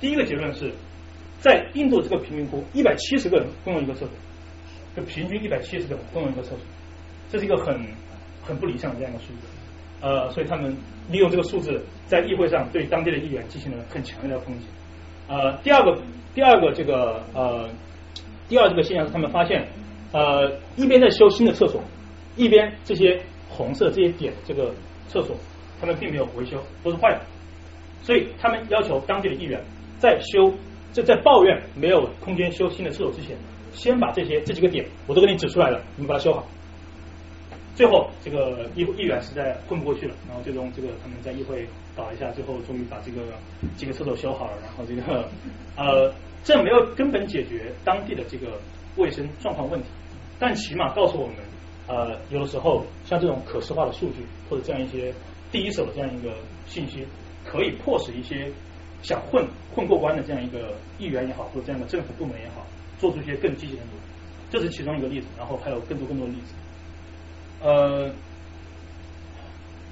[0.00, 0.72] 第一个结论是
[1.38, 4.08] 在印度这个贫民窟，一百七十个人共用一个厕所，
[4.96, 6.58] 就平均一百七十个人共用一个厕所，
[7.30, 7.80] 这是一个很
[8.42, 9.46] 很不理想的这样一个数字。
[10.00, 10.76] 呃，所以他们
[11.08, 14.66] 利用这个数字在议会上对当地的议员进行了很强烈的抨击。
[15.28, 15.96] 呃，第二个
[16.34, 17.68] 第二个这个呃
[18.48, 19.66] 第二这个现象是他们发现。
[20.10, 21.82] 呃，一边在修新的厕所，
[22.34, 24.72] 一边这些红色这些点这个
[25.06, 25.36] 厕所，
[25.78, 27.20] 他们并没有维修，都是坏的。
[28.00, 29.62] 所以他们要求当地的议员
[29.98, 30.50] 在修，
[30.92, 33.36] 在在抱怨没有空间修新的厕所之前，
[33.74, 36.42] 先把这些这几个点我都给你指出来了，你们把它修好。
[37.74, 41.68] 最后这个议议员实在混不过去了，然后最终这个他们在议会
[41.98, 43.22] 搞一下，最后终于把这个
[43.76, 44.52] 几个厕所修好了。
[44.62, 45.28] 然后这个
[45.76, 46.14] 呃，
[46.44, 48.60] 这没有根本解决当地的这个
[48.96, 49.88] 卫生状况问题。
[50.38, 51.36] 但起码告诉我们，
[51.88, 55.12] 呃，有的时候像这种可视化的数据，或者这样一些
[55.50, 56.32] 第一手的这样一个
[56.66, 57.04] 信息，
[57.44, 58.48] 可以迫使一些
[59.02, 59.44] 想混
[59.74, 62.64] 混过关的这样一个议员也好，或者这样的政府部门也好，
[63.00, 64.02] 做出一些更积极的努力。
[64.50, 66.54] 这是其中一个例子，然后还有更多更多的例子。
[67.60, 68.08] 呃，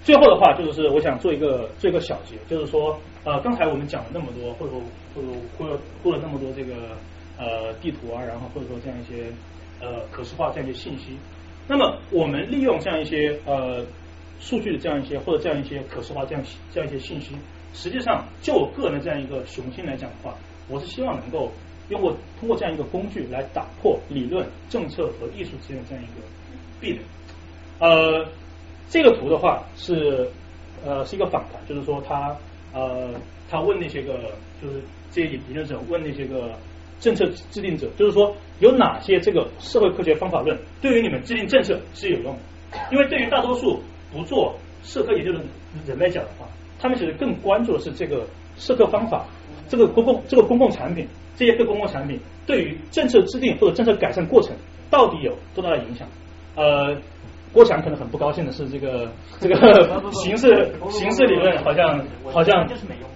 [0.07, 4.73] 最后的话就是我想做一个做一个小结，就是说，呃，刚才我们讲了那么多，或者
[5.13, 5.29] 或者
[5.59, 6.97] 或者或了那么多这个
[7.37, 9.27] 呃地图啊，然后或者说这样一些。
[9.79, 11.19] 呃，可视化这样一些信息，
[11.69, 13.85] 那么我们利用这样一些呃
[14.41, 16.43] 数据的这样一些或者这样一些可视化这样
[16.73, 17.37] 这样一些信息，
[17.75, 20.35] 实际上就我个人的这样一个雄心来讲的话，
[20.71, 21.53] 我是希望能够
[21.91, 26.27] 用过通过这样一个工具来打破理论、政策和艺术之间的这样一个
[26.81, 27.01] 壁垒。
[27.79, 28.27] 呃，
[28.89, 30.29] 这个图的话是
[30.85, 32.37] 呃是一个访谈，就是说他
[32.73, 33.11] 呃
[33.51, 34.15] 他问那些个
[34.63, 34.81] 就是
[35.11, 36.53] 这些研究者问那些个。
[36.99, 42.79] 政策制定者就是说，有哪些这个社会科学方法论对于你们制定政策是有用的？
[42.91, 45.39] 因为对于大多数不做社科研究的
[45.87, 46.49] 人来讲的话，
[46.81, 48.27] 他们其实更关注的是这个
[48.57, 49.27] 社科方法，
[49.69, 51.07] 这个公共这个公共产品，
[51.37, 54.57] 这些个公共产品对于政策制定或者政策改善过程
[54.89, 56.09] 到底有多大的影响？
[56.55, 56.97] 呃，
[57.53, 59.11] 郭强可能很不高兴的是，这个
[59.41, 63.09] 这个形式形式理论好像好像就是没用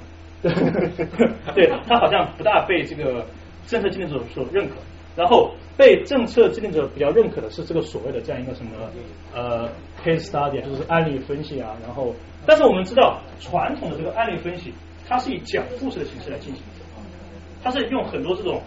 [1.54, 3.24] 对他好像不大被这个。
[3.66, 4.74] 政策制定者所认可，
[5.14, 8.72] 然后被政策制定者比较认可的是这个所谓的这样一个什么
[9.32, 9.68] 呃
[10.02, 11.76] case study，就是案例分析啊。
[11.84, 12.12] 然后，
[12.46, 14.72] 但是我们知道传统的这个案例分析，
[15.06, 16.84] 它是以讲故事的形式来进行的，
[17.62, 18.60] 它是用很多这种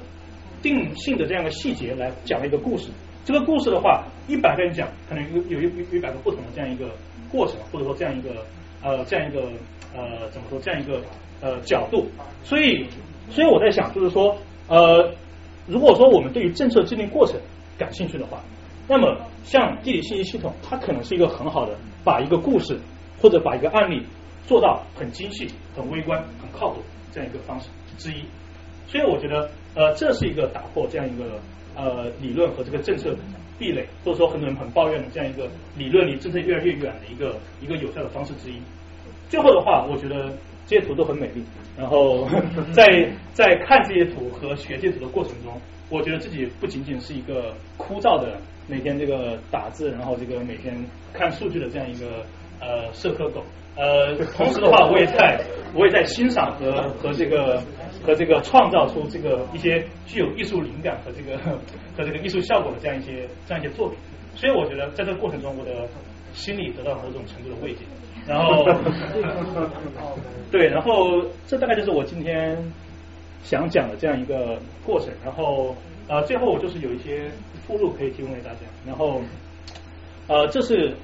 [0.62, 2.92] 定性的这样的细节来讲一个故事。
[3.26, 6.86] 这个故事的话，一百个人讲，可能有有一有一百个不同的这样一个
[7.32, 8.46] 过程，或者说这样一个
[8.82, 9.42] 呃这样一个
[9.96, 11.02] 呃怎么说这样一个
[11.42, 12.08] 呃角度。
[12.44, 12.86] 所以，
[13.30, 14.36] 所以我在想，就是说。
[14.70, 15.14] 呃，
[15.68, 17.38] 如果说我们对于政策制定过程
[17.78, 18.40] 感兴趣的话，
[18.88, 22.80] 那么像地理信息系统，它可能是一个很好的把一个故事
[23.22, 24.02] 或者把一个案例
[24.48, 26.82] 做到很精细、很微观、很靠谱
[27.12, 27.68] 这样一个方式
[27.98, 28.24] 之一。
[28.88, 31.26] 所以我觉得，呃，这是一个打破这样一个
[31.76, 33.16] 呃理论和这个政策
[33.58, 38.56] 壁垒，或者说很多人很抱怨的这样一个理论离政策越来越远的一个一个有效的方式之一。
[39.30, 40.32] 最后的话，我觉得。
[40.66, 41.44] 这些图都很美丽，
[41.78, 42.26] 然后
[42.72, 42.86] 在
[43.36, 45.52] 在看这些图和学这些图的过程中，
[45.90, 50.74] 我觉得自己不仅仅是一个枯燥的每天这个打字，然后这个每天
[51.12, 52.26] 看数据的这样一个
[52.62, 53.44] 呃社科狗，
[53.76, 55.38] 呃，同时的话，我也在
[55.76, 57.62] 我也在欣赏和和这个
[58.06, 61.38] 和这个创造出这个一些具有艺术灵感和这个
[61.98, 63.98] 和这个艺术效果的这样一些这样一些作品，
[64.36, 65.88] 所以我觉得在这个过程中，我的
[66.34, 67.80] 心里得到某种程度的慰藉。
[68.26, 68.66] 然后，
[70.52, 72.58] 对，然后这大概就是我今天
[73.44, 75.10] 想讲的这样一个过程。
[75.24, 75.76] 然后
[76.08, 77.30] 呃，最后我就是有一些
[77.68, 78.60] 附录可以提供给大家。
[78.86, 79.22] 然后
[80.28, 80.96] 呃，这是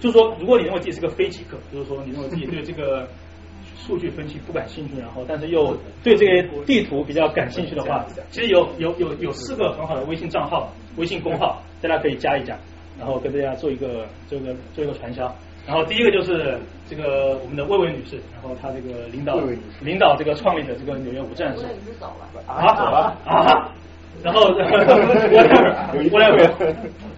[0.00, 3.08] 就是说，如果你认为自己是个非极客，就是说你认为自己对这个
[3.86, 12.56] 数据分析不感兴趣，然后但是又对这个地图比较感兴趣的话，其实有有有有四个很好的微信账号、微信公号，大家可以加一加，
[12.98, 15.34] 然后跟大家做一个做一个做一个传销。
[15.66, 16.58] 然后第一个就是
[16.88, 19.38] 这个我们的魏魏女士，然后她这个领导
[19.80, 21.64] 领导这个创立的这个纽约无战士
[22.46, 23.16] 啊走了。
[23.26, 23.72] 啊，
[24.22, 24.40] 然后
[26.10, 26.36] 我来我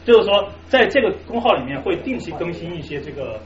[0.04, 3.40] 就是说在这个公号里面会定期更新一些这个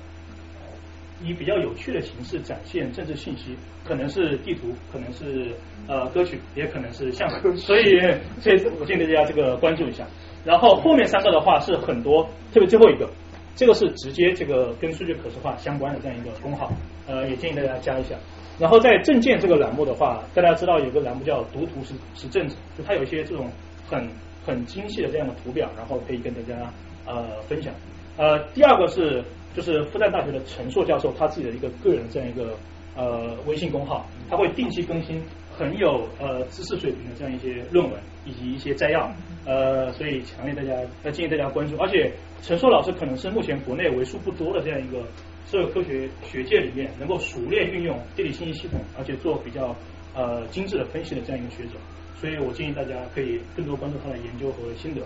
[1.22, 5.54] 以比较有趣的形式展现政治信息，可能是地图，可能是
[5.88, 8.00] 呃歌曲，也可能是相声，所以
[8.40, 10.06] 所以我建议大家这个关注一下。
[10.44, 12.22] 然后后面三个的话是很多，
[12.52, 13.08] 特别最后一个。
[13.56, 16.70] 这个是直接这个跟数据可视化相关的这样一个工号，
[17.06, 18.14] 呃，也建议大家加一下。
[18.58, 23.50] 然后在证件这个栏目的话，大家知道有个栏目叫读图是是政治，就它有一些这种
[23.88, 24.06] 很
[24.44, 26.70] 很精细的这样的图表，然后可以跟大家
[27.06, 27.72] 呃分享。
[28.18, 29.24] 呃，第二个是
[29.56, 32.54] 就是复旦大学的陈硕教授他自己的一个个人这样一个
[32.94, 35.20] 呃微信公号，他会定期更新
[35.56, 39.10] 很有呃知识水平的这样一些论文以及一些摘要，
[39.46, 42.12] 呃，所以强烈大家呃建议大家关注，而且。
[42.42, 45.02] 陈硕老师可能是目前国内为数不多的这样一个
[45.50, 49.74] 社会科学学界里面能够熟练运用地理信息系统，而且做比较
[50.14, 51.70] 呃精致的分析的这样一个学者，
[52.20, 55.00] 所以我建议大家可以更多关注他的研究和心得。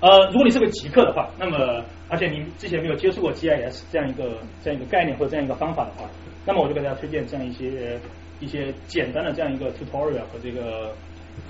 [0.00, 6.08] 呃，如果你是个极客的话，那么而且您之前没有接触过 GIS 这样一个这样一个概念或者这样一个方法的话，
[6.46, 8.00] 那么我就给大家推荐这样一些
[8.40, 10.94] 一些简单的这样一个 tutorial 和这个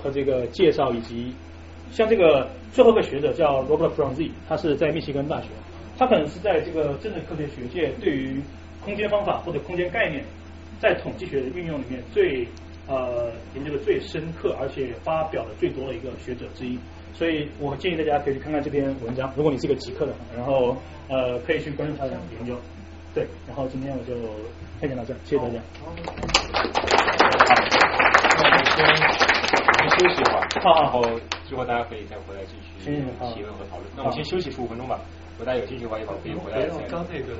[0.03, 1.33] 和这个介绍以及。
[1.93, 5.47] 像这个最后一个学者叫 Robert Franzi，他是在密歇根大学，
[5.97, 8.41] 他可能是在这个政治科学学界对于
[8.81, 10.23] 空间方法或者空间概念
[10.79, 12.47] 在统计学的运用里面最
[12.87, 16.79] 呃研究的最深刻，而且发表的最多的一个学者之一。
[17.13, 20.75] 所以我建议大家可以去看看这篇文章，如果你是个极客的话，然后
[21.07, 22.55] 呃可以去关注他的研究。
[23.13, 24.15] 对，然后今天我就
[24.79, 25.59] 分享到这，谢谢大家。
[25.81, 25.91] 好，
[28.37, 30.47] 那我们先休息一会儿，
[30.81, 31.03] 然后
[31.47, 33.85] 之后大家可以再回来继续提问和讨论。
[33.97, 34.99] 那我们先休息十五分钟吧，
[35.37, 36.87] 如果大家有兴趣的话，一会儿可以回来再。
[36.87, 37.35] 刚那个，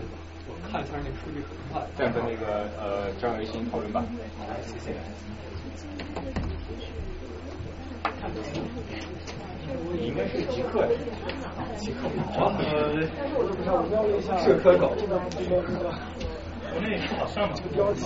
[0.48, 4.04] 我看一下那个数据很快，再跟那个呃张维新讨论吧。
[4.68, 4.94] 谢谢。
[9.94, 10.88] 你应该是极客呀，
[11.78, 12.08] 极客。
[12.38, 13.02] 呃，
[14.40, 14.94] 社科狗。
[16.72, 18.00] 国内不好上嘛，标题，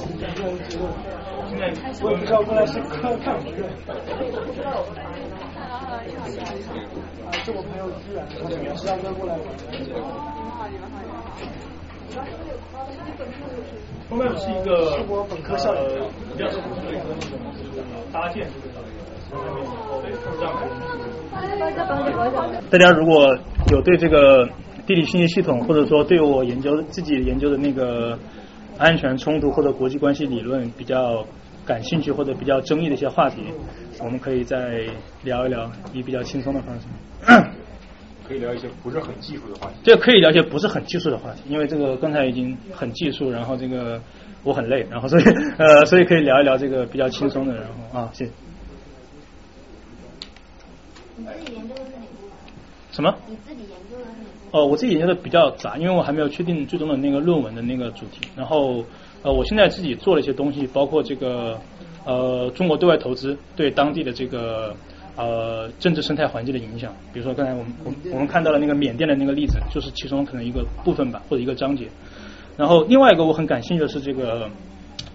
[2.01, 3.69] 我也不知道过来是看看不认。
[5.55, 9.45] 啊，是我朋友资源，是让他过来玩。
[14.09, 17.05] 后面是一个我本科校呃比较成熟的一个
[18.11, 18.81] 搭建这个。
[22.69, 23.37] 大家如果
[23.71, 24.47] 有对这个
[24.85, 28.17] 地理信息系统，或者说对我研究自己研究的那个。
[28.77, 31.25] 安全冲突或者国际关系理论比较
[31.65, 33.37] 感兴趣或者比较争议的一些话题，
[34.03, 34.85] 我们可以再
[35.23, 36.85] 聊一聊，以比较轻松的方式。
[38.27, 39.75] 可以聊一些不是很技术的话题。
[39.81, 43.97] 对 可以聊一些不是很技术的话题，因为这个刚才已经很技术，然后这个
[44.43, 45.23] 我很累，然后所以
[45.57, 48.31] 呃，所以可以聊一聊这个比较轻松的，然后啊，谢谢。
[51.17, 52.29] 你自己研究的是哪部
[52.91, 53.15] 什么？
[53.27, 58.21] 你自己研究的是哪部哦，我自己研究的比较杂，因为我还没有确定最终的那个论文的那个主题。
[58.35, 58.83] 然后
[59.23, 61.59] 呃，我现在自己做了一些东西，包括这个
[62.05, 64.75] 呃中国对外投资对当地的这个。
[65.17, 71.87] 呃，政治生态环境的影响，比如说刚才我们我我们看到了那个缅甸的那个例子，就是其中可能一个部分吧，或者一个章节。
[72.57, 74.49] 然后另外一个我很感兴趣的是这个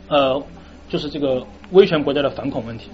[0.09, 0.43] 呃，
[0.89, 2.89] 就是这个威权国家的反恐问题。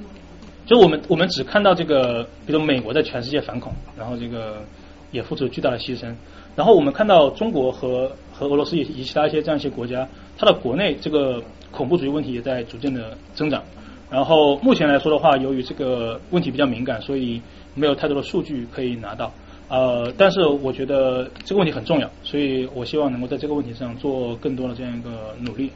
[0.66, 4.62] 就我们我们只看到这个，比如美国在全世界反恐，然后这个
[5.12, 6.12] 也付出巨大的牺牲。
[6.56, 10.06] 然后我们看到中国和和俄罗斯以及其他一些这样一些国家，
[10.36, 11.40] 它的国内这个
[11.70, 13.62] 恐怖主义问题也在逐渐的增长。
[14.10, 17.40] 然后目前来说的话，由于这个问题比较敏感，所以
[17.74, 19.32] 没有太多的数据可以拿到。
[19.68, 25.70] 呃，但是我觉得这个问题很重要，所以我希望能够在这个问题上做更多的这样一个努力。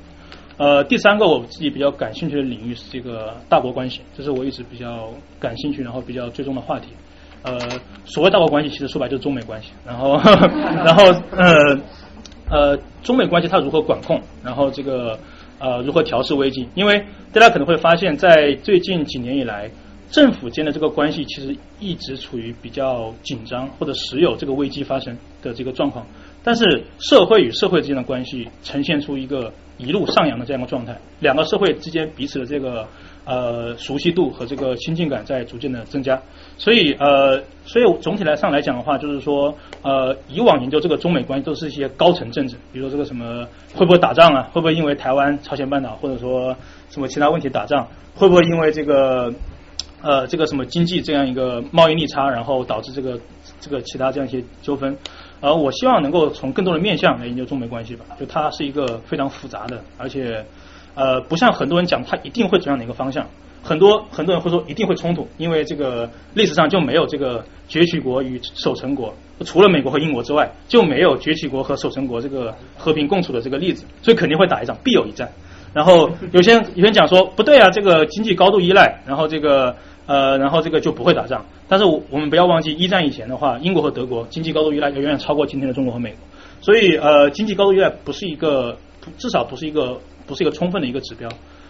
[0.61, 5.09] 呃，第三个我自己比较感兴趣的领域是这个大国关系，这是我一直比较
[5.39, 6.89] 感兴趣，然后比较追踪的话题。
[7.43, 7.59] 呃，
[8.05, 9.71] 所谓大国关系，其实说白就是中美关系。
[9.87, 10.21] 然后，
[10.85, 11.81] 然后呃，
[12.51, 15.19] 呃中美关系它如何管控，然后这个
[15.59, 16.69] 呃如何调试危机？
[16.75, 19.71] 因为大家可能会发现，在最近几年以来，
[20.11, 26.07] 政府间的这个关系其实一直处于比较紧张或者时有这个危机发生的这个状况，
[26.43, 32.87] 但是社会与社会之间的关系呈现出一个一路上扬的这样一个状态，两个社会之间彼此的这个
[33.25, 36.21] 呃熟悉度和这个亲近感在逐渐的增加，
[36.59, 46.57] 所以呃，所以总体来上来讲的话，就是说呃，以往研究这个中美关系都是一些高层政治，比如说这个什么会不会打仗啊，会不会因为台湾、朝鲜半岛或者说
[46.91, 49.33] 什么其他问题打仗，会不会因为这个
[50.03, 53.19] 呃这个什么经济这样一个贸易逆差，然后导致这个
[53.61, 54.97] 这个其他这样一些纠纷。
[55.41, 60.45] 而我希望能够从更多的面向来研究中美关系吧，就它是一个非常复杂的，而且
[60.95, 63.27] 呃不像很多人讲它一定会走向哪个方向，
[63.63, 69.15] 很多很多人会说一定会冲突，因为这个历史上就没有这个崛起国与守成国，
[69.45, 75.31] 除了美国和英国之外，就没有崛起国和守成国这个和平共处的这个例子，所以肯定会打一仗，必有一战。
[75.73, 79.77] 然后有些有些人讲说不对啊，这个经济高度依赖，然后这个
[80.07, 81.47] 呃，然后这个就不会打仗。
[81.71, 86.19] 但是我我们不要忘记，一战以前的话，英国和德国经济高度依赖要远远超过今天的中国和美国。
[86.61, 88.77] 所以呃，经济高度依赖不是一个，
[89.19, 91.29] 至少不是一个不是一个充分的一个指标。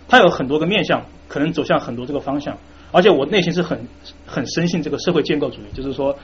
[0.09, 2.57] 它有很多个面向，可能走向很多这个方向。
[2.93, 3.79] 而且我内心是很
[4.27, 6.17] 很深信这个社会建构主义，就是说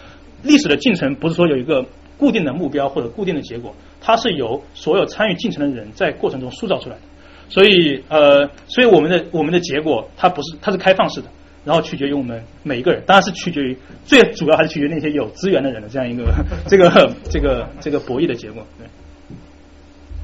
[0.42, 1.84] 历史的进程不是说有一个
[2.16, 7.02] 固定的目标或者固定的结果，它是由所有参与进程的人在过程中塑造出来的。
[7.50, 11.28] 所以呃，所以我们的我们的结果它不是它是开放式的，
[11.66, 16.32] 然后取决于我们每一个人，当然是取决于最主要还是取决于那些有资源的人的这样一个
[16.68, 18.64] 这个这个这个博弈的结果。
[18.78, 18.86] 对，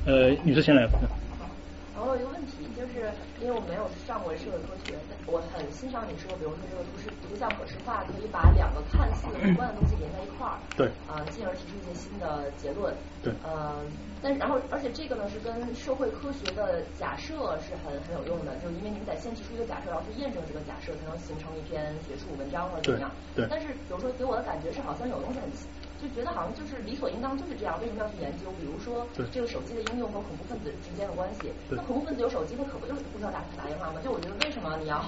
[0.07, 0.87] 呃，女士先来。
[1.99, 3.11] 我有一个问题，就是
[3.41, 4.72] 因为我没有上过社会，
[5.33, 12.93] 我很欣赏你说，比如说这个图是图像可视化，可以把两个看似无关的东西连在一块儿，对，啊，进而提出一些新的结论，
[13.25, 13.81] 对，呃，
[14.21, 25.49] 但然后而且这个呢是跟社会科学的假设是很很有用的，就是因为你们得先提出一个假设，然后去验证这个假设，才能形成一篇学术文章或者怎么样，对，但是比如说给我的感觉是好像有东西很。
[26.03, 28.51] 就觉得好像就是理所应当就是这样，为什么要去研究？
[28.59, 34.01] 比如说这个手机的应用和恐怖分子之间的关系，那恐怖分子有手机，他可不就是互相打打电话吗？
[34.03, 35.01] 就我觉得为什么你要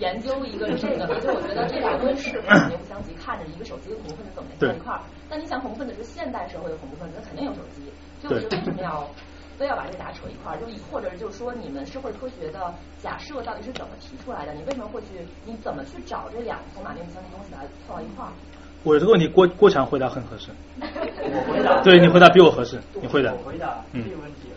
[0.00, 1.20] 研究一个这个呢？
[1.20, 5.00] 就我觉得这两个是肯定不相及，看着一个手机和恐怖分子怎么在一块儿。
[5.30, 7.86] 但你想，恐怖分子是现代社会的恐怖分子，他肯定有手机，
[8.20, 9.08] 就是为什么要
[9.56, 10.58] 非要把这俩扯一块儿？
[10.58, 14.52] 就或者就是说，你们社会科学的假设到底是怎么提出来的？
[14.52, 15.22] 你为什么会去？
[15.46, 18.32] 你怎么去找这两个从马面不相及东西来凑到一块儿？
[18.82, 20.50] 我这个问题，郭郭强回答很合适。
[20.80, 21.80] 我回答。
[21.82, 23.32] 对你回答比我合适，你回答。
[23.32, 24.48] 我回答这个问题。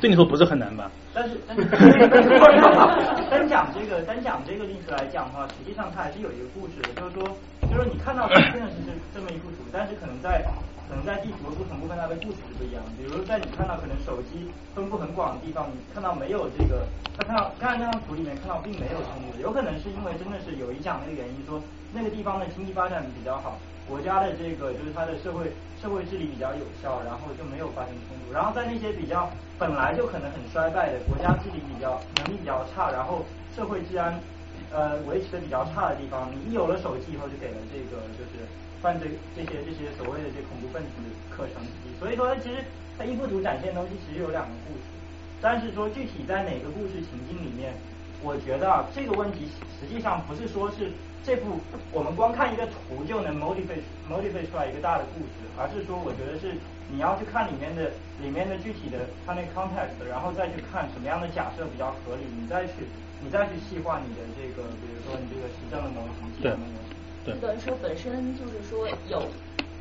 [0.00, 0.90] 对你说不是很难吧？
[1.14, 1.62] 但是但是
[3.30, 7.22] 单讲这个单讲这个例子来讲的话，实际上它还是有一个故事的，就是说，
[7.62, 8.74] 就是说你看到真的是
[9.14, 10.44] 这么一幅图，但是可能在
[10.92, 12.90] 可能在地图的不同部分它的故事是不一样的。
[13.00, 16.84] 比如在你看到可能手机分布很广的地方，你看到没有这个，
[17.16, 21.56] 他看到看那张图里面看到并没有冲突，有可能是因为真的是有影响那个原因说。
[21.94, 28.32] 那个地方的经济发展比较好，国家的这个就是它的社会社会治理比较有效，然后就没有发生冲突。
[28.32, 29.28] 然后在那些比较
[29.58, 33.24] 本来就可能很衰败的国家治理比较能力比较差，然后
[33.54, 34.18] 社会治安
[34.72, 38.48] 呃维持的比较差的地方，你一有了手机以后，就给了这个就是
[38.82, 40.90] 犯罪这些这些所谓的这恐怖分子
[41.30, 41.94] 可乘之机。
[42.00, 42.58] 所以说它，其实
[42.98, 44.90] 它一幅图展现的东西其实有两个故事，
[45.40, 47.72] 但是说具体在哪个故事情境里面，
[48.22, 49.46] 我觉得啊这个问题
[49.78, 50.90] 实际上不是说是。
[51.22, 51.54] 这幅
[51.92, 56.58] 我们光看一个图就能 motivate motivate 出来一个大的故事，而是说我觉得是
[56.90, 62.90] 你要去看里面的里面的具体的它那 context，然后再去看什么样的假设比较合理，你再去
[63.22, 66.91] 你再去细化你的这个，比如说你这个实证的模型、计算的模。
[67.24, 67.34] 对。
[67.40, 69.22] 等于说本身就是说有。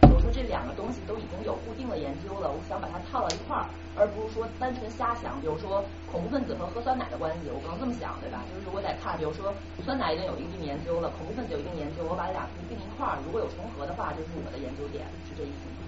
[0.01, 3.65] 比如说这两个东西都已经有固定的研究了，我想把它套到一块儿，
[3.95, 5.39] 而不是说单纯瞎想。
[5.39, 5.81] 比如说
[6.11, 8.43] 恐怖分子和喝酸奶的关系，我不能这么想，对吧？
[8.53, 9.53] 就是我得看，比如说
[9.85, 15.79] 酸奶已经有一定研究了，恐怖分子有一定研究，我把这俩并一块儿，如果有重合的话，就是我的研究点，是这意思吗？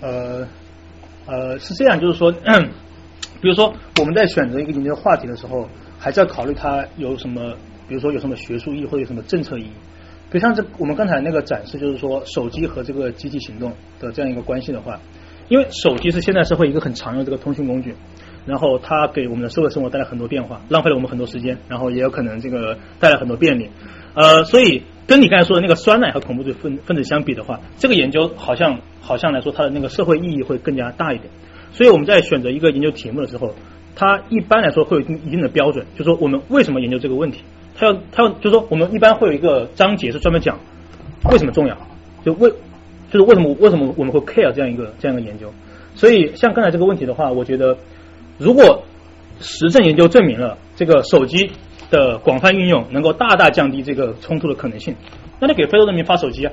[0.00, 0.48] 呃
[1.26, 5.68] 呃，是这样，就是说，比如说我们在选择一个研究话题的时候，
[5.98, 7.52] 还是要考虑它有什么，
[7.88, 9.72] 比如说有什么学术意义或者有什么政策意义。
[10.32, 14.98] 就像这我们刚才那个展示，就是说手机和这个集体行动的这样一个关系的话，
[15.48, 17.94] 因为手机是现代社会一个很常用这个通讯工具，
[18.46, 23.68] 然后它给我们的社会生活带来很多变化，浪费了我们很多时间，然后也有可能这个带来很多便利。
[24.14, 31.30] 呃，所以跟你刚才说的那个酸奶和恐怖分分子相比的话，这个研究好像好像来说它的那个社会意义会更加大一点。
[31.72, 33.54] 所以我们在选择一个研究题目的时候，
[33.96, 37.42] 它一般来说会有一定的标准，就说我们为什么研究这个问题。
[37.74, 40.58] 他要他要就是说，我们一般会有一个章节是专门讲
[41.30, 41.76] 为什么重要，
[42.24, 42.50] 就为
[43.10, 45.52] 就是为什么为什么我们会 care 这样一个这样一个研究。
[45.94, 47.76] 所以像刚才这个问题的话，我觉得
[48.38, 48.84] 如果
[49.40, 51.52] 实证研究证明了这个手机
[51.90, 54.94] 的广泛运用能够大大降低这个冲突的可能性，
[55.40, 56.52] 那你给非洲人民发手机啊，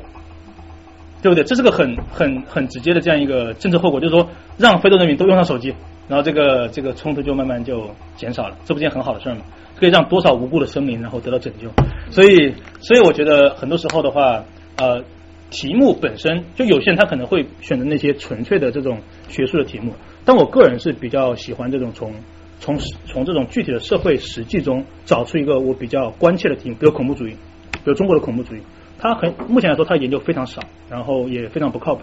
[1.22, 1.44] 对不对？
[1.44, 5.74] 这是个很很很直接的这样一个政策后果，就是说让非洲人民都用上手机，
[6.10, 9.44] 然后这个这个冲突就慢慢就减少了，这不是件很好的事儿吗？
[9.78, 11.70] 可以让多少无辜的生灵然后得到拯救。
[12.10, 14.44] 所以，所以我觉得很多时候的话，
[14.76, 15.04] 呃，
[15.52, 19.00] 题目本身就有些人他可能会选择那些纯粹的这种
[19.30, 19.94] 学术的题目，
[20.26, 22.12] 但我个人是比较喜欢这种从
[22.60, 27.32] 从从这种具体的社会实际中找出一个我比较关切的题目，比如恐怖主义，
[27.72, 28.60] 比如中国的恐怖主义，
[28.98, 32.02] 它很目前来说它研究非常少，然后也非常不靠谱，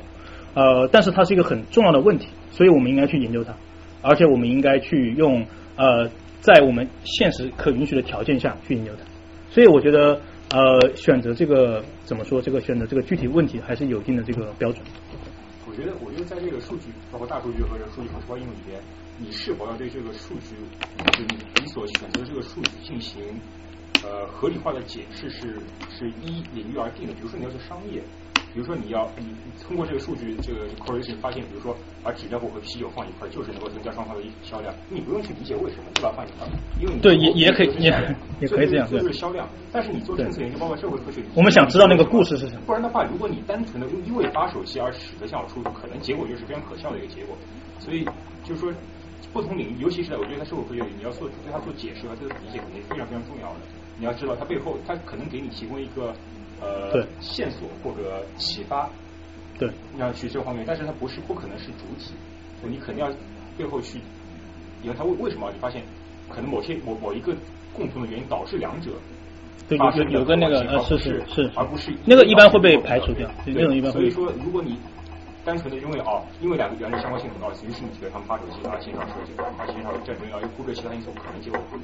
[0.54, 3.54] 呃，但是它是一个很重要的问题，所以我们应该去研究它，
[4.06, 5.44] 而且我们应该去用
[5.76, 6.08] 呃。
[6.42, 9.02] 在我们现实可允许的条件下去研究它，
[9.50, 10.20] 所以我觉得
[10.50, 14.80] 呃选择这个怎么说这个选择这个具体问题还是有一定的这个标准。
[15.66, 18.80] 我觉得我觉得在这个数据包括大数据和这个数据可视化应用里边，
[19.18, 20.54] 你是否要对这个数据
[21.04, 21.26] 就是
[21.60, 23.24] 你所选择的这个数据进行
[24.04, 25.58] 呃合理化的解释是
[25.90, 27.14] 是依领域而定的。
[27.14, 28.00] 比如说你要做商业。
[28.56, 29.26] 比如说你要你
[29.62, 34.74] 通过这个数据这个 correlation 发现，比如说把纸尿裤和啤酒放一块，就是能够增加双方的销量。
[34.88, 36.48] 你不用去理解为什么，就把它放一块，
[36.80, 37.90] 因为你对也也可以也
[38.40, 39.46] 也可以这样，就是销量。
[39.70, 42.62] 但是你做政策研究，包括社会科学，我们想知道那个故事是什么。
[42.64, 47.36] 不然的话，如果你单纯的因为发手机而使得向出，可能结果就是非常可笑的一个结果。
[47.78, 48.08] 所以
[48.42, 48.72] 就是说，
[49.34, 53.60] 不同领域，尤其是在我觉得在社会科学里，你要做对它做解释和这个理解，肯定是非常非常重要的。
[53.98, 56.14] 你要知道它背后，它可能给你提供一个
[56.60, 58.88] 呃线索或者启发。
[59.58, 62.12] 对，你要去这方面，但是它不是不可能是主体，
[62.62, 63.10] 你肯定要
[63.56, 63.98] 背后去，
[64.82, 65.82] 因为它为为什么你发现
[66.28, 67.34] 可能某些某某一个
[67.72, 68.90] 共同的原因导致两者
[69.66, 74.78] 对有有有个那个呃是是是，而不是那个一般会被排除掉，那种一般所以说，如果你
[75.42, 81.78] 单纯的因为哦，因为两个原理相关性很高，于是你觉得他们发手机而线上设计，而减少战争，要又忽略其他因素，可能结果会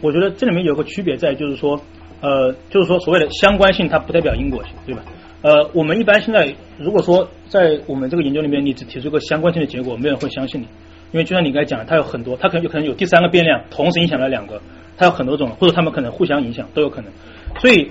[0.00, 1.78] 我觉得这里面有个区别在，就是说
[2.20, 5.02] 呃，就是说所谓的相关性，它不代表因果性，对吧？
[5.42, 10.64] 呃，我们一般现在如果说在我们这个研究里面，你只提出个相关性的结果，没人会相信你，
[11.12, 14.62] 因为就像你刚才讲的，它有很多，它可能有可能有第三个变量同时影响了两个，
[14.96, 17.10] 它有很多种，或者它们可能互相影响都有可能。
[17.60, 17.90] 所以，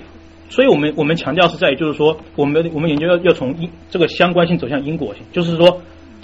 [0.50, 5.80] 所以我们我们强调是在于，就是说，我们我们研究要要从因这个相关性走向因果性，就是说，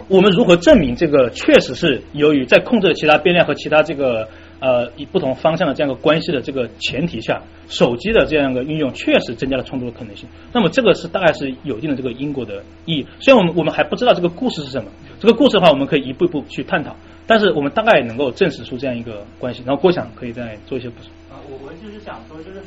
[0.08, 4.28] 我们如何证明这个确实是由于在控制了其他变量和其他这个。
[4.60, 10.28] 呃，以不同方向的这样一个关系的这个前提下，手机的这样一个运用确实增加了冲突的可能性。
[10.52, 13.08] 那么这个是大概是有一定的这个因果的意义。
[13.20, 16.96] 虽然我们我们还不知道这个故事是什么，这个故事的话我们可以一步一步去探讨，
[17.26, 19.64] 但是我们大概能够证实出这样一个关系。
[19.66, 21.10] 然后郭想可以再做一些补充。
[21.32, 22.62] 啊，我我就是想说，就是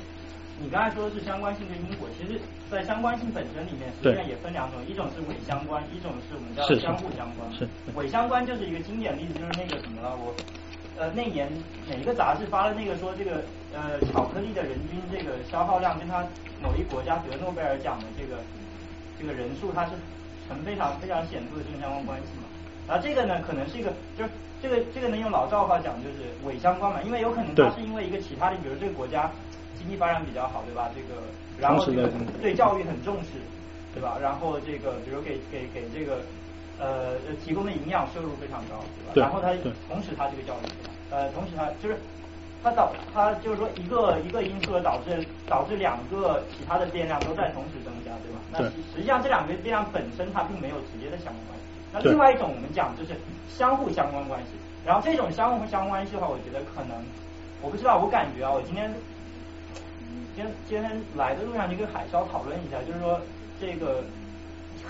[0.62, 2.40] 你刚才说的是相关性跟因果，其实，
[2.70, 7.52] 在相关性本身里面，实际上也分两种，一种是伪相关，一种是我们叫相互相关。
[7.52, 10.32] 是伪相关就是一个经典例子，就是那个什么了，我。
[11.02, 11.50] 呃，那年
[11.90, 13.42] 哪一个杂志发了那个说这个
[13.74, 16.24] 呃巧克力的人均这个消耗量跟它
[16.62, 18.38] 某一国家得诺贝尔奖的这个
[19.18, 19.90] 这个人数，它是
[20.46, 22.46] 成非常非常显著的正相关关系嘛？
[22.86, 24.30] 然后这个呢，可能是一个就是
[24.62, 29.28] 这个这个呢用老赵话讲就是伪相关嘛，因为有可能它是因为一个其他的，比如这个国家
[29.76, 30.88] 经济发展比较好，对吧？
[30.94, 31.20] 这个
[31.58, 32.08] 然后这个
[32.40, 33.42] 对教育很重视，
[33.92, 34.18] 对吧？
[34.22, 36.22] 然后这个比如给给给这个。
[36.80, 37.14] 呃，
[37.44, 38.82] 提供的营养摄入非常高，
[39.14, 39.28] 对吧？
[39.28, 39.52] 然后它
[39.88, 40.66] 同时它这个教育，
[41.12, 41.97] 呃，同时它就是
[42.64, 48.40] 它导它就是说一个一个因素导致导致两个其他的变量都在同时增加，对吧？
[48.51, 48.59] 那
[48.97, 51.64] 实际上这两个变量本身它并没有直接的相关关系。
[51.93, 53.12] 那另外一种我们讲就是
[53.47, 54.56] 相互相关关系。
[54.86, 56.97] 然后这种相互相关关系的话，我觉得可能
[57.60, 58.90] 我不知道，我感觉啊，我今天
[60.34, 63.20] 今今天来的路上就跟海涛讨论一下，就是说
[63.60, 64.02] 这个。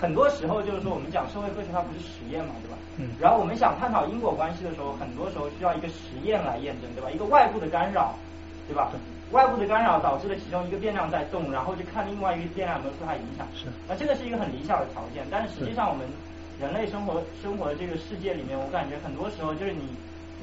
[0.03, 2.75] 很多时候就是说，我们讲社会科学它不是实验嘛，对吧？
[2.99, 3.07] 嗯。
[3.17, 7.09] 然后我们想探讨因果关系的时候，很多时候需要一个实验来验证，对吧？
[7.09, 8.13] 一个外部的干扰，
[8.67, 8.91] 对吧？
[9.31, 13.47] 外部的干扰导致了其中一个变量在动，然后就看另外一个变量有没有受它影响。
[13.55, 13.71] 是。
[13.87, 16.03] 那这个是一个很理想的条件，但是实际上我们
[16.59, 19.87] 人类生活生活的这个世界里面，我感觉很多时候就是你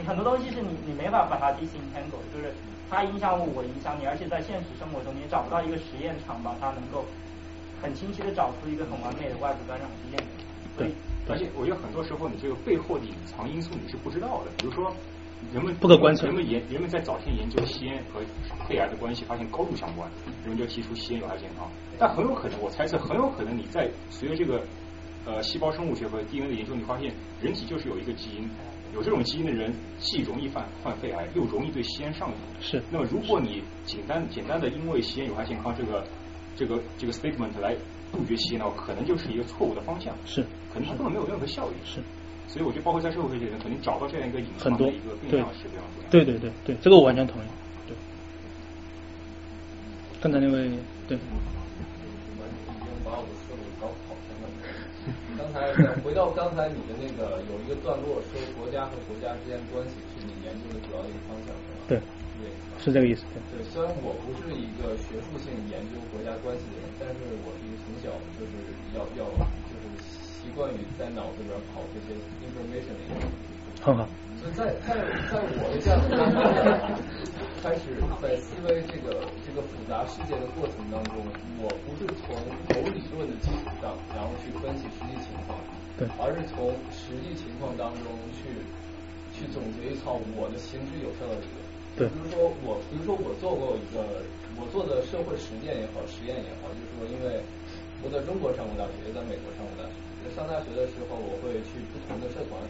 [0.01, 2.49] 你很多东西是你你没法把它 disentangle，就是
[2.89, 7.05] 它影响我，我影响你，而且在现实生活中你也找不到一个实验场把它能够。
[7.83, 10.21] 很清晰的找出一个很完美的外部干扰事件。
[10.77, 10.93] 对，
[11.29, 14.51] 而且我觉得很多时候你这个背后的隐藏因素你是不知道的。
[14.57, 14.95] 比如说，
[15.53, 18.21] 人们不可观测，人们研人们在早先研究吸烟和
[18.67, 20.09] 肺癌的关系，发现高度相关，
[20.43, 21.69] 人们就提出吸烟有害健康。
[21.99, 24.63] 但很有可能，我猜测很有可能你在随着这个
[25.27, 27.13] 呃细胞生物学和 DNA 的研究，你发现
[27.43, 28.49] 人体就是有一个基因，
[28.95, 32.37] 有这种基因的人既容易犯患肺癌，又容易对吸烟上瘾。
[32.61, 32.83] 是。
[32.91, 36.07] 那么如果你简单简单的因为吸烟有害健康这个。
[36.61, 37.75] 这个这个 statement 来
[38.13, 40.15] 杜绝洗脑，可能就是一个错误的方向。
[40.27, 41.75] 是，可能它根本没有任何效益。
[41.89, 42.05] 是，
[42.47, 46.11] 所以我觉得，包括在社会科学里面，肯定找到这样一个隐很多藏的一个变对量是非常重要的。
[46.11, 47.47] 对对对对，这个我完全同意。
[47.89, 47.97] 对，
[50.21, 50.69] 刚才那位
[51.09, 51.21] 对，已
[52.85, 54.45] 经把我的思路搞跑偏了。
[55.41, 55.73] 刚才
[56.05, 61.81] 回到刚才你的那个有一个段落说国家和国家之间关系是你研究的主要的一个方向，是吧？
[61.89, 62.05] 对对，
[62.83, 63.23] 是这个意思。
[63.53, 68.09] 对对，虽然我不是一个学术性研究国家关系的人，但是我是从小
[68.41, 68.53] 就是
[68.97, 69.29] 要要
[69.69, 73.29] 就是习惯于在脑子里边跑这些 information 的一个人。
[73.81, 74.05] 很好。
[74.41, 74.97] 所以在在
[75.29, 76.17] 在我的这样的
[77.63, 81.17] 开始在思维这个这个复杂世界的过程当中，
[81.61, 82.33] 我不是从
[82.73, 85.57] 某理论的基础上，然后去分析实际情况，
[85.97, 88.49] 对，而是从实际情况当中去
[89.33, 91.60] 去总结一套我的行之有效的理论。
[91.97, 94.23] 对比如说我，比如说我做过一个
[94.59, 97.43] 我做的社会实践也好，实验也好，就是说，因为
[98.03, 99.95] 我在中国上过大学，也在美国上过大学。
[100.37, 102.61] 上大学的时候，我会去不同的社团，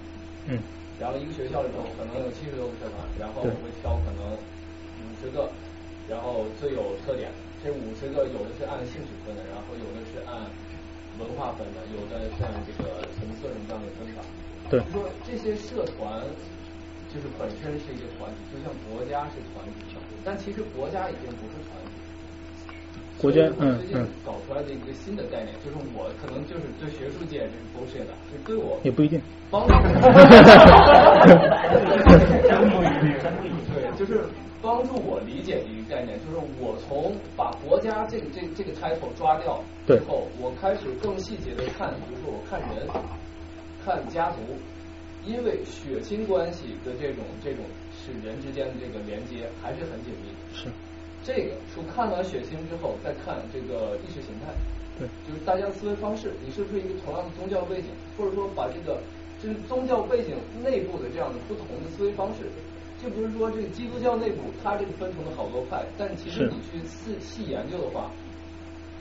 [0.47, 0.56] 嗯，
[0.98, 5.51] 然后一个学校里头可能有七十多个社团，然后我会挑可能五十个，
[6.09, 7.28] 然后最有特点。
[7.60, 10.48] 这五十个有的是按兴趣分的，然后有的是按
[11.20, 14.24] 文化分的，有的是按这个层次什么这样的分法。
[14.70, 16.24] 对就说这些社团
[17.12, 21.91] 就是本身是一个团体，就像国家是团体，但其实国家已经不是团体。
[23.20, 29.20] 国家嗯嗯搞出来的一个新的概念，就是我可能就是对学术界这是 bullshit 的，就对我也不一定。
[29.51, 29.82] 帮助真
[32.70, 33.12] 不一定
[33.74, 34.24] 对，就是
[34.62, 42.87] 帮助我理解的一个概念，就是我从把国家这个这个这个 title 抓掉之对后，我开始更细节的看，比如说我看人，
[43.85, 44.37] 看家族，
[45.26, 50.55] 因为血亲关系的这种这种是人之间的这个连接还是很紧密的。
[50.55, 50.68] 是，
[51.22, 54.52] 这个说看完血亲之后，再看这个意识形态，
[54.98, 59.01] 对，就是大家的思维方式，你是不是一个同样的宗教背景，或者说把这个
[59.42, 62.48] 就是宗教背景内部的这样的不同的思维方式，
[63.02, 68.10] 就比如说这个基督教内部，它这个分成了好多派，但其实你去细细研究的话，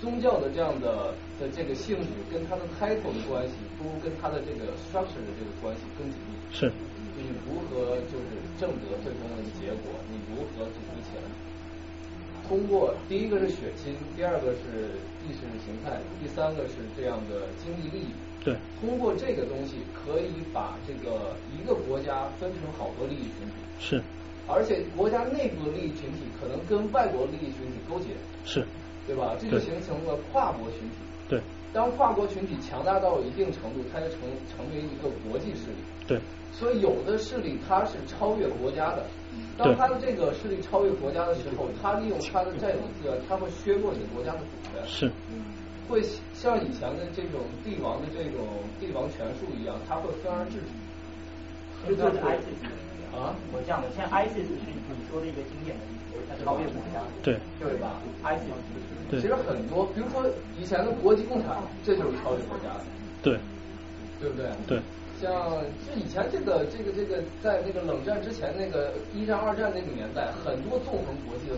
[0.02, 6.36] 宗教的这样的的这个性质跟它的 title 的关系，不如跟它的这个 structure 的这个关系更紧密。
[6.52, 11.24] 是，就你如何就是挣得最终的结果，你如何组织起来。
[12.48, 14.98] 通过第一个是血亲，第二个是
[15.28, 18.10] 意识形态，第三个是这样的经济利益。
[18.44, 24.02] 对，通过这个东西，可以把这个一个国家分成好多利益群体，是
[24.48, 28.08] 而且国家内部的利益群体可能跟外国利益群体勾结，
[28.46, 28.66] 是，
[29.10, 29.34] 对吧？
[29.42, 30.96] 这就形成了跨国群体。
[31.28, 31.42] 对。
[31.74, 34.22] 当跨国群体强大到一定程度，它就成
[34.54, 35.82] 成为一个国际势力。
[36.06, 36.22] 对。
[36.54, 39.06] 所以有的势力它是超越国家的，
[39.58, 45.12] 当它的这个势力超越国家的时候，它利用它的占有资源，它会削弱你的国家的主权，是。
[45.90, 46.04] 会
[46.34, 48.46] 像以前的这种帝王的这种
[48.80, 50.70] 帝王权术一样，它会分而治之。
[51.88, 52.62] 这就是 ISIS
[53.16, 55.99] 啊，我这样的，现在 ISIS 是你说的一个经典的例子，
[57.24, 58.40] 对对吧？ISIS
[59.10, 60.24] 对其实很多，比如说
[60.60, 62.86] 以前的国际共产，这就是超越国家的，
[63.22, 63.38] 对
[64.20, 64.50] 对不对？
[64.68, 64.80] 对
[65.20, 65.34] 像
[65.84, 71.58] 就以前这个这个这个在那个冷战之前那个一战二战那个年代，很多纵横国际的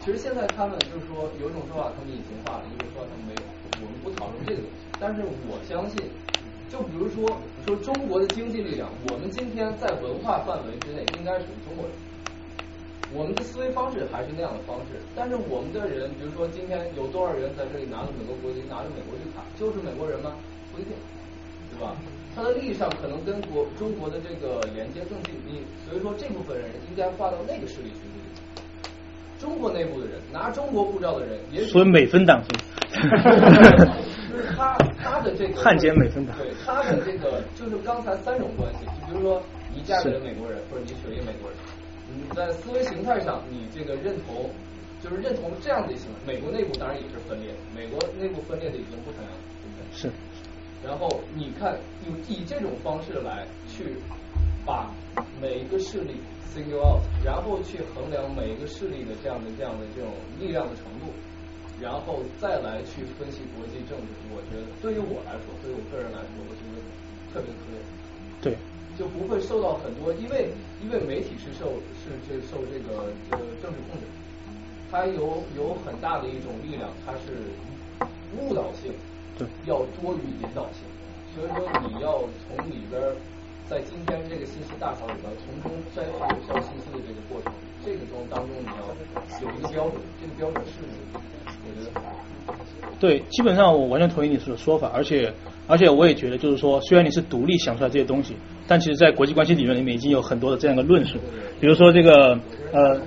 [0.00, 3.42] 其实现在他们就是说有一种说法他们隐形化了，有一种说法他们没有，
[3.84, 4.62] 我们不讨论这个。
[4.98, 5.20] 但是
[5.50, 6.08] 我相信，
[6.70, 7.28] 就比如说
[7.66, 11.92] 说中国的经济力量，我们今天在文化范围之内应该属于中国人。
[13.12, 20.32] 我们的思维方式还是那样的方式，但是我们的人，比如说今天有多少人在这里拿着美国国籍，拿着美国绿卡，就是美国人吗？
[20.72, 20.94] 不一定，
[21.74, 21.96] 对吧？
[22.36, 28.30] 他的利益上可能跟国中国的这个连接更紧密，所以说这部分人应该划到那个势力群体里。
[29.40, 32.48] 中国内部的人拿中国护照的人，也许所以美分党是
[34.30, 39.42] 就是 他他的这个汉奸美分党对他的这个就是刚才三种关系，就比如说
[39.74, 41.58] 你嫁给了美国人，或者你娶了一个美国人，
[42.16, 44.50] 你在思维形态上你这个认同
[45.02, 49.96] 就是认同这样的行为，美国内部当然也是分裂，美国内部分裂的已经不成样了，对不对？
[49.96, 50.10] 是
[50.84, 53.96] 然后你看，用以这种方式来去
[54.64, 54.90] 把
[55.40, 56.16] 每一个势力
[56.54, 61.12] single out，然后去衡量每一个势力的这样的这样的这种力量的程度，
[61.80, 64.08] 然后再来去分析国际政治。
[64.32, 66.80] 我觉得对于我来说，对于我个人来说，我觉得
[67.32, 67.76] 特别特别。
[68.40, 68.56] 对
[69.00, 70.52] 就不会受到很多，因为
[70.84, 74.04] 因为媒体是受是这受这个呃政治控制，
[74.92, 77.48] 它有有很大的一种力量，它是
[78.36, 78.92] 误导性，
[79.64, 80.84] 要多于引导性，
[81.32, 83.16] 所以说你要从里边儿，
[83.70, 87.50] 在今天这个信息大潮里边儿，从中摘取有效信息的这个过程，
[87.82, 88.84] 这个中当中你要
[89.40, 90.84] 有一个标准，这个标准是
[91.84, 92.02] 什么？
[92.98, 95.32] 对，基本上我完全同意你说的说法，而且
[95.66, 98.34] 而且我也觉得，就是说，虽然你是独立想出来这些东西，
[98.66, 101.18] 但其实在国际关系理论里面已经有很多的这样的论述，
[101.60, 102.38] 比如说这个
[102.72, 103.00] 呃。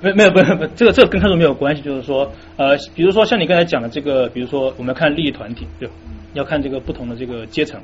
[0.00, 5.88] 没没有不不，这个这个跟看书没有关系，就是说呃，比如说像你刚才讲的这个，比如说我们要看利益团体，对，
[6.34, 7.80] 要看这个不同的这个阶层，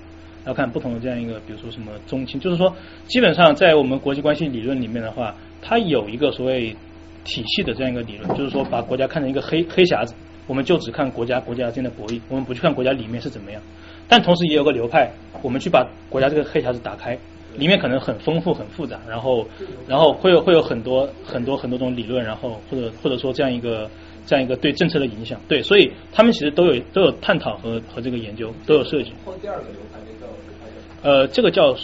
[0.46, 2.72] 要看不同的这样一个，比如说什么中青，就是说
[3.08, 6.76] 基本上在我们国际关系理论里面的话，它有一个所谓
[7.24, 10.14] 体系的这样一个理论，就是说把国家看成一个黑黑匣子，
[10.46, 13.60] 我们就只看国家国家之间的博弈，我们不去看国家里面是怎么样，
[14.08, 15.10] 但同时也有个流派，
[15.42, 17.18] 我们去把国家这个黑匣子打开。
[17.56, 19.46] 里面可能很丰富、很复杂，然后，
[19.86, 23.88] 然后会有会有很多很多很多种理论，然后或者或者说这样一个
[24.26, 29.12] 这样一个对政策的影响，对，所以他们其实都有都有探讨和和这个研究都有设计。
[29.40, 31.76] 第二个流派叫呃，这个叫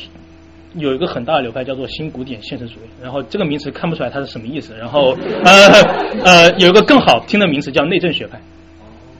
[0.75, 5.53] 有一个很大的流派叫做新古典现实主义，然后这个名词看不出来它是什么意思，然后 呃
[6.25, 8.41] 呃有一个更好听的名词叫内政学派，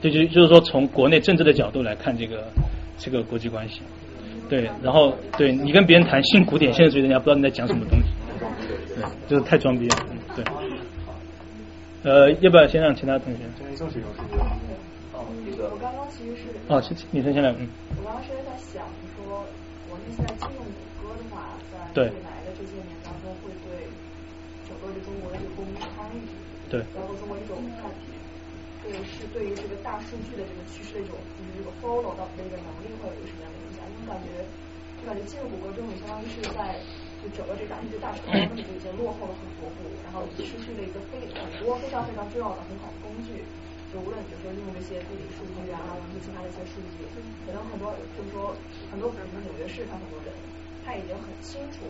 [0.01, 2.45] 就就就是说从国内政治的角度来看这个
[2.99, 3.81] 这个国际关系。
[4.49, 8.07] 对，然后对你跟别人谈新古典现实主义，人家不知道你在讲什么东西，
[8.97, 9.97] 对，就是太装逼了，
[10.35, 10.45] 对。
[12.03, 13.45] 呃，要不要先让其他同学？
[15.13, 16.83] 哦，这个我刚刚其实是哦，
[17.13, 17.69] 女生先来，嗯。
[17.99, 18.83] 我刚刚是在想
[19.15, 19.45] 说，
[19.91, 20.65] 我们现在禁用
[21.97, 23.89] 未来的这些年当中，会对
[24.69, 26.23] 整个的中国的这个公民参与，
[26.71, 27.91] 对，包括中国一种看，
[28.83, 33.83] 对是对于这个大数据的这个趋势的一种，就是这个 follow 到的一个能力，会有一个什么样的影响？
[33.91, 34.07] 因为？
[34.11, 34.43] 感觉，
[34.99, 36.77] 就感觉进入谷歌之后，你相当于是在
[37.23, 43.45] 就整个这大数据大厂，他们就已经落后了很多步，然后失去了一个非很多非常非常重要的很好的工具。
[43.91, 47.03] 就无论比如说用这些地理数据啊，或者其他的一些数据，
[47.47, 48.55] 可能很多就是说
[48.91, 50.31] 很多，比如说纽约市，上很多人
[50.91, 51.87] 他已经很清楚，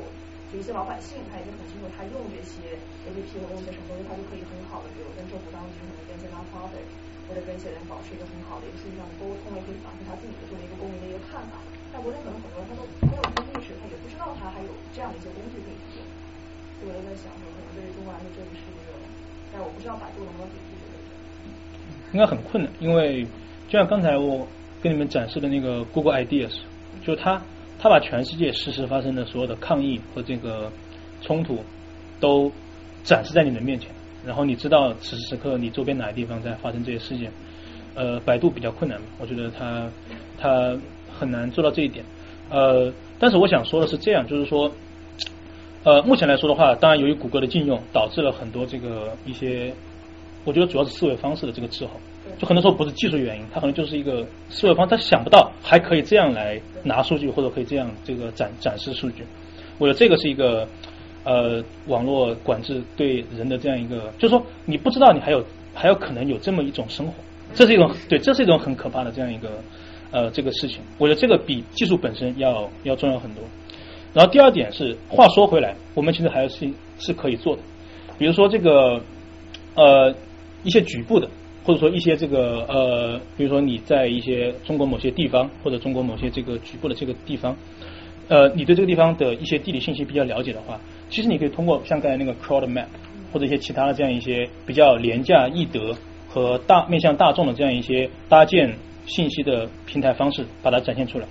[0.53, 2.77] 就一些老百姓他已经很清楚，他用这些
[3.09, 6.85] A P P 或用一些什么东西，他就可以很好的，比如跟政府当局，可能跟一些 non-profit
[7.25, 11.57] 或者跟一些人保持一个很好的一个数据上的沟通，也可以反映他自己的作为一个公民的一个看法。
[11.89, 16.05] 在国内可能很多人他都没有这个意识，他也不知道他还有这样的一些工具可以用。
[16.77, 18.93] 所以我就在想说，可能对于中国来说，这个是一个，
[19.49, 21.01] 但我不知道百度能不能抵制这个。
[22.13, 23.25] 应该很困难，因为
[23.65, 24.45] 就像刚才我
[24.85, 26.61] 跟你们展示的那个 Google Ideas，
[27.01, 27.41] 就是他
[27.81, 30.71] 他把全世界实时发生的所有的抗议和这个
[31.23, 31.65] 冲突
[32.21, 32.53] 都
[33.03, 33.91] 展示在你的面前，
[34.27, 37.33] 然后你知道此时此刻你周边哪个地方在发生这些事件。
[37.95, 39.91] 呃，百度比较困难，我觉得他
[40.39, 40.79] 他。
[41.13, 42.03] 很难做到这一点，
[42.49, 44.73] 呃，但是我想说的是这样，就是说，
[45.83, 49.75] 呃，目前来说的话，当然由于谷歌的禁用，导致了很多这个一些，
[50.45, 51.91] 我觉得主要是思维方式的这个滞后，
[52.39, 59.25] 就很多时候不是技术原因，它可能就是一个思维方，他想不到还可以这样来拿数据，或者可以这样这个展展示数据，
[59.79, 60.67] 我觉得这个是一个
[61.25, 65.45] 呃网络管制对人的这样一个，就是说你不知道你还有
[65.75, 67.13] 还有可能有这么一种生活，
[67.55, 69.51] 这是一种对，这是一种很可怕的这样一个。
[70.13, 73.45] 呃，这个事情，我觉得这个比技术本身要要重要很多。
[74.13, 77.63] 然后第二点是，话说回来，我们其实还是是可以做的。
[78.19, 79.01] 比如说这个
[79.77, 80.13] 呃
[80.65, 81.31] 一些局部的，
[81.65, 87.57] 或者说一些这个呃，比如说你在一些中国某些地方，或者中国某些这个局部的这个地方，
[88.29, 92.87] 呃，你对这个地方的一些地理信息比较了解的话，其实你可以通过像刚才那个 Crowd Map
[93.33, 95.97] 或者一些其他的这样一些比较廉价易得
[96.29, 98.75] 和大面向大众的这样一些搭建。
[99.07, 101.27] 信息的平台方式把它展现出来。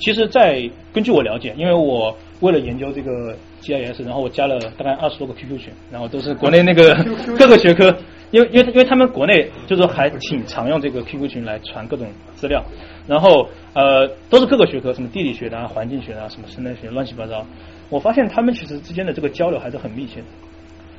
[0.00, 6.94] 其实，在根据我了解，因为我为了研究这个 GIS，然后我加了大概二十多个 QQ 群，然后都是国内那个
[7.38, 7.96] 各个学科，
[8.30, 12.64] 因为因为因为他们国内就是还挺常用这个 QQ 群来传各种资料，
[13.06, 17.46] 然后呃都是各个学科，什么地理学的啊、环境学的啊、什么生态学，乱七八糟。
[17.88, 20.26] 我发现他们其实之间的这个交流还是很密切的，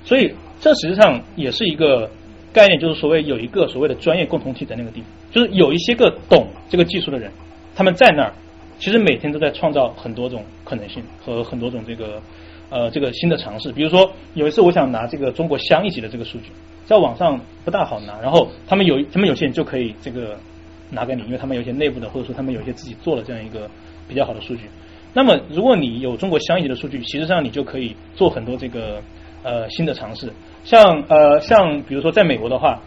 [0.03, 2.09] 所以这实际上也是一个。
[2.53, 7.29] 概念就是所谓有一个所谓的专业共同体在那个地方，就是有一些个懂这个技术的人，
[7.75, 8.33] 他们在那儿，
[8.79, 12.19] 其实每天都在创造很多种可能性和很多种这个
[12.69, 13.71] 呃这个新的尝试。
[13.71, 16.51] 比如说有一次我想拿这个中国乡一级的这个数据，
[16.85, 20.37] 在网上不大好拿，然后他们有他们有些人就可以这个
[20.91, 23.69] 拿给你，因为他们有些内部的或者说他们有一些自己做了这样一个
[24.07, 24.63] 比较好的数据。
[25.13, 29.01] 那么如果你有中国乡一级的数据，其实上你就可以做很多这个
[29.43, 30.31] 呃新的尝试。
[30.63, 32.81] 像呃像比如说在美国的话，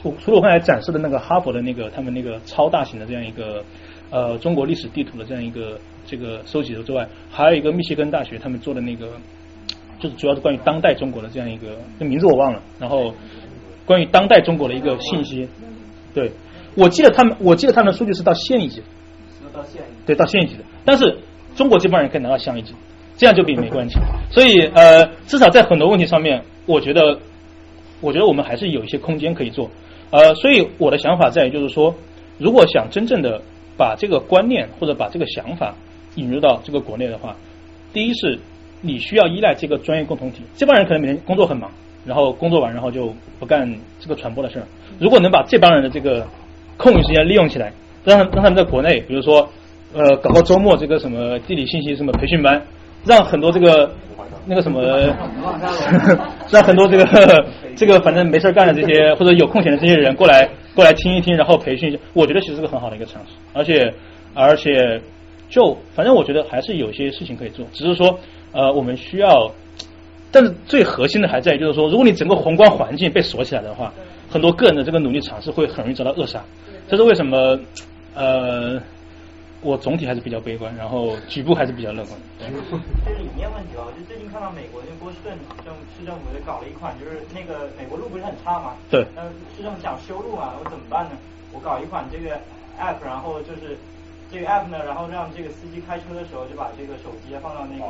[0.00, 3.62] 除除了我刚才展示的那个哈佛的那个他们那个超大型的这样一个
[4.10, 5.78] 呃中国历史地图的这样一个
[6.08, 9.08] 这个收集的之外，还有一个密歇根大学他们做的那个，
[10.00, 12.62] 就是主要是关于当代中国的这样一个，那名字我忘了。
[12.80, 13.14] 然后
[13.84, 15.46] 关于当代中国的一个信息，
[16.14, 16.32] 对
[16.74, 18.82] 我记得他们我记得他们的数据是到县一级，
[19.52, 21.18] 到县对到县一级的，但是
[21.54, 22.74] 中国这帮人可以拿到乡一级。
[23.16, 23.98] 这样就比没关系，
[24.30, 27.18] 所以呃，至少在很多问题上面，我觉得，
[28.00, 29.68] 我觉得我们还是有一些空间可以做。
[30.10, 31.92] 呃，所以我的想法在于就是说，
[32.38, 33.42] 如果想真正的
[33.76, 35.74] 把这个观念或者把这个想法
[36.18, 37.34] 引入到这个国内的话，
[37.92, 38.38] 第一是
[38.80, 41.70] 你需要依赖这个专业共同体，这帮人可能每天工作很忙，
[42.04, 44.66] 然后工作完然后就不干这个传播的事儿。
[44.98, 46.26] 如果能把这帮人的这个
[46.76, 47.72] 空余时间利用起来，
[48.04, 49.48] 让他让他们在国内，比如说
[49.94, 52.62] 呃搞个周末这个什么地理信息什么培训班，
[53.04, 53.90] 让很多这个
[54.46, 54.80] 那个什么，
[56.50, 57.46] 让很多这个
[57.76, 63.92] 这个反正没事儿干的这些或者有空闲的这些人过来过来听一听，然后培训一下，我觉得其实是个很好的一个尝试，而且
[64.34, 65.00] 而且
[65.48, 68.18] 就反正我觉得还是有些事情可以做，只是说
[68.52, 69.50] 呃我们需要，
[70.30, 73.92] 但是最核心的还在于就是说，如果你整个宏观环境被锁起来的话，
[74.30, 76.42] 很多个人的这个努力尝试会很容易遭到扼杀，
[76.88, 77.58] 这是为什么
[78.14, 78.80] 呃。
[79.60, 82.16] 我总体还是比较悲观，然后局部还是比较乐观。
[82.38, 88.76] 这是理念问题哦，就最近看到美国那个波士顿政市政府就搞了一款，就是那个美国路不是很差嘛？
[88.88, 89.04] 对。
[89.16, 89.24] 那
[89.56, 91.18] 市政府想修路嘛，我怎么办呢？
[91.52, 92.36] 我搞一款这个
[92.78, 93.76] app，然后就是
[94.30, 97.86] 这个 app 呢，然后让这个司机开车的时候就把这个手机放到那个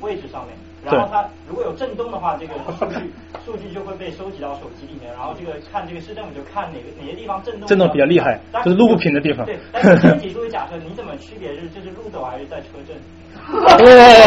[0.00, 0.54] 位置上面，
[0.84, 3.10] 然后它如果有震动的话，这个 数据
[3.44, 7.66] 数据就会被收集到手机里面，然后这个看这个市政府就看哪个哪些地方震动。
[7.66, 9.46] 震动比较厉害，就是路不平的地方。
[9.46, 12.96] 对，但是先提出假设，你怎么区别是这是路走还是在车震？
[13.50, 13.66] 我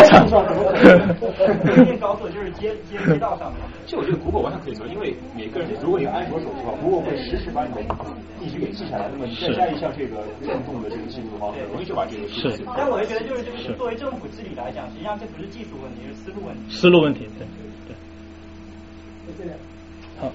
[0.10, 0.44] 操！
[1.64, 3.62] 最近高速就是街街街道上面。
[3.86, 7.82] 其实我觉得 Google 完全可以做，因为每个人如果有安卓手机的话，Google 会实时把你的
[8.40, 9.08] 地址给记下来。
[9.12, 12.66] 那么你再加一项这个震动的这个记录的话，很容易就把这个数据。
[12.76, 16.62] 但我就觉得，就是就是作为政府治理来讲，实际上这不是技术问题，是思路问题。
[16.70, 17.48] 思路问题，对
[17.88, 17.96] 对。
[19.40, 19.56] 这样。
[20.20, 20.32] 好。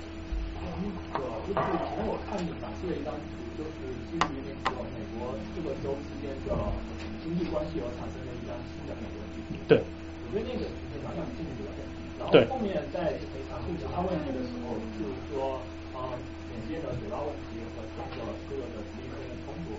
[0.78, 0.84] 那
[1.18, 6.54] 个就是以前我看你展示了一张图，就是基于那个美国四个州之间的
[7.24, 8.20] 经济关系而产生
[9.66, 9.80] 对。
[9.80, 11.72] 我觉得那个其实蛮想进去的。
[12.18, 15.62] 然后后面在回答其他问题的时候，就是说
[15.94, 16.12] 啊，
[16.50, 19.10] 缅甸的水稻问题和这个各个的利益
[19.46, 19.78] 冲突，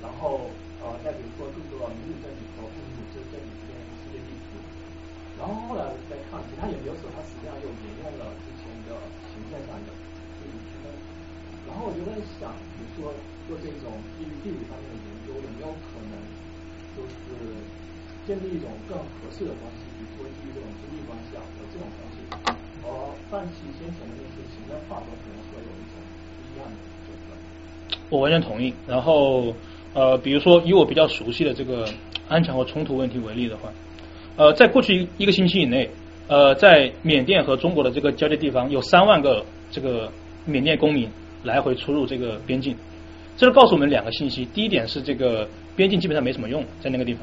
[0.00, 0.48] 然后
[0.80, 4.58] 呃，再比如说各个民主政体和不民主政体之间的世界地图。
[5.36, 8.96] 然后后来我再看其他研究所，它实际上又沿用了之前的
[9.30, 9.92] 行政上的
[10.40, 10.90] 地理区分。
[11.68, 13.12] 然后我就在想，比如说
[13.46, 16.16] 做这种基于地理方面的研究，有没有可能
[16.96, 17.60] 就是
[18.28, 19.88] 建立一种更合适的关系？
[19.96, 22.20] 比如说基于这种经济关系啊，和这种关系，
[22.84, 22.88] 而
[23.30, 25.96] 放弃先前的那些行政划分，可能会有一种
[26.36, 26.76] 不一样的。
[28.10, 28.74] 我完全同意。
[28.86, 29.54] 然后
[29.94, 31.88] 呃，比如说以我比较熟悉的这个
[32.28, 33.72] 安全和冲突问题为例的话。
[34.36, 35.88] 呃，在过去一个星期以内，
[36.28, 40.12] 呃，在缅甸和中国的这个交界地方，有三万个这个
[40.44, 41.08] 缅甸公民
[41.42, 42.76] 来回出入这个边境。
[43.38, 47.22] 这是告诉我们两个信息：第一点是这个边境基本上没什么用，在那个地方，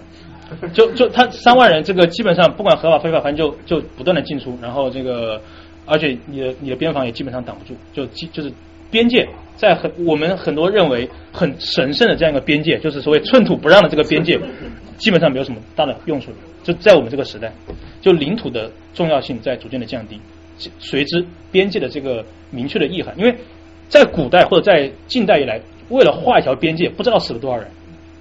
[0.73, 5.41] 就就他三万人，这个基本上不管合法非法，反正就就不断的进出，然后这个
[5.85, 8.51] 而且你的你的边防也基本上挡不住，就基就是
[8.91, 14.39] 边界在很我们很多认为很神圣的这样一个边界，就是所谓寸土不让的这个边界，
[14.97, 16.31] 基本上没有什么大的用处。
[16.63, 17.51] 就在我们这个时代，
[18.01, 20.19] 就领土的重要性在逐渐的降低，
[20.79, 23.13] 随之边界的这个明确的意涵。
[23.17, 23.35] 因为
[23.87, 27.67] 在古代或者在近代以来，为了画一条边界，不知道死了多少人，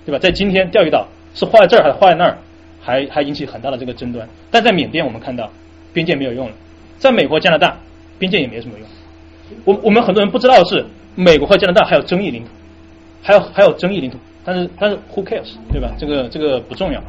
[0.04, 0.18] 对吧？
[0.18, 2.38] 在今天钓鱼岛是画在这儿还是画在那儿，
[2.80, 4.26] 还还引起很大的这个争端。
[4.50, 5.50] 但在缅甸，我们看到
[5.92, 6.52] 边界没有用了；
[6.98, 7.76] 在美国、加拿大，
[8.18, 8.88] 边界也没什么用。
[9.64, 10.84] 我我们很多人不知道的是，
[11.14, 12.50] 美国和加拿大还有争议领土，
[13.22, 15.92] 还有还有争议领土，但是但是 who cares，对吧？
[15.98, 17.00] 这个这个不重要。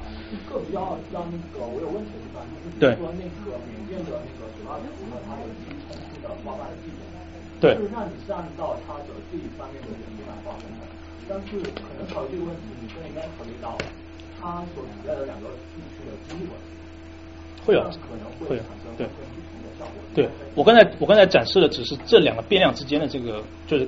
[0.51, 2.43] 个比较让那个我有问题的地方，
[2.79, 7.03] 就是说那个缅甸的那个水稻除了它有基因冲突的的地点，
[7.61, 10.83] 对，事实上你是按照它的这一方面的原因来划分的，
[11.29, 13.77] 但是可能考虑这个问题，你更应该考虑到
[14.45, 16.55] 它所处在的两个地区的经济关，
[17.65, 18.61] 会有可能会有
[18.95, 19.07] 对。
[20.13, 23.87] 对我刚才我刚才展示的只是这两个变量之间的这个就是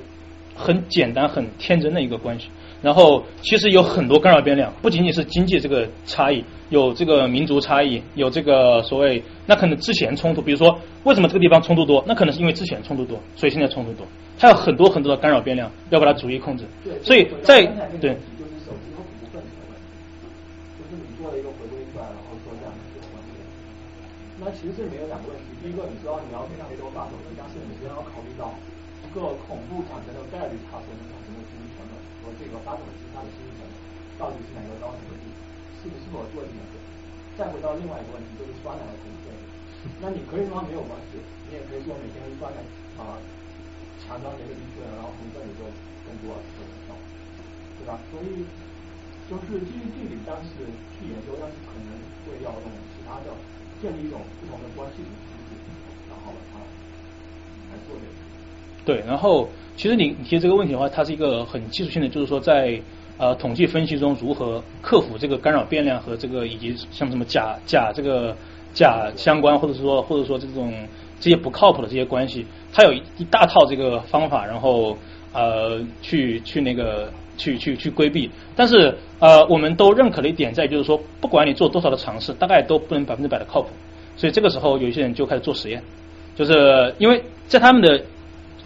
[0.54, 2.48] 很简单很天真的一个关系。
[2.82, 14.06] 然后其实有很多干扰变量，不仅仅是经济这个差异，有这个民族差异，有这个所谓那可能之前冲突，比如说为什么这个地方冲突多，那可能是因为之前冲突多，所以现在冲突多。
[14.38, 16.64] 它有很多很多的干扰变量，要把它逐一控制。
[17.02, 17.64] 所以在
[18.00, 18.14] 对。
[18.14, 18.16] 就
[20.84, 23.30] 是你做了一个回归出来，然后说这样子的关系。
[24.48, 28.56] 那其实这里面有两个问题，第一个你知道你要面向非常多发手，但是你先要考虑到
[29.04, 31.92] 一个恐怖产生的概率，它所能产生的经济成本
[32.24, 32.32] 和。
[32.40, 33.72] 这个发展的其他的经济成本
[34.16, 35.28] 到底是哪个高哪个低，
[35.84, 36.80] 是不是否做这个？
[37.36, 39.28] 再回到另外一个问题，就是刷奶的恐怖
[40.00, 42.56] 那你可以说没有关系，你也可以说每天刷奶
[42.96, 43.20] 啊，
[44.00, 45.68] 强调哪个地区然后从这里就
[46.08, 46.96] 更多这种，
[47.76, 48.00] 对吧？
[48.08, 48.48] 所以
[49.28, 50.64] 就是基于地理，但是
[50.96, 51.92] 去研究，但是可能
[52.24, 52.66] 会要用
[52.96, 53.36] 其他的
[53.80, 55.08] 建立一种不同的关系的
[55.48, 55.70] 机制，
[56.08, 56.58] 然后把它
[57.70, 58.12] 来做这个。
[58.84, 62.80] 对，然后其实你你提这个问题的话，它是一个很技术性的，就是说在
[63.18, 68.36] 呃统计分析中如何克服这个干扰变量和这个以及像什么假假这个
[68.72, 70.72] 假相关，或者是说或者说这种
[71.20, 74.96] 这些不靠谱的这些关系，它有一一大套这个方法，然后
[75.32, 78.30] 呃去去那个去去去规避。
[78.54, 83.68] 但是呃我们都认可的一点在就是说，不管你做多少的尝试，大概都不能百分之百的靠谱。
[84.16, 85.82] 所以这个时候有一些人就开始做实验，
[86.36, 88.04] 就是因为在他们的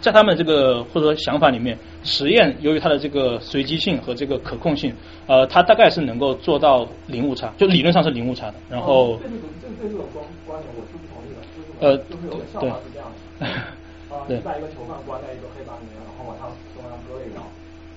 [0.01, 4.91] 在他们这个或者说想法里面，实验由于它的这个随机性和这个可控性，
[5.27, 8.55] 呃，它大概是能够做到零误差，就理论上是零误差的。
[8.69, 13.07] 然后这这这这种观观点我是不同意的，呃就是有个笑话是这样
[13.39, 13.45] 的，
[14.13, 17.39] 啊，你把一个囚犯关在一个黑板里面，然后往上中央搁一刀，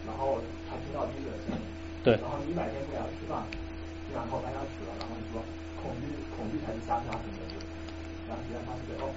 [0.06, 0.38] 然后
[0.70, 1.60] 他听到滴水的声音，
[2.02, 2.14] 对。
[2.22, 3.42] 然后你一百天不给他吃饭，
[4.14, 5.42] 然后把他死了，然后你说
[5.82, 7.54] 恐惧恐惧才是杀杀什么的，
[8.30, 9.10] 然后他是对哦。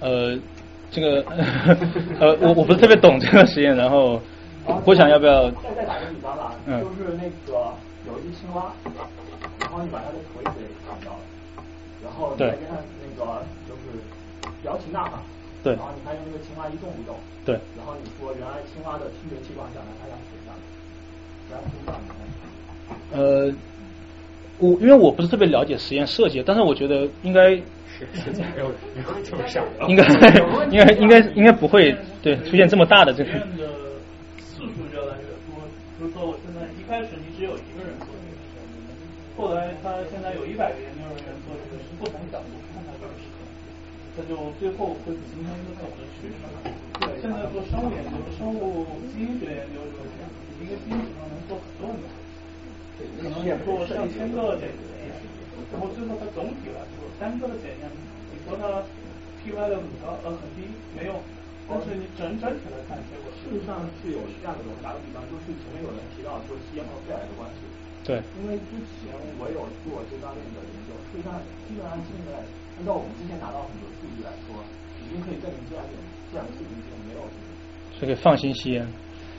[0.00, 0.36] 呃，
[0.90, 1.24] 这个
[2.20, 4.20] 呃，我我不是特别懂这个实验，然后
[4.84, 6.80] 我想要不要再再打个比方吧，嗯。
[6.80, 7.72] 就是那个
[8.06, 8.72] 有一只青蛙，
[9.60, 11.20] 然后你把它的腿给砍掉了，
[12.02, 12.48] 然后你对。
[12.50, 13.98] 再跟它那个就是
[14.64, 15.12] 摇旗呐喊，
[15.64, 15.72] 对。
[15.74, 17.56] 然后你发现那个青蛙一动不动，对。
[17.76, 20.60] 然后你说原来青蛙的听觉器官下来，它想死下来，
[21.50, 22.20] 然后听不到你看。
[23.16, 23.50] 呃，
[24.58, 27.50] 我因为我不是特别了解实验设计，但是我觉得应该
[27.88, 29.64] 是是没有没有这么想。
[29.78, 30.04] 的， 应该
[30.68, 33.64] 应该应该应该不会对出现这么大的这个实验的
[34.38, 35.56] 次数越来越多，
[35.96, 38.92] 比如说我现在一开始你只有一个人做这个实验，
[39.36, 42.52] 后来他现在有一百个研究人员做这个，是不同角度
[44.14, 46.38] 这就最后会形成一个总的趋势。
[47.02, 50.30] 对，现在做生物研究、生物基因学研究就是这样，
[50.62, 52.06] 一个基因体上能做很多很多，
[53.18, 54.78] 可能也做上千个这个，
[55.74, 57.90] 然后最后它总体来说单个的检验，
[58.30, 58.86] 你说它
[59.42, 61.18] P Y 的很高呃很低没有，
[61.66, 67.66] 但是你整整体来看，结果事实上是有这样的东西，打个比方，就是前面有人提到说吸烟和肺癌的关系。
[68.04, 72.44] 对因为之前我有做这方面的研究，实际上基本上现在
[72.78, 74.58] 按照我们之前拿到很多数据来说，
[75.02, 75.94] 已经可以证明这样点
[76.32, 77.20] 这样的事情是没有
[77.94, 78.86] 所以可以放心吸烟。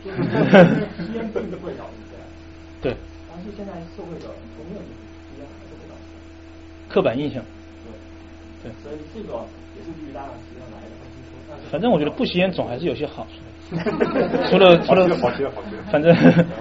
[0.06, 2.24] 吸烟并不会导致这样。
[2.82, 2.96] 对，
[3.28, 6.08] 但是现在社会的普遍就是吸烟还是会导致。
[6.88, 7.44] 刻板印象。
[8.62, 8.70] 对。
[8.70, 8.72] 对。
[8.84, 9.44] 所以这个
[9.76, 10.94] 也是基于大家实验来的
[11.72, 15.52] 反正我觉得不吸烟总还是有些好处的， 除了除了好好极了
[15.92, 16.14] 反正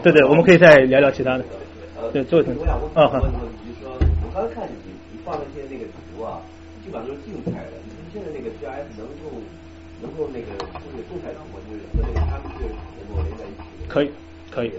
[0.03, 1.45] 对对，我们可以再聊聊其他的。
[2.13, 3.31] 对，这位同学我想问啊好就是
[3.81, 3.93] 说，
[4.23, 4.73] 我刚才看你
[5.13, 6.54] 你放那些那个图啊，基
[6.95, 7.73] 本上都是静态的。
[7.83, 9.35] 你们现在那个 GIS 能够
[10.01, 11.59] 能够那个就是动态图吗？
[11.67, 12.71] 就是和那个他们是
[13.03, 13.89] 能够连在一起的。
[13.89, 14.11] 可以，
[14.51, 14.71] 可以。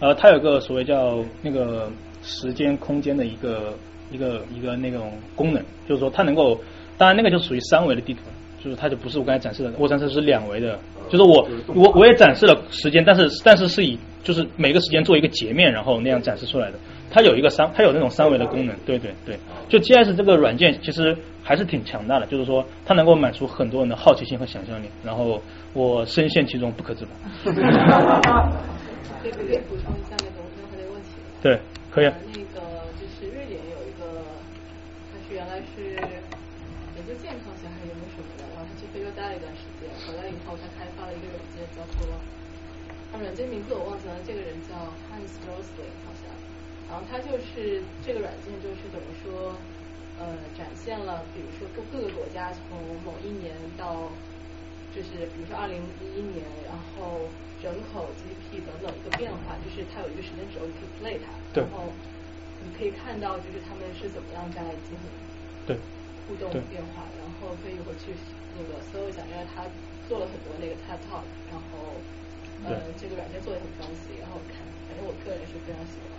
[0.00, 1.90] 呃，它有个所谓叫那个
[2.22, 3.72] 时间空间的一个
[4.10, 6.60] 一个一个那种功能，就是说它能够，
[6.98, 8.20] 当然那个就属于三维的地图，
[8.62, 10.78] 就是它就不是我刚才展示的，我展示的是两维的，
[11.08, 16.78] 就是我我我也展示了时间，但是但是是以就是每个时间做一个截面，然后那样展示出来的。
[17.10, 19.38] 它有一个三，它有那种三维的功能，对对对。
[19.68, 25.42] 就 GIS 这个软件其实还是挺强大的，就是说它能够满足很多人的好奇心和想象力，然后
[25.74, 27.10] 我深陷其中不可自拔。
[29.22, 31.10] 可以可以补充一下那个刚才那个问题。
[31.42, 32.14] 对，可以啊。
[32.32, 32.60] 那个
[32.98, 34.24] 就是瑞典有一个，
[35.12, 35.92] 他是原来是
[36.96, 42.08] 研究健康学还是研究什么的，然后他去非洲待了一段时间，回来以后他开发了一个软件叫做，
[43.12, 44.74] 啊软件名字我忘记了，这个人叫
[45.12, 46.32] Hans Rosling 好像，
[46.88, 49.54] 然后他就是这个软件就是等于说，
[50.18, 54.10] 呃展现了比如说各各个国家从某一年到。
[54.92, 57.24] 就是比如说二零一一年，然后
[57.64, 61.88] 人口、GDP 等等一个变化，就是它有一个时间轴，你可以 play 它，然后
[62.60, 65.08] 你可以看到就是他们是怎么样在进行
[65.64, 65.80] 对
[66.28, 66.60] 互动对。
[66.68, 68.12] 变化，然后可以回去
[68.52, 69.64] 那个搜一下，因为他
[70.12, 71.96] 做了很多那个 TED Talk，然后
[72.68, 76.12] 呃这个软件做的很 fancy，然后看，反正我个人是非常喜欢。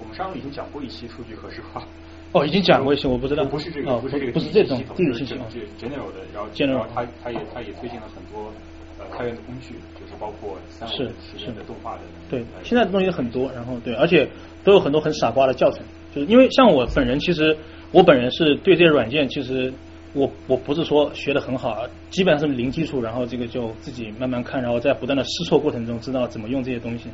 [0.00, 1.86] 我们上次已经讲过一期数据可视化。
[2.32, 3.44] 哦，已经讲过一期，我不知道。
[3.44, 8.52] 不是这个，哦、不是这个，不是这种地理信息这 general 的，然后 general 然后他他也他也推荐了很多
[8.98, 12.00] 呃开源的工具，就是包括三维是实验的动画的。
[12.28, 14.28] 对，现在的东西很多，然后对，而且
[14.64, 15.80] 都有很多很傻瓜的教程，
[16.14, 17.56] 就是因为像我本人，其实
[17.92, 19.72] 我本人是对这些软件，其实
[20.16, 27.10] 我我不是说学的很好，基本上是零基础，然后这个就自己慢慢看，然后在不断的试错过程中知道怎么用这些东西。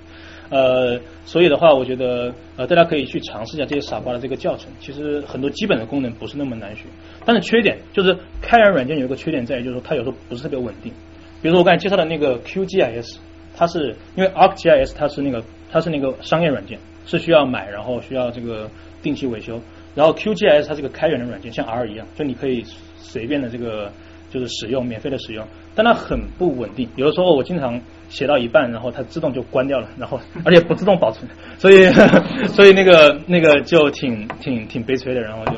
[0.50, 4.70] 呃，所以的话，我觉得呃，大家可以去尝试一下这些傻瓜的这个教程。
[4.78, 6.84] 其实很多基本的功能不是那么难学，
[7.24, 10.92] 但是缺点就是开源软件有一个缺点在于，就是说它有时候不是特别稳定。
[11.40, 13.16] 比如说我刚才介绍的那个 QGIS，
[13.56, 15.42] 它是因为 ArcGIS 它是那个
[15.72, 18.70] 它是那个商业软件，是需要买，然后需要这个
[19.02, 19.60] 定期维修。
[19.94, 22.64] 然后 QGIS 它是个开源的软件，像 R 一样，就你可以
[23.02, 23.92] 随便的这个
[24.30, 26.88] 就是使用免费的使用，但它很不稳定。
[26.96, 31.90] 有的时候我经常写到一半，然后它自动就关掉了，然后而且不自动保存，所以
[32.54, 35.52] 所以那个那个就挺挺挺悲催的，然后就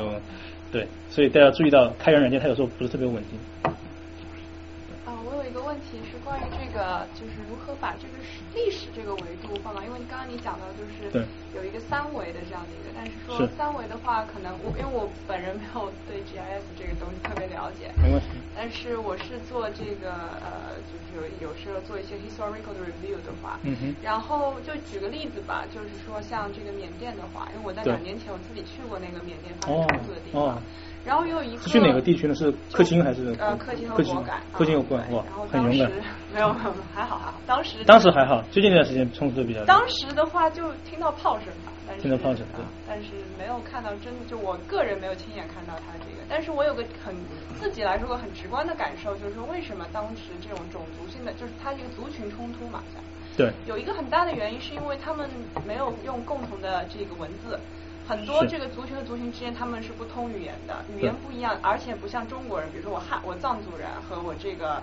[0.71, 3.39] 对，所以大家注意到开源软件它有时候不是特别稳定。
[5.05, 8.13] 啊，我有一个问题是关于这个，就是如何把这个
[8.53, 9.34] 历史这个维
[9.83, 11.25] 因为刚刚你讲到就是
[11.55, 18.27] 有一个三维的这样的一个，但是说三维的话，可能我因为我本人没有对 GIS 这个东西特别了解，没关系。
[18.55, 20.11] 但是我是做这个
[20.41, 23.95] 呃，就是有有时候做一些 historical 的 review 的话，嗯哼。
[24.01, 30.61] 然后就举个例子吧，就是说像这个缅甸的话，因为我在两年前我自己去过那个缅甸发生哦冲突的地方，哦，
[31.05, 32.33] 然后有一个去哪个地区呢？
[32.33, 36.03] 是克钦还是呃，克钦和克钦果敢，克钦有关哇然后，很勇敢当时。
[36.33, 47.15] 没有没有 还好还好，当时当时还好，最近这段时间冲突的比较当时的话就听到炮声吧，但是听到炮声对啊但是没有看到真的，就我个人没有亲眼看到他这个，但是我有个很
[47.59, 52.81] 自己来说个很直观的感受，就是说为什么当时这种种族性的，就是它这个族群冲突嘛，
[53.37, 55.29] 对有一个很大的原因是因为他们
[55.67, 57.59] 没有用共同的这个文字。
[58.07, 64.81] 很多这个族群和族群之间他们是不通语言的，语言不一样，而且不像中国人，比如说我汉我藏族人和我这个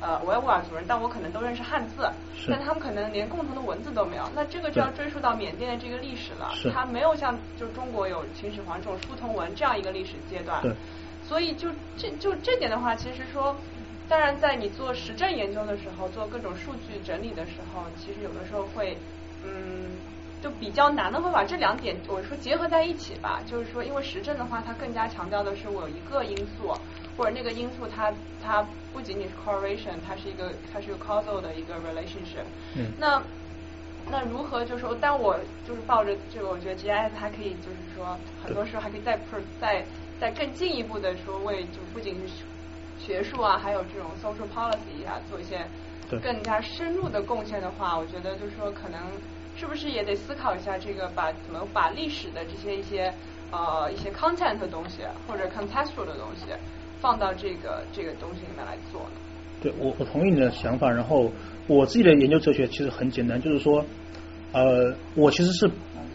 [0.00, 2.10] 呃维吾尔族人，但我可能都认识汉字，
[2.48, 4.24] 但他们可能连共同的文字都没有。
[4.34, 6.50] 那这个就要追溯到缅甸的这个历史了。
[6.54, 10.62] 是，它没有像就中国有秦始皇这种书同文这样一个历史阶段。
[11.26, 13.56] 所以就这就这点的话，其实说，
[14.06, 18.98] 当然在你做实证研究的时候，做各种数据整理的时候，其实有的时候会，
[19.42, 19.93] 嗯，
[20.44, 23.40] 就比较难的会把这两点我说结合在一起吧。
[23.46, 26.70] 就是说，因为实证的话，它更加强调的是我有一个因素，
[27.16, 28.12] 或者那个因素它
[28.42, 28.62] 它
[28.92, 32.44] 不仅仅是 correlation，它是一个它是一个 causal 的一个 relationship。
[32.76, 33.22] 嗯那
[34.10, 35.34] 那如何就是说，但我
[35.66, 38.14] 就是抱着这个，我觉得 GIS 还可以，就是说，
[38.44, 39.82] 很多时候还可以再 pro 再
[40.20, 42.44] 再更进一步的说，为就不仅是
[42.98, 45.66] 学术啊，还有这种 social policy 啊，做一些
[46.10, 49.00] 对更加深入的贡献的话，我觉得就是说，可能
[49.56, 53.12] 是不是也得思考一下这个把怎么把历史的这些一些
[53.50, 56.46] 呃一些 content 的东西或者 contextual 的东西
[57.00, 59.16] 放到这个这个东西里面来做呢？
[59.62, 61.30] 对我我同意你的想法，然后
[61.66, 63.84] 我自己的研究哲学其实很简单，就是说，
[64.52, 65.70] 呃，我其实是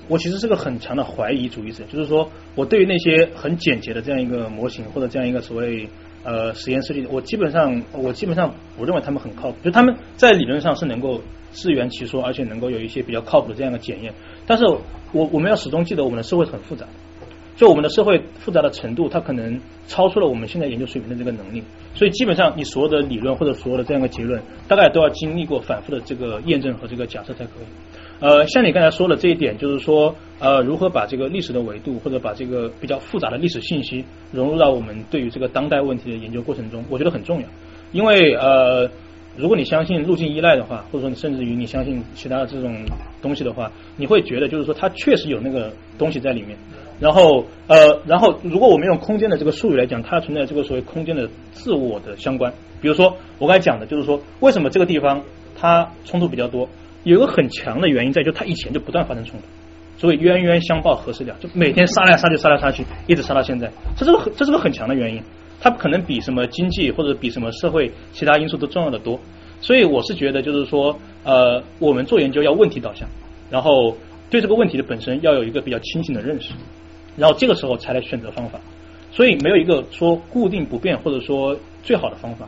[0.07, 5.89] 我其实是个很强的怀疑主义者，就是说我对于那些很简洁的这样一个模型或者这样一个所谓
[6.23, 11.21] 呃实验设计，我基本上我基本上我认为他们很靠谱，就他们在理论上是能够
[11.51, 14.13] 自圆其说，而且能够有一些比较靠谱的这样一个检验，
[14.45, 14.65] 但是
[15.11, 16.85] 我我们要始终记得我们的社会很复杂。
[17.55, 21.61] 就我们的社会复杂的程度，它可能超出了我们现在研究水平的这个能力，
[21.93, 27.65] 所以基本上你所有的理论或者所有的这样一个结论，大概都要经历过反复的这个验证和这个假设才可以。
[28.21, 37.47] 呃，像你刚才说的这一点，就是说，呃，如何把这个历史的维度或者把这个比较复杂的历史信息融入到我们对于这个当代问题的研究过程中，我觉得很重要，
[37.91, 38.89] 因为呃。
[39.39, 42.75] 如果你相信路径依赖的话，或者说你甚至于你相信其他的这种
[43.21, 46.57] 东西的话，你会觉得就是说它确实有那个东西在里面。
[46.99, 52.53] 然后呃，然后如果我们用空间的这个术语来讲，它存在这个所谓空间的自我的相关。
[52.81, 55.23] 比如说我刚才讲的，就是说为什么这个地方
[55.55, 56.67] 它冲突比较多，
[57.05, 59.45] 有一个很强的原因在，就它以前就不断发生冲突，
[59.97, 65.23] 所以冤冤相报何时了，就每天杀来杀去杀来杀去，一直杀到现在，这是个很这是个很强的原因。
[65.61, 69.19] 它可能比什么经济或者比什么社会其他因素都重要的多，
[69.61, 73.07] 所以我是觉得就是说，呃，我们做研究要问题导向，
[73.49, 73.95] 然后
[74.29, 76.53] 对这个问题的本身要有一个比较清醒的认识，
[77.17, 78.59] 然后这个时候才来选择方法，
[79.11, 82.47] 所以没有一个说固定不变或者说最好的方法。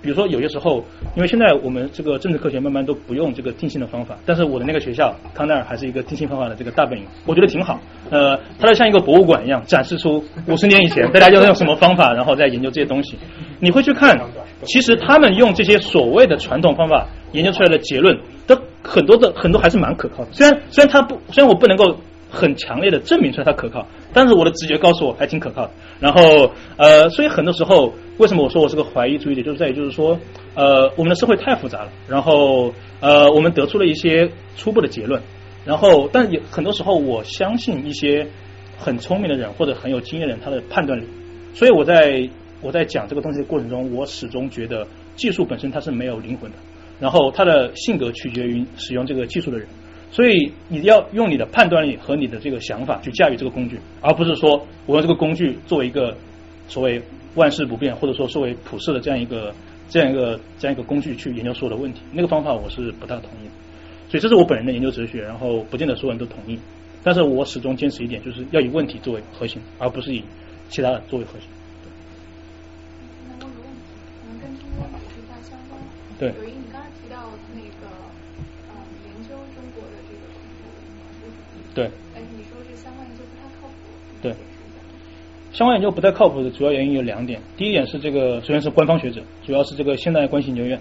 [0.00, 0.84] 比如说有些时候，
[1.16, 7.80] 因为现在我们这个政治科学慢慢都不用这个定性的方法，但是我的那个学校康奈尔还是一个定性方法的这个大本营，我觉得挺好。
[8.10, 13.18] 呃，它就像一个博物馆一样，展示出五十年以前大家用用什么方法，然后再研究这些东西。
[13.60, 14.18] 你会去看，
[14.62, 18.16] 其实他们用这些所谓的传统方法研究出来的结论，
[18.46, 20.28] 都很多的很多还是蛮可靠的。
[20.32, 21.98] 虽然虽然他不，虽然我不能够
[22.30, 25.70] 很强烈的证明出来它可靠，但是我的直觉告诉我还挺可靠的。
[25.98, 30.18] 然后呃，所以很多时候，为什么我说我是个怀疑主义者，就是在于就是说，
[30.54, 35.22] 呃，我们的社会太复杂了，然后呃，我们得出了一些初步的结论，
[35.64, 38.26] 然后但也很多时候我相信一些
[38.76, 41.04] 很聪明的人或者很有经验的人他的判断力，
[41.54, 42.28] 所以我在
[42.60, 44.86] 我在讲这个东西的过程中，我始终觉得
[45.16, 46.58] 技术本身它是没有灵魂的，
[47.00, 49.66] 然后他的性格取决于使用这个技术的人。
[50.10, 56.16] 所以你要用你的判断力和你的这个想法去驾驭这个工具，而不是说我用这个工具作为一个
[56.66, 57.00] 所谓
[57.34, 59.54] 万事不变，或者说作为普世的这样一个
[59.88, 62.00] 这样一个这样一个工具去研究所有的问题。
[62.12, 63.52] 那个方法我是不大同意的。
[64.08, 66.58] 所以这是我本人的研究哲学，然后不见得所有人都同意。
[67.04, 70.24] 但是我始终坚持一点，就是要以问题作为核心，而不是以
[70.70, 71.48] 其他的作为核心。
[76.18, 76.47] 对有
[81.78, 83.72] 对，哎，你说这相关研究不太靠谱，
[84.20, 84.34] 对，
[85.52, 87.40] 相关研究不太靠谱的主要原因有两点。
[87.56, 90.76] 第一点是这个，首先是官方学者，主要是这个现代关系研究院。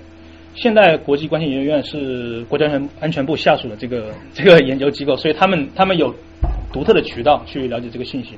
[0.55, 6.11] 现代国际关系研究院是国家安全安全部下属的这个这个研究机构，所以他们他们有
[6.73, 8.31] 独特的渠道去了解这个信息。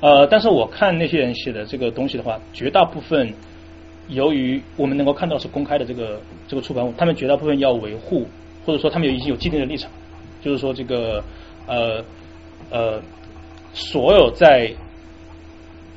[0.00, 3.32] 呃，但是我看那些人写的这个东西的话，绝大部分
[4.08, 8.26] 由于我们能够看到是公开的这个这个出版物，他们绝大部分要维护，
[8.66, 9.90] 或者说他们有已经有既定的立场，
[10.42, 11.24] 就是说这个
[11.66, 12.04] 呃
[12.70, 13.00] 呃
[13.72, 14.72] 所有在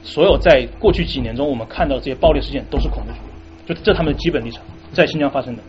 [0.03, 4.63] 所有在过去几年中我们看到这些暴力事件都是恐怖主义，就这他们的基本立场，
[4.93, 5.61] 在新疆发生的。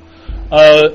[0.50, 0.92] 呃，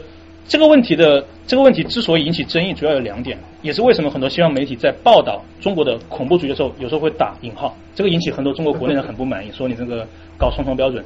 [0.48, 10.08] 这个问题的这个问题之所以引起争议，主要有两点，也是为什么很多西方媒体在报道中国的恐怖主义的时候，有时候会打引号，这个引起很多中国国内人很不满意，说你这个
[10.38, 11.04] 搞双重标准。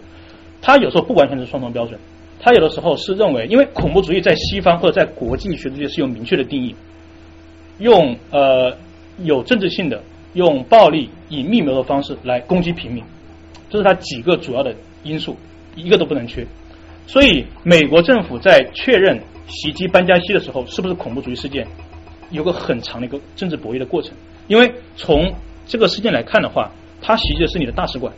[0.62, 2.00] 他有时候不完全是双重标准，
[2.40, 6.76] 他有的时候是认为，因为恐怖主义在西方或者在国际学术界是有明确的定义，
[7.80, 8.76] 用呃
[9.24, 10.02] 有政治性的，
[10.34, 13.04] 用暴力以密谋的方式来攻击平民，
[13.70, 15.38] 这是它几个主要的因素，
[15.76, 16.46] 一个都不能缺。
[17.06, 21.66] 所以，美国政府在确认袭击班加西的时候是不是恐怖主义事件，
[22.32, 24.12] 有个很长的一个政治博弈的过程。
[24.48, 25.34] 因为从
[25.66, 26.70] 这个事件来看的话，
[27.02, 28.14] 他袭击的是你的大使馆，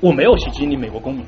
[0.00, 1.24] 我没有袭击你美国公民，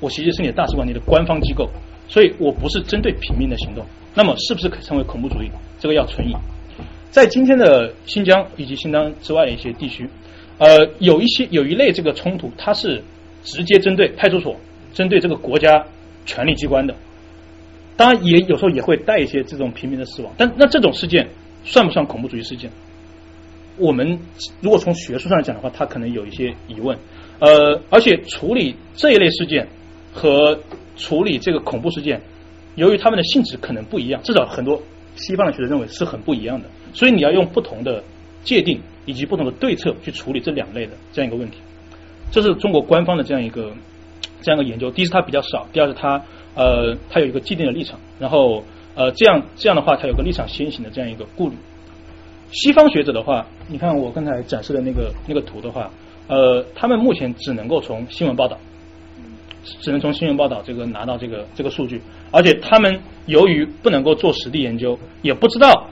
[0.00, 1.68] 我袭击是你的大使馆，你的官方机构，
[2.08, 3.84] 所以我不是针对平民的行动。
[4.14, 5.50] 那么，是不是可称为恐怖主义？
[5.78, 6.34] 这个要存疑。
[7.16, 10.06] 在今天的新疆以及新疆之外的一些地区，
[10.58, 13.02] 呃，有一些有一类这个冲突，它是
[13.42, 14.54] 直接针对派出所、
[14.92, 15.82] 针对这个国家
[16.26, 16.94] 权力机关的。
[17.96, 20.30] 当然，也有时候也会带一些这种平民的死亡。
[20.36, 21.26] 但那这种事件
[21.64, 22.70] 算不算恐怖主义事件？
[23.78, 24.18] 我们
[24.60, 26.98] 如果从学术上来讲的话，他可能有一些疑问。
[27.38, 29.66] 呃，而且处理这一类事件
[30.12, 30.60] 和
[30.98, 32.20] 处理这个恐怖事件，
[32.74, 34.82] 由于他们的性质可能不一样，至少很多
[35.14, 36.68] 西方的学者认为是很不一样的。
[36.92, 38.02] 所以你要用不同的
[38.42, 41.58] 界定以及不同的对策去处理这两类的这样一个问题。
[42.30, 43.72] 这是中国官方的这样一个
[44.42, 44.90] 这样一个研究。
[44.90, 46.22] 第一是它比较少，第二是它
[46.54, 48.64] 呃它有一个既定的立场，然后
[48.94, 51.56] 呃这样这样的话它有个立场先行的这样一个顾虑。
[52.52, 55.90] 西方学者的话，你看我刚才展示的那个那个图的话，
[56.28, 58.56] 呃，他们目前只能够从新闻报道，
[59.80, 62.00] 只能从新闻报道这个拿到这个这个数据，
[62.30, 65.88] 而且他们由于不能够做实地研究，也不知道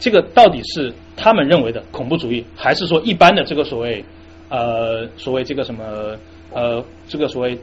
[0.00, 4.04] 这个到底是他们认为的恐怖主义，还是说一般的这个所谓
[4.48, 6.16] 呃所谓这个什么
[6.52, 7.56] 呃这个所谓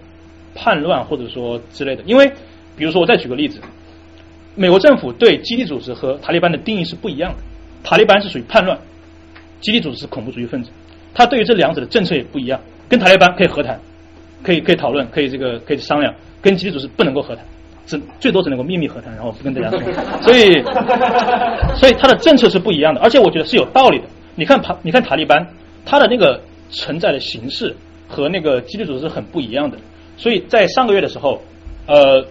[0.55, 2.03] 叛乱或者说之类的。
[2.05, 2.31] 因为
[2.77, 3.59] 比如说我再举个例子，
[4.55, 7.39] 美国政府对基地组织和塔利班的定义是不一样的。
[7.83, 8.79] 塔利班是属于叛乱，
[9.59, 10.69] 基地组织是恐怖主义分子。
[11.13, 12.61] 他对于这两者的政策也不一样。
[12.87, 13.79] 跟塔利班可以和谈，
[14.43, 16.13] 可以可以讨论，可以这个可以商量。
[16.41, 17.43] 跟基地组织不能够和谈，
[17.87, 19.79] 只最多只能够秘密和谈，然后不跟大家说。
[20.21, 20.61] 所以，
[21.79, 24.05] 所以他的政策是不一样的，而且我觉得是有道理的。
[24.35, 25.47] 你看塔，你看塔利班，
[25.85, 26.39] 他的那个
[26.69, 27.75] 承载的形式
[28.07, 29.77] 和那个基地组织是很不一样的。
[30.17, 31.41] 所以在上个月的时候，
[31.87, 32.23] 呃，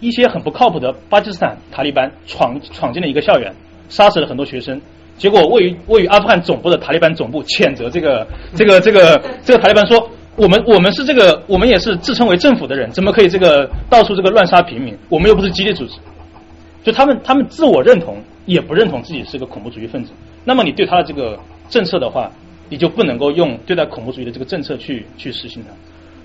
[0.00, 3.52] 一些很不靠谱的巴基斯坦塔利班闯闯进了一个校园。
[3.88, 4.80] 杀死了很多学生，
[5.16, 8.26] 结果位于位于阿富汗总部的塔利班总部谴责这个
[8.56, 14.96] 这个这个这个塔利班说，我们我们是这个我们也是自称为政府的人，怎么可以这个到处这个乱杀平民？
[15.08, 15.94] 我们又不是基地组织，
[16.84, 20.12] 就他们他们自我认同也不认同自己是个恐怖主义分子。
[20.44, 21.38] 那么你对他的这个
[21.68, 22.30] 政策的话，
[22.68, 25.74] 你就不能够用对待恐怖主义的这个政策去去实行它。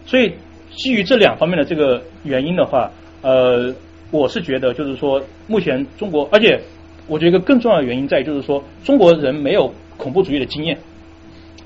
[0.05, 0.33] 所以
[0.75, 3.73] 基于这两方面的这个原因的话，呃，
[4.11, 6.59] 我是觉得就是说，目前中国而且。
[7.07, 10.77] 我觉得一个更重要的原因在于，就是说中国人没有恐怖主义的经验，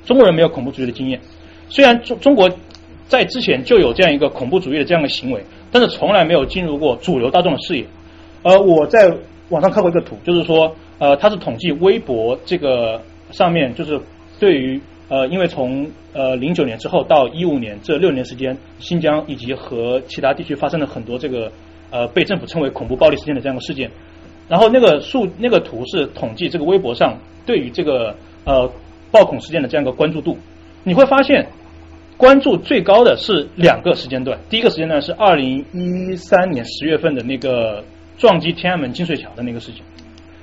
[0.04, 1.20] 中国人没有恐怖主义的经验。
[1.70, 2.50] 虽然中中国
[3.08, 7.86] 在之前就有这样一个恐怖主义的这样的行为，但是从来没有进入过主流大众的视野。
[8.44, 9.16] 呃，我在
[9.50, 13.02] 网上看过一个图，就是说，呃，它是统计微博这个
[13.32, 14.00] 上面，就是
[14.40, 21.52] 对于呃，因为从呃零九年之后到一五年这六年时间，新疆以及和其他地区发生了很多这个
[21.92, 23.92] 呃被政府称为恐怖暴力事件的这样的事件。
[24.48, 28.16] 然后那个数那个图是统计这个微博上对于这个
[28.46, 28.72] 呃
[29.12, 30.38] 暴恐事件的这样一个关注度，
[30.86, 31.48] 你会发现
[32.16, 37.84] 关注最高的是两个时间段，第一个时间段是二零一三年十月份的那个
[38.18, 39.82] 撞击天安门金水桥的那个事情，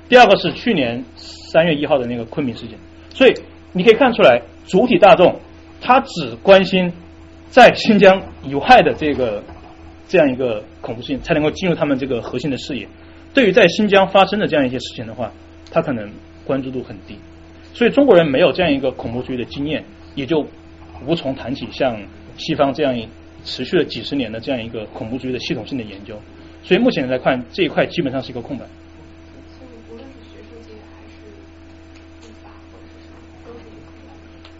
[0.09, 2.77] 第二个是去年三月一号的那个昆明事件，
[3.09, 3.33] 所以
[3.71, 5.39] 你可以看出来主体大众
[5.81, 6.91] 他只关心
[7.49, 9.41] 在新疆有害的这个
[10.09, 12.87] 这样一个恐怖事件，才能够进入他们这个核心的视野。
[13.33, 15.31] 对于在新疆发生的这样一些事情的话，
[15.71, 16.11] 他可能
[16.45, 17.17] 关注度很低，
[17.73, 19.83] 所以中国人没有这样一个恐怖主义的经验，
[20.15, 20.45] 也就
[21.05, 21.97] 无从谈起像
[22.37, 22.95] 西方这样
[23.43, 26.15] 持续了几十年的这样一个恐怖主义的系统性的研究。
[26.63, 28.65] 所以目前来看这一块基本上是一个空白。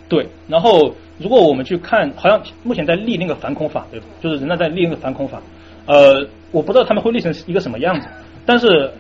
[0.10, 4.06] 对，然后如果我们去看，好像目前在立那个反恐法，对吧？
[4.22, 5.42] 就是人大在立那个反恐法，
[5.88, 8.08] 呃，我不知道他们会立成一个什么样子，
[8.46, 8.92] 但是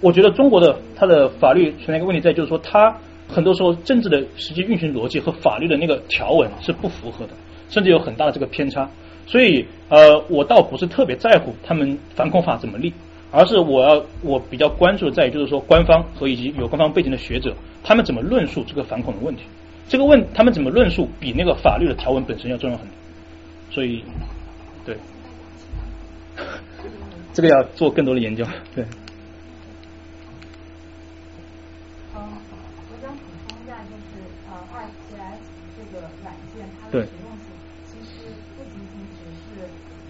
[0.00, 2.96] 我觉得中国的它的法律存在一个问题在，就是说它
[3.32, 7.32] 很多时候政治的实际运行逻辑和法律的那个条文是不符合的，
[7.68, 8.88] 甚至有很大的这个偏差。
[9.26, 12.92] 所以呃，我倒不是特别在乎他们反恐法怎么立，
[13.30, 19.42] 而是我要我比较关注的在于就是说官方和以及有官方背景的学者他们怎么论述这个反恐的问题。
[19.88, 22.94] 这个问他们怎么论述，比那个法律的条文本身要重要很多。
[23.70, 24.02] 所以，
[24.84, 24.96] 对，
[27.32, 28.44] 这个要做更多的研究。
[28.74, 28.84] 对。
[36.92, 39.66] 对实用性，其实不仅仅只是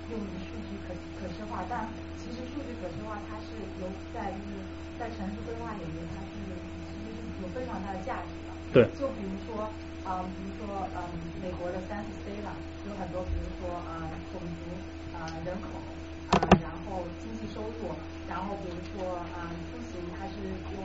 [0.08, 4.66] 用于数据可可视化，但其实数据可视化它是有在就是
[4.98, 6.38] 在城市规划领域，它是
[6.84, 8.52] 其实是有非常大的价值的。
[8.72, 9.72] 对就比如说，
[10.04, 11.08] 嗯，比如说，嗯，
[11.40, 12.50] 美国的 census data
[12.84, 14.82] 有很多，比如说，啊、种族，
[15.12, 15.68] 啊、人口，
[16.26, 17.94] 啊、然后经济收入，
[18.26, 20.40] 然后比如说，啊、出行它是
[20.74, 20.84] 用，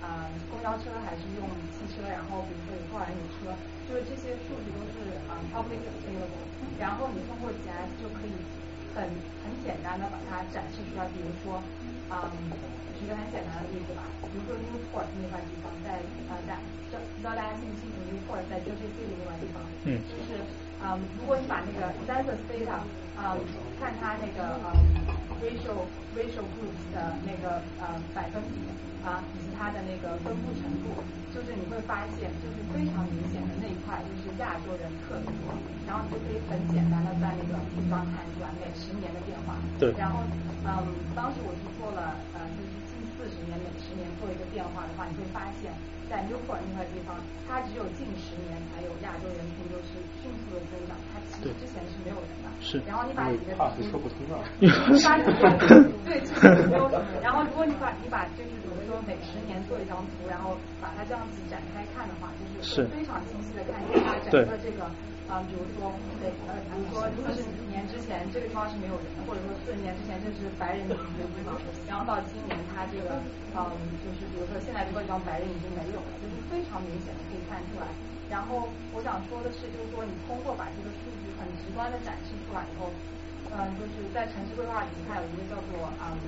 [0.00, 3.56] 啊、公交车还是用汽车，然后比如说有多少人有车，
[3.86, 4.59] 就是这些数
[5.50, 6.46] 据都是啊、public available，
[6.78, 8.32] 然后你通过 GIS 就可以
[8.94, 9.02] 很
[9.42, 11.62] 很简单的把它展示出来，比如说，
[12.10, 12.18] 嗯，
[12.98, 15.98] 举个很简单的例子吧，比如说 Newport 那块地方在
[16.28, 16.56] 呃在
[16.90, 20.38] 知不知道大家清不清楚 Newport 在 JCC 的那块地方，嗯就是
[20.82, 22.78] 嗯，如果你把那个 census data
[23.16, 23.36] 啊、
[23.78, 24.72] 看它那个呃
[25.42, 28.60] racial racial groups 的那个呃百分比
[29.00, 30.92] 啊、以及它的那个分布程度，
[31.32, 35.56] 就是你会发现就是非常明显的那一块就是亚洲人特别多，
[35.88, 39.56] 然后你就可以很简单的在那个地方看出来每十年的变化。
[39.80, 40.20] 对然后
[40.68, 40.84] 嗯，
[41.16, 45.72] 当时我是做了呃就是近四十年每十年做一个变化的话，你会发现
[46.10, 47.14] 在 Newport 那块地方，
[47.46, 52.50] 它只有近十年才有亚洲人群就是迅速的增长，它其实之前是没有人的。
[52.60, 54.42] 是然后你把几个怕是说不通了。
[54.58, 54.66] 你
[55.06, 55.32] 把你的
[56.04, 57.06] 对，其实没有什么。
[57.22, 62.28] 然后如果你把你把就是比如说每十年做一张图，然后把它这样子展开看的话，
[62.58, 64.90] 就是非常清晰的看见它整个这个
[65.30, 71.54] 啊、比如说对呃，比如说四十年之前这个地方是没有人的，或者说四十年之前这是白人聚居的地方，
[71.86, 73.22] 然后到今年它这个
[73.54, 73.70] 嗯，
[74.02, 77.86] 就是比如说现在这个地方白人已经没有了，就是非常明显的可以看出来。
[78.28, 82.90] 然后我想说的是，就是说你通过把这个数据很直观的展示出来以后，
[83.54, 86.18] 嗯，就是在城市规划里面，它有一个叫做嗯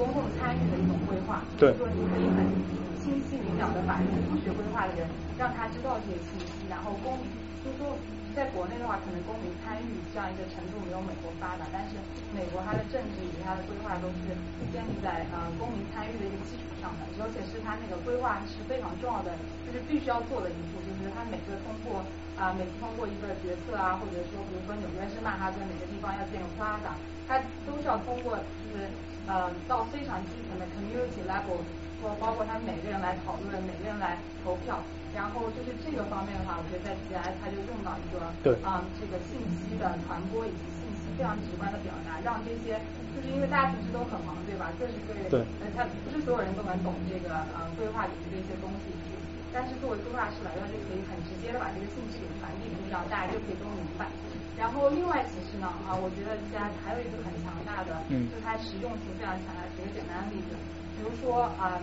[0.00, 2.48] 公共参与的一种规划，对就是说你可以很
[2.96, 7.28] 清晰明了的把不学规划的人让他知道这些信息，然后公民，
[7.64, 7.96] 就是说
[8.34, 11.98] 在国内的话，可能公民参与这样一个程度没有美国发达，但是
[12.30, 14.34] 美国它的政治以及它的规划都是
[14.70, 19.34] 建立在呃公民参与的一个基础上的，而且是它那个规划是非常重要的，
[19.66, 22.02] 就是必须要做的一步，就是它每个通过
[22.40, 26.96] 啊、每次通过一个决策啊，或者说比如说纽约是曼哈顿哪个地方要建个 plaza，
[27.28, 27.36] 它
[27.68, 28.88] 都是要通过就是
[29.28, 31.60] 呃到非常基层的 community level，
[32.00, 34.80] 或包括他们每个人来讨论，每个人来投票，
[35.14, 42.80] 然后就是这个方面的话，我觉得在 GI 它就用到一个对啊、这个信息的传播以及信息非常直观的表达，让这些
[43.12, 44.72] 就是因为大家平时都很忙，对吧？
[44.78, 48.90] 各式各对呃，他不是所有人都能懂这个呃规划里面的一些东西，
[49.52, 54.06] 但是作为规划师来说，就可以很直接的把这个信息给传递出去，让大家就可以都明白。
[54.56, 59.64] 然后另外其实呢啊，我觉得家还有一个很强大的，嗯就是它实用性非常强大。
[59.76, 60.52] 举个简单的例子，
[61.00, 61.80] 比如说啊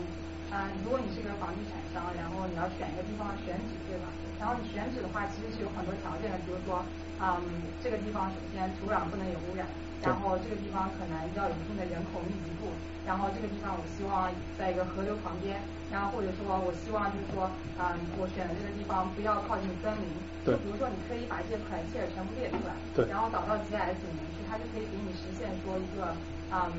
[0.53, 4.07] 啊、如果你是个房地产商，然后你要选一个地方选址，对吧？
[4.39, 6.79] 然后你选址的话，其实是有很多条件的，比如说，
[7.19, 7.35] 嗯，
[7.83, 9.67] 这个地方首先土壤不能有污染，
[10.01, 12.71] 然后这个地方可能要有一定的人口密集度，
[13.03, 15.59] 然后这个地方我希望在一个河流旁边，
[15.91, 20.07] 然后或者说我希望就是说，嗯，我选的这个地方不要靠近森林，
[20.45, 26.15] 对比如说你可以把这些 criteria 全部列出来，对然后导到 GIS 里面去，它就可以给你实现说一个，
[26.55, 26.71] 嗯。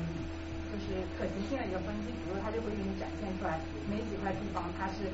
[0.89, 3.61] 就是可行性的一个分析，比如它就会给你展现出来
[3.93, 5.05] 哪几块地方它是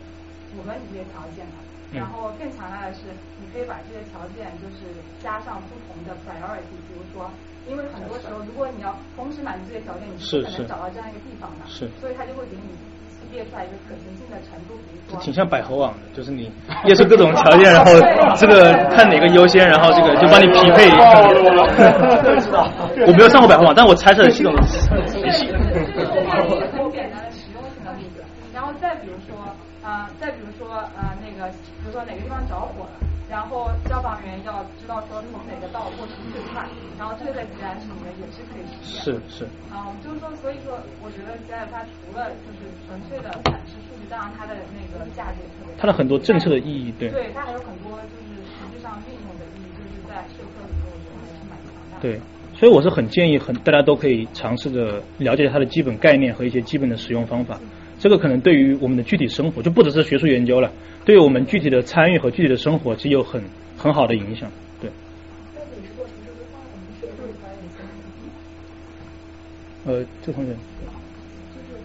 [0.55, 1.59] 符合你这些条件的。
[1.59, 4.89] 嗯然后更强大的是，你可以把这些条件就是
[5.21, 7.29] 加上不同的 priority，比如说，
[7.69, 11.67] 因为很多时候如果你要同时满足这些条件，你是不可能找到这样一个地方的。
[11.69, 12.67] 是所以它就会给你
[13.31, 15.21] 列出来一个可行性的程度，比如说。
[15.21, 16.51] 挺像百合网的，就是你
[16.83, 17.91] 列出各种条件，然后
[18.35, 20.89] 这个看哪个优先，然后这个就帮你匹配。
[23.05, 24.53] 我没有上过百合网，但我猜测系统
[25.07, 25.47] 体系。
[25.51, 28.23] 很简单的实用性的例子，
[28.53, 29.37] 然后再比如说，
[29.83, 32.95] 呃，再比如说，呃，那个，比如说哪个地方着火了，
[33.29, 36.63] 然然后消防员要知道说从哪个道过去最快，
[36.97, 39.21] 然后这个在里面也是可以实现的。
[39.31, 39.47] 是是。
[39.71, 45.79] 啊，就是说，所以说，我觉得 GIS 它除了就是纯粹的展示数据，当然它的那个价值也特别大。
[45.79, 47.07] 它的很多政策的意义，对。
[47.09, 52.01] 对，它还有很多就是实际上运用的意义，就是在社科里头，我觉得还是蛮强大的。
[52.03, 52.19] 对，
[52.59, 57.57] 所以我是很建议很大家都可以尝试着了解它的基本概念和一些基本的使用方法。
[57.97, 60.69] 这个可能对于我们的具体生活，就不只是学术研究了，
[61.05, 63.41] 对于我们具体的参与和具体的生活，其实有很
[63.77, 64.51] 很好的影响。
[69.85, 70.49] 呃，这同学。
[71.53, 71.77] 就是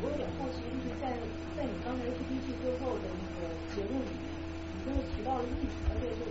[0.00, 1.10] 我有点好奇，就是在
[1.56, 4.30] 在你刚才 PPT 最后的那个结论里面，
[4.70, 6.22] 你最后提到了艺术，而且就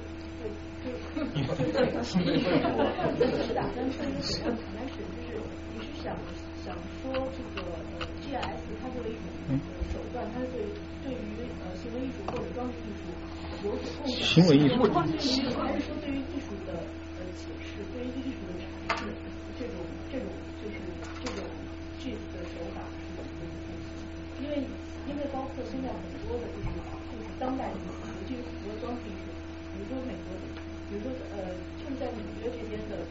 [0.88, 0.96] 就就
[1.36, 1.68] 就
[3.20, 4.56] 就是打算说一个什么？
[4.76, 5.36] 但是就是
[5.76, 6.16] 你是想
[6.64, 6.72] 想
[7.04, 7.68] 说这个
[8.00, 9.60] 呃 GIS 它作为一种
[9.92, 10.64] 手段，它对
[11.04, 13.12] 对于呃行为艺术或者装置艺术
[13.68, 14.24] 有所贡献。
[14.24, 14.80] 行为艺术。
[14.94, 16.07] 还是说对
[25.32, 26.70] 包括现在很多的这个
[27.12, 29.32] 就是当代艺术，尤其是很多装置艺术，
[29.74, 30.42] 比如说美国的，
[30.90, 33.06] 比如说呃就是在纽约这边的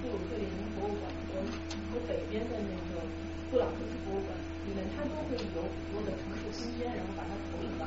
[0.00, 1.42] 布鲁克林博物馆和
[1.90, 3.02] 和北边的那个
[3.50, 7.86] 布朗克斯博物馆里面，它都会有很多的城市空间，然后把它投影到，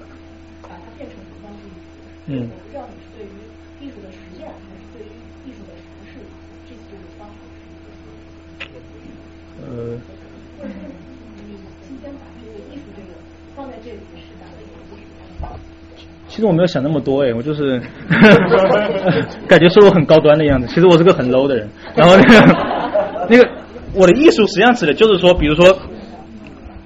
[0.67, 2.01] 把它变成装置艺术。
[2.25, 2.60] 嗯。
[16.33, 17.77] 其实我没有想那么多哎，我就是
[19.49, 21.67] 感觉说我很高端的样子，其实我是个很 low 的人。
[21.93, 22.55] 然后那个
[23.29, 23.45] 那个
[23.93, 25.65] 我的艺术实际上指的就是说，比如说，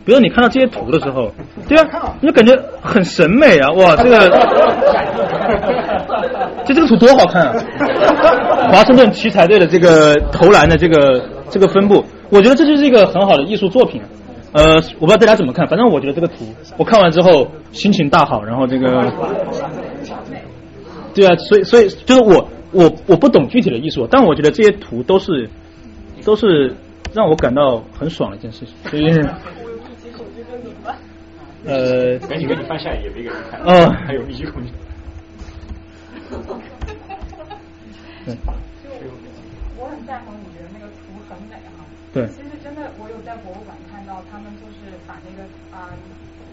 [0.03, 1.31] 比如你看到这些图的时候，
[1.69, 4.29] 对啊，你就感觉很审美啊，哇，这个，
[6.65, 7.53] 就这个图多好看啊！
[8.71, 14.01] 华盛顿奇才队的这个投篮的这个这个分布，我觉得这就是一个很好的艺术作品。
[14.01, 14.07] 啊
[14.55, 16.45] 呃，我不知道大家怎么看，反正我觉得这个图
[16.77, 19.11] 我看完之后心情大好，然后这个，
[21.13, 25.49] 对啊，所以所以就是我我我不懂具体的艺术，但我觉得这些图都是
[26.23, 26.73] 都是
[27.13, 29.11] 让我感到很爽的一件事情，所以
[31.67, 33.59] 呃，赶紧给你翻下一页，别给人看。
[33.65, 34.71] 嗯，还有密集空间。
[38.25, 38.37] 对。
[39.77, 41.83] 我很赞同你觉得那个图很美哈。
[42.13, 42.25] 对。
[42.27, 43.74] 其实真的，我有在博物馆
[44.31, 45.93] 他们就是把那个啊，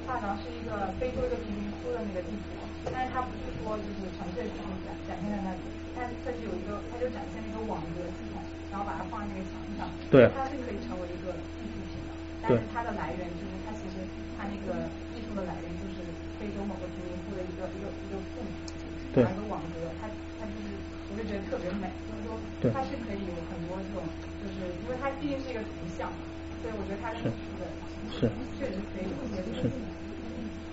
[0.07, 2.59] 画上是一个非洲一个贫民窟的那个地图，
[2.93, 4.65] 但是它不是说就是纯粹是展
[5.09, 5.61] 展现在那里，
[5.95, 9.87] 它它是有一个，它就展现了一个网格系统，然后把它放在那个墙上。
[10.11, 10.29] 对。
[10.35, 12.13] 它是可以成为一个艺术品的，
[12.43, 14.03] 但是它的来源就是它其实
[14.37, 16.03] 它那个艺术的来源就是
[16.39, 18.51] 非洲某个贫民窟的一个一个一个妇女，
[19.15, 19.23] 对。
[19.23, 20.75] 一个网格，它它就是
[21.11, 22.35] 我就觉得特别美，就是说
[22.75, 24.03] 它是可以有很多这种，
[24.43, 26.11] 就是因为它毕竟是一个图像，
[26.61, 27.65] 所以我觉得它是的，
[28.11, 29.71] 是确实可以有一些是。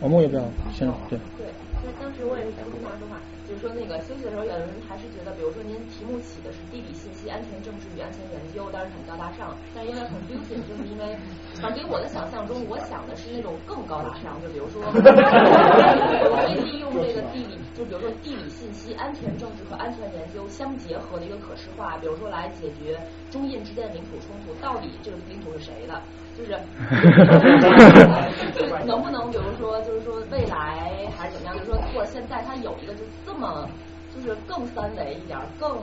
[0.02, 1.20] 王木也不要先对？
[1.36, 1.52] 对，
[1.84, 11.20] 就是当时我也是想跟大家说话，就是说那个休息的时候，有的人还是觉得，比如说您题目起的是地理信息安全政治与安全研究，当然很高大上，但是因为很 confusing， 就是因为
[11.60, 22.96] 反正给我的想象中，我想的是那种更高大上，就比如说， 我可以利用这个地理，就比如说地理信息安全政治和安全研究相结合的一个可视化，比如说来解决
[23.30, 26.02] 中印之间的领土冲突，到底这个领土是谁的？
[26.40, 26.52] 就是
[28.88, 31.58] 能不能，比如说，就是说未来还是怎么样？
[31.58, 33.68] 就是说，或者现在它有一个就这么，
[34.16, 35.78] 就是更三维一点，更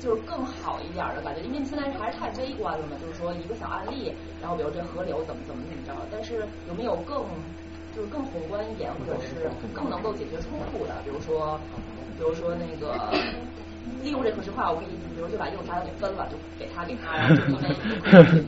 [0.00, 1.40] 就是更好一点的感觉。
[1.40, 5.94] 因为现在还是太微观了嘛，就是说一个小案例，然后比如这河流怎么怎么怎么着。
[6.12, 7.24] 但是有没有更
[7.96, 10.94] 就是更宏观一点，或者是更能够解决冲突的？
[11.04, 11.58] 比如说，
[12.18, 12.94] 比如说那个。
[14.02, 18.42] 利用这可视化，我给你比如就把右下角给分了，就给他给他， 然后就因为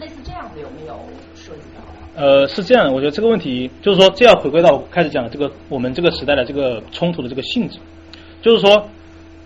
[0.00, 0.98] 类似这样子有没有
[1.34, 1.82] 涉及到？
[2.16, 7.78] 呃，是这样，我觉得这个问题就是说，这要回归到开始讲的这个我们这个时代的这个冲突的这个性质，
[8.40, 8.88] 就是说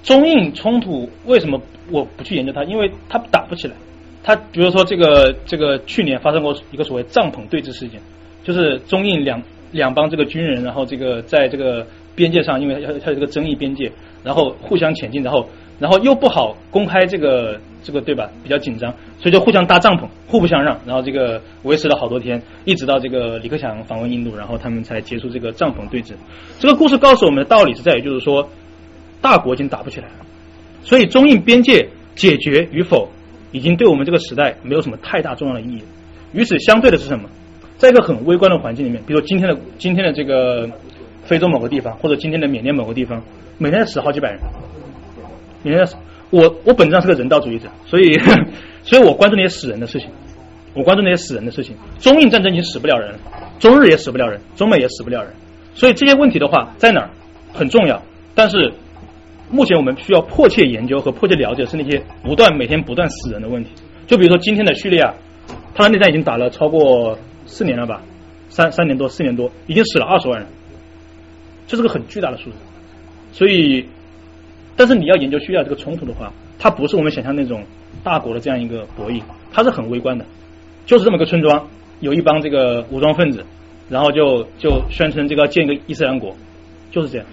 [0.02, 1.60] 中印冲突为什么
[1.90, 2.62] 我不去研究它？
[2.64, 3.74] 因为它打不起来。
[4.22, 8.00] 它比如说这个这个去年发生过一个所谓帐篷对峙事件，
[8.44, 9.42] 就是中印两
[9.72, 13.90] 两帮这个军人，然后这个在这个边界上，因为它它有这个争议边界。
[14.22, 15.48] 然后互相前进，然后
[15.78, 18.30] 然后又不好公开这个这个对吧？
[18.42, 20.78] 比较紧张，所以就互相搭帐篷，互不相让。
[20.86, 26.12] 然后这个维持了好多天，一直到这个李克强访问印度，然后他们才结束这个帐篷对峙。
[26.58, 28.48] 这个故事告诉我们的道理是在于，就是说
[29.22, 30.14] 大国已经打不起来了，
[30.82, 33.08] 所以中印边界解决与否，
[33.52, 35.82] 已经对我们这个时代没有什么太大重要的意义。
[36.32, 37.28] 与此相对的是什么？
[37.78, 40.68] 在一个很微观的环境里面，比如今天的今天的这个。
[41.30, 43.22] 非洲某个地方，或者今天的缅甸某个地方，
[43.56, 44.40] 每天死好几百人，
[45.62, 45.94] 每天死。
[46.30, 48.18] 我我本质上是个人道主义者，所以
[48.82, 50.08] 所以我关注那些死人的事情，
[50.74, 51.76] 我关注那些死人的事情。
[52.00, 53.14] 中印战争已经死不了人，
[53.60, 55.32] 中日也死不了人，中美也死不了人，
[55.72, 57.10] 所以这些问题的话在哪儿
[57.52, 58.02] 很重要，
[58.34, 58.72] 但是
[59.52, 63.70] 目前我们需要迫切研究和迫切了解是那些不断每天不断死人的问题。
[64.08, 65.14] 就比如说今天的叙利亚，
[65.76, 67.16] 他的内战已经打了超过
[67.46, 68.02] 四年了吧，
[68.48, 70.48] 三三年多四年多，已经死了二十万人，
[71.70, 72.56] 这是个很巨大的数字，
[73.32, 73.86] 所以。
[74.76, 77.62] 但是你要研究叙利亚这个冲突的话，它不是我们想象那种
[78.02, 79.20] 大国的这样一个博弈，
[79.52, 80.24] 它是很微观的，
[80.86, 81.68] 就是这么个村庄，
[81.98, 83.44] 有一帮这个武装分子，
[83.90, 86.34] 然后就就宣称这个建一个伊斯兰国，
[86.90, 87.26] 就是这样。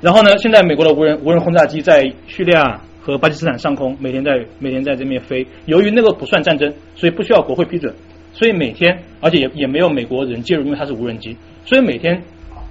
[0.00, 7.92] 然后呢，现在美国的无人无人轰炸机在叙利亚和巴基斯坦上空每天在每天在这边飞，由于那个不算战争，所以不需要国会批准，
[8.32, 12.22] 所以每天而且也也没有美国人介入，因为它是无人机，所以每天。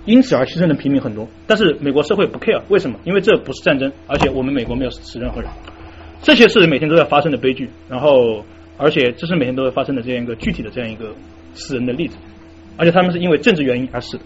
[0.05, 2.99] 因此而牺牲的平民很多，但是美国社会不 care，为什么？
[3.05, 5.49] 因为这不是战争，而且我们美国没有死任何人。
[6.23, 8.43] 这些是每天都在发生的悲剧，然后
[8.77, 11.13] 而且这是每天都会发生的这样一个具体的这样一个
[11.53, 12.17] 死人的例子，
[12.77, 14.23] 而且他们是因为政治原因而死的。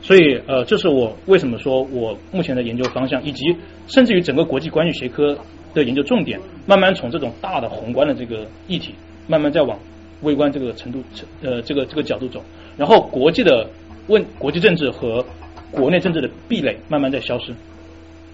[0.00, 3.54] 所以呃，这是我为什么说我目前的研究方向，以及
[3.86, 5.36] 甚至于整个国际关系学科
[5.74, 8.94] 的研究重点，慢慢从这种大的宏观的这个议题，
[9.26, 9.78] 慢慢再往
[10.22, 11.02] 微观这个程度
[11.42, 12.42] 呃这个这个角度走，
[12.78, 13.68] 然后国际的。
[14.08, 15.24] 问国际政治和
[15.70, 17.54] 国内政治的壁垒慢慢在消失，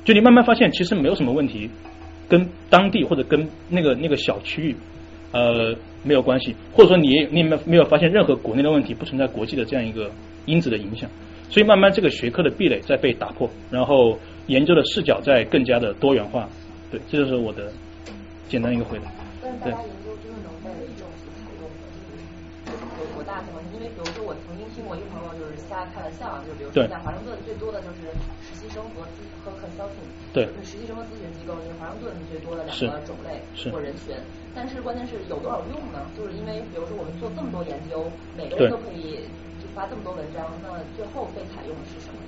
[0.04, 1.68] 就你慢慢发现其实没有什么问题
[2.28, 4.76] 跟当地或者跟那个那个小区域
[5.32, 10.10] 呃没有关系，或者说你你没没有发现任何国内的问题不存在国际的这样一个
[10.46, 11.10] 因子的影响，
[11.50, 16.48] 所以慢慢这个学科的壁垒在被打破，然后研究的视角在更加的多元化，
[16.90, 17.72] 对，这就是我的
[18.48, 19.04] 简单一个回答，
[19.64, 19.74] 对。
[26.18, 28.08] 开玩笑啊，就比如说在华盛顿最多的就是
[28.46, 34.14] 实习生和咨和 consulting，对，实习生和咨询机构，是华盛顿最多的两个种类或人群。
[34.54, 36.06] 但是关键是有多少用呢？
[36.16, 38.06] 就是因为比如说我们做这么多研究，
[38.38, 39.26] 每个人都可以
[39.58, 42.18] 就发这么多文章，那最后被采用的是什么？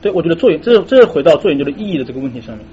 [0.00, 2.66] 对，我觉得做研这这是回到做研究的意义的这个问题上面。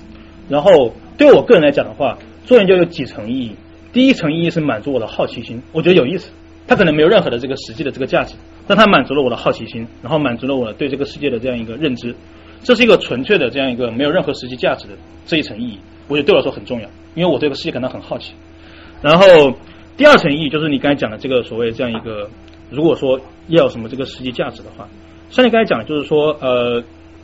[0.49, 3.55] 然后对我个人来讲的话，做研究有几层意义。
[3.93, 6.31] 第一层意义是满足我的好奇心，我觉得有意思。
[6.67, 8.35] 它可能没有任何的这个实际的这个价值。
[8.71, 12.15] 但它满足了我的好奇心，然后满足了我对这个世界的这样一个认知，
[12.63, 14.93] 这是一个纯粹的这样一个没有任何实际价值的
[15.25, 18.31] 这一层意义，我觉得对我来说很重要，因为我对这个世界感到很好奇。
[19.01, 19.25] 然后
[19.97, 22.29] 第二层意义就是你刚才讲的这个所谓这样一个，
[22.69, 23.19] 如果说
[23.49, 24.87] 要有什么这个实际价值的话，
[25.31, 26.81] 像你刚才讲就是说，呃，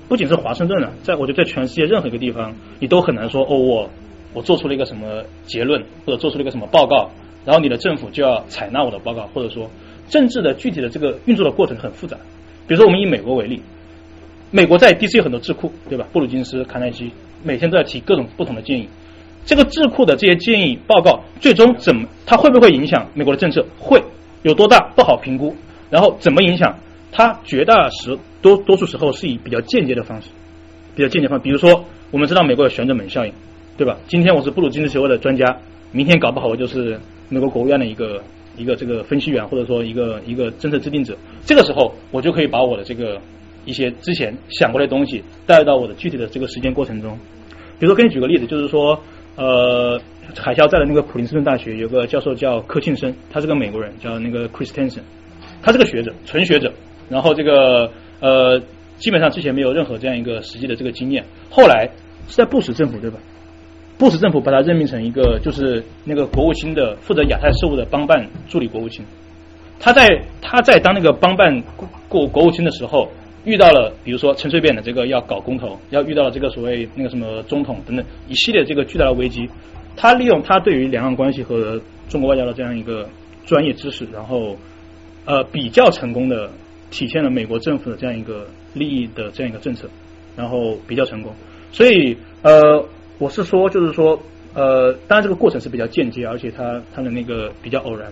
[0.10, 3.90] 不仅是华盛顿啊，在我觉得在全世界任何一个地方，你都很难说哦，我
[4.34, 7.10] 我做出了一个什么结论，或者做出了一个什么报告，
[7.46, 9.70] 然后你的政府就要采纳我的报告，或者说。
[10.10, 12.18] 政治的具体的这个运作的过程很复杂，
[12.68, 13.62] 比如说我们以美国为例，
[14.52, 16.08] 美国在 DC 有很多智库，对吧？
[16.14, 17.12] 布鲁金斯、卡耐基
[17.44, 18.88] 每天都在提各种不同的建议。
[19.46, 23.66] 这个智库的这些建议报告，最终怎么它会不会影响美国的政策？
[23.80, 24.02] 会
[24.44, 25.56] 有多大不好评估。
[25.90, 26.78] 然后怎么影响？
[27.12, 30.30] 它绝大时多多数时候是以比较间接的方式，
[30.96, 31.40] 比较间接方。
[31.40, 33.34] 比如说，我们知道美国有旋转门效应，
[33.78, 33.98] 对吧？
[34.08, 35.58] 今天我是布鲁金斯协会的专家，
[35.92, 38.22] 明天搞不好我就是美国国务院的一个。
[38.58, 43.22] 一个这个分析员，或者说一个一个政策制定者，这个时候我就可以把我的这个
[43.66, 47.18] 一些之前想过的东西带到我的具体的这个实践过程中。
[47.80, 49.00] 比如说，给你举个例子，就是说，
[49.36, 50.02] 呃，
[50.36, 55.02] 海啸在的那个普林斯顿大学有个教授叫柯庆生，他是个美国人，叫那个 Christensen，
[55.62, 56.74] 他是个学者，纯学者。
[57.08, 58.60] 然后这个呃，
[58.98, 61.88] 基本上之前没有任何这样一个实际的这个经验，后来
[62.28, 63.20] 是在布什政府对吧？
[63.98, 69.04] 布什政府把他任命成一个就是那个国务卿的负责亚太事务的帮办助理国务卿。
[69.80, 71.64] 他在他在当那个帮办
[72.08, 73.10] 国国务卿的时候，
[73.44, 79.50] 遇到了比如说陈水扁的这个要搞公投，要遇到了这个所谓那个什么总统等等一系列这个巨大的危机。
[79.96, 83.10] 他利用他对于两岸关系和中国外交的这样一个
[83.46, 84.56] 专业知识，然后
[85.26, 86.52] 呃比较成功的
[86.92, 89.90] 体现了美国政府的这样一个利益的这样一个政策，
[90.36, 91.34] 然后比较成功。
[91.72, 92.86] 所以呃。
[93.20, 94.20] 我是说，就是说，
[94.54, 98.12] 呃，当然这个过程是比较间接，而且它它的那个比较偶然，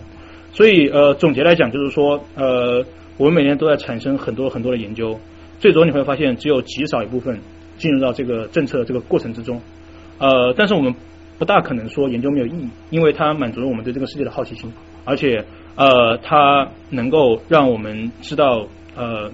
[0.52, 2.84] 所以呃，总结来讲，就是说，呃，
[3.16, 5.16] 我们每年都在产生很多很多的研究，
[5.60, 7.38] 最终你会发现只有极少一部分
[7.78, 9.60] 进入到这个政策这个过程之中，
[10.18, 10.92] 呃，但是我们
[11.38, 14.72] 不大可能说研究没有意义，因为它满足了我们对这个世界的好奇心，
[15.04, 15.44] 而且
[15.76, 19.30] 呃，它能够让我们知道，呃，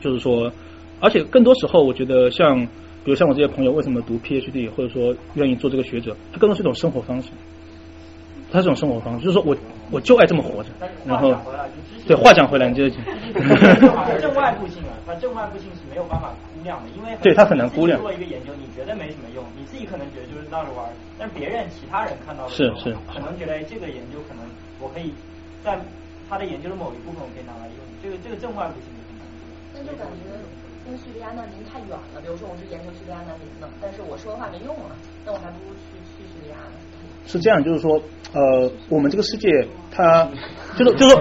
[0.00, 0.50] 就是说，
[0.98, 2.66] 而且更多时候，我觉得像。
[3.06, 7.30] 比如像我这些朋友，为什么读 PhD，或者说愿意做这个学者，他更多是一种生活方式。
[8.50, 9.56] 它是一种生活方式，就是说我
[9.90, 11.34] 我就爱这么活着但是，然后
[12.06, 12.88] 对话讲回来，你就
[14.22, 24.42] 正外部性啊，它正外部性是没有办法估量的，因为对它很难估量你做一个研究，你觉得没什么用，你自己可能觉得就是闹着玩儿，但别人其他人看到的时候，是是可能觉得哎这个研究可能
[24.78, 25.10] 我可以
[25.62, 25.78] 在
[26.30, 29.58] 他的研究的某一部分我可以拿来用，这个这个正外部性就很难估量。
[29.74, 30.22] 那就感觉
[30.86, 32.20] 因为叙利亚难民太远了。
[32.22, 36.78] 比如说我是研究叙利亚难民的，但是我说的话没用啊，那我还不如去去叙利亚呢。
[37.26, 38.00] 是这样，就是说，
[38.32, 39.48] 呃，我们这个世界，
[39.90, 40.28] 它
[40.76, 41.16] 就是就是，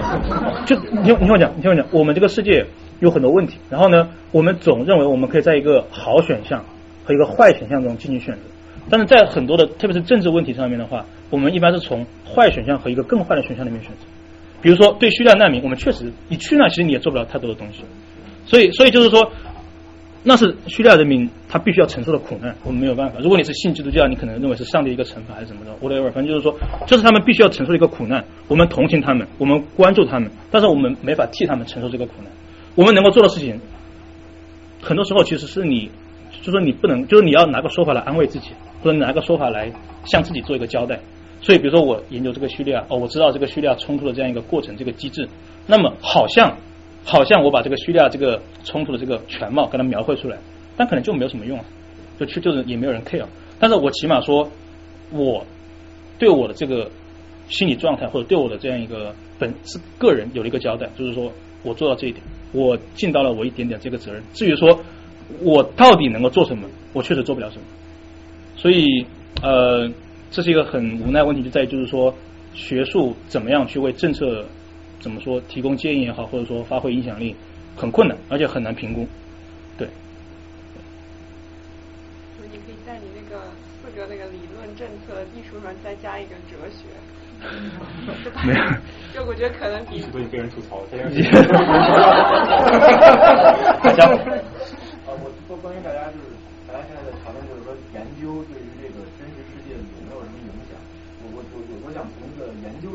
[0.68, 2.64] 就你听你听我讲，你听我讲，我们这个世界
[3.00, 6.64] 有很多问题，然后呢，我们总认为我们可以在一个好选项
[7.04, 8.42] 和一个坏选项中进行选择，
[8.88, 14.06] 但是在很多的，特别是政治问题上面的话，我们一般是从坏选项和一个更坏的选项里面选择。
[14.62, 17.84] 比如说，对叙利亚难民，我们确实你去那，其实你也做不了太多的东西，
[18.46, 19.32] 所以，所以就是说，
[20.28, 23.20] 那是叙利亚人民他必须要承受的苦难，我们没有办法。
[23.20, 28.26] 如果你是信基督教，你可能认为是上帝一个惩罚还是怎么着，whatever，反正就是说，这是他们必须要承受的一个苦难。
[28.48, 32.32] 我们同情他们，我们关注他们，但是我们没法替他们承受这个苦难。
[32.74, 33.60] 我们能够做的事情，
[34.82, 35.92] 很多时候其实是你，
[36.42, 38.50] 就说你不能，就是你要拿个说法来安慰自己，
[38.82, 39.72] 或者拿个说法来
[40.06, 41.00] 向自己做一个交代。
[41.42, 45.30] 所以，比如说我研究这个叙利亚，哦，我知道这个叙利亚冲突的这样一个过程，这个机制，
[45.68, 46.58] 那么好像
[47.06, 50.38] 好像我把这个叙利亚这个冲突的这个全貌给它描绘出来，
[50.76, 51.66] 但可能就没有什么用啊，
[52.20, 53.24] 就去就是也没有人 care。
[53.60, 54.50] 但是我起码说，
[55.12, 55.46] 我
[56.18, 56.90] 对我的这个
[57.48, 64.24] 心理状态或者对我的这样一个本是个人有了一个交代，就是说我做到这一点，我尽到了我一点点这个责任。
[64.34, 64.80] 至于说
[65.42, 67.64] 我到底能够做什么，我确实做不了什么。
[68.58, 69.06] 所以
[69.44, 69.88] 呃，
[70.32, 72.14] 这是一个很无奈问题，就在于就是说
[72.56, 74.44] 学术怎么样去为政策
[75.06, 77.36] 怎么说提供建议也好，或者说发挥影响力，
[77.78, 79.08] 很困难，而且很难评估。
[79.78, 79.88] 对，
[82.36, 86.90] 所以你可以在你那个四个那个理论、政策、艺术上再加一个哲学，
[88.24, 88.66] 是 吧没有？
[89.14, 90.88] 就我觉得可能比都已经被人吐槽了。
[93.86, 94.10] 大家
[95.06, 96.34] 呃，我说关于大家就是
[96.66, 100.74] 大家现在在讨论就是说研究对于这个真实世界有没有什么影响？
[101.22, 102.90] 我我我我想从这个研究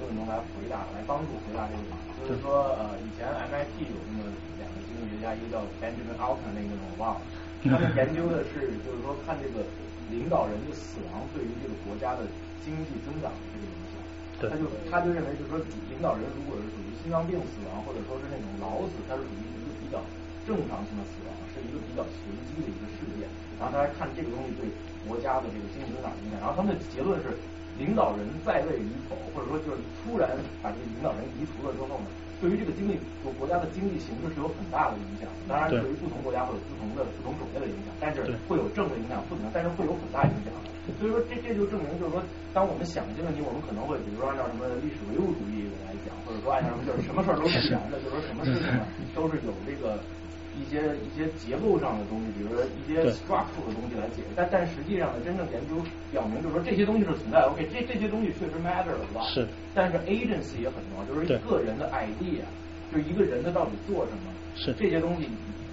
[0.00, 2.08] 中的结结论中来回答，来帮助回答这个问题。
[2.24, 7.22] 就是说呃，以前 MIT 有那么两个经济学家，一个叫 Benjamin Altman，另一个我忘了。
[7.68, 9.60] 他们研究的是就是说看这个
[10.08, 12.24] 领导人的死亡对于这个国家的
[12.64, 14.00] 经济增长的这个影响。
[14.40, 15.60] 对他就他就认为就是说
[15.92, 20.00] 领导人如果是属于心脏病死亡，或者说是那种老死，他是属于一个比较
[20.48, 23.28] 正常性的死亡，是一个比较随机的一个事件。
[23.60, 24.64] 然后他来看这个东西对
[25.04, 26.40] 国家的这个经济增长影响。
[26.40, 27.36] 然后他们的结论是，
[27.80, 30.28] 领导人在位与否，或者说就是突然
[30.60, 32.04] 把这个领导人移除了之后呢，
[32.36, 35.48] 对于这个经济就国家的经济形势是有很大的影响的。
[35.48, 40.68] 当然，对对于不同国家会有不同的不同种类的影响，但是会有正的影响，负的但是会有很大影响的。
[40.98, 42.20] 所以说，这这就证明，就是说，
[42.52, 48.82] 当我们想一些问题，我们可能会，比如说按照什么历史唯物主义来讲，或者说按照什么，就是什么事儿都是必然的，就是说什么事情呢
[49.14, 50.00] 都是有这个
[50.60, 54.28] 一些一些结构上的东西，比如说一些对 structure 的东西来解释。
[54.36, 55.80] 但但实际上呢，真正研究
[56.12, 57.48] 表明，就是说这些东西是存在的。
[57.48, 59.24] OK，这这些东西确实 matter a lot。
[59.32, 59.48] 是。
[59.74, 62.44] 但是 agency 也很重要，就是一个人的 idea，
[62.92, 65.28] 就是一个人他到底做什么，是这些东西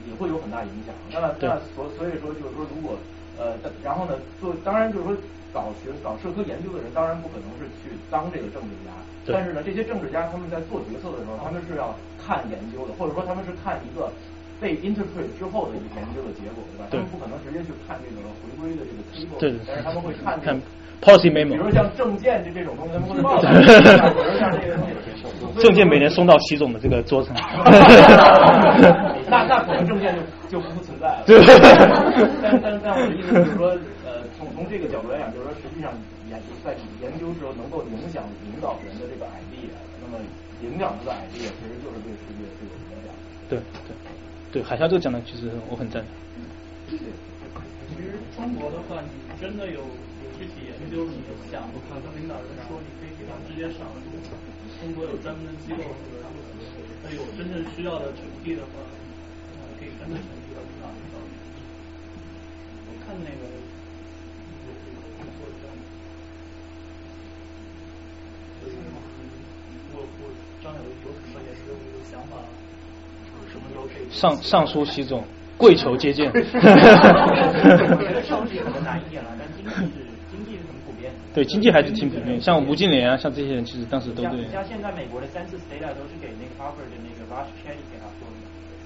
[0.08, 0.96] 也会有很大影响。
[1.12, 2.96] 那那所所以说就是说，如果
[3.38, 5.18] 呃，然后呢，做当然就是说
[5.54, 8.92] 搞学搞社科研究的人，当然不可能是去当这个政治家。
[9.30, 14.10] 但是呢，这些政治家他们在做决策的时候，他们是要看研究的，或者说他们是看一个
[14.60, 16.86] 被 interpret 之后的一个研究的结果，对吧？
[16.90, 20.60] 他对们不可能直接去看这个回归的这个 table，对对但是他们会看这看
[21.00, 24.96] policy memo 比如像证件这这种东西，他们会报道， 比如像这个东西。
[25.62, 27.38] 证件每年送到习总的这个桌子上。
[29.30, 30.16] 那那可能证件
[30.50, 31.24] 就就不存在了。
[31.26, 31.38] 对
[32.42, 33.70] 但但但我的意思就是说，
[34.06, 35.92] 呃，从从这个角度来讲，就是说，实际上
[36.30, 39.70] 研在研究时候能够影响领导人的这个 idea，
[40.02, 40.18] 那么
[40.62, 43.14] 影响他的 idea，其实就是对世界是有影响的。
[43.50, 43.60] 对
[44.52, 46.12] 对，海啸这个讲的其实我很赞同。
[46.88, 49.12] 其实中国的话，你
[49.42, 51.20] 真的有有具体研究，你
[51.52, 53.84] 想和领导人说，你可以给他直接上。
[54.80, 55.84] 中国有专门的机构，
[57.04, 58.80] 他有真正需要的成绩的话，
[59.80, 61.20] 可以真的成绩到领导人上。
[62.88, 65.84] 我看那个有有有做这样的。
[69.92, 70.32] 我我
[70.64, 72.38] 张有有什么也是有一个想法，
[74.10, 75.24] 上上书习总，
[75.58, 76.32] 跪求接见。
[76.32, 76.40] 我
[78.02, 81.12] 觉得上市可能难一点了，但经济是经济是很普遍。
[81.34, 84.48] 对，经济还是挺普遍，像吴敬琏啊，像这些人，其实当时都像对。
[84.50, 88.36] 像现在美国的三次 data 都是给那个 Harvard 的那个 Rush Chetty 给他做的，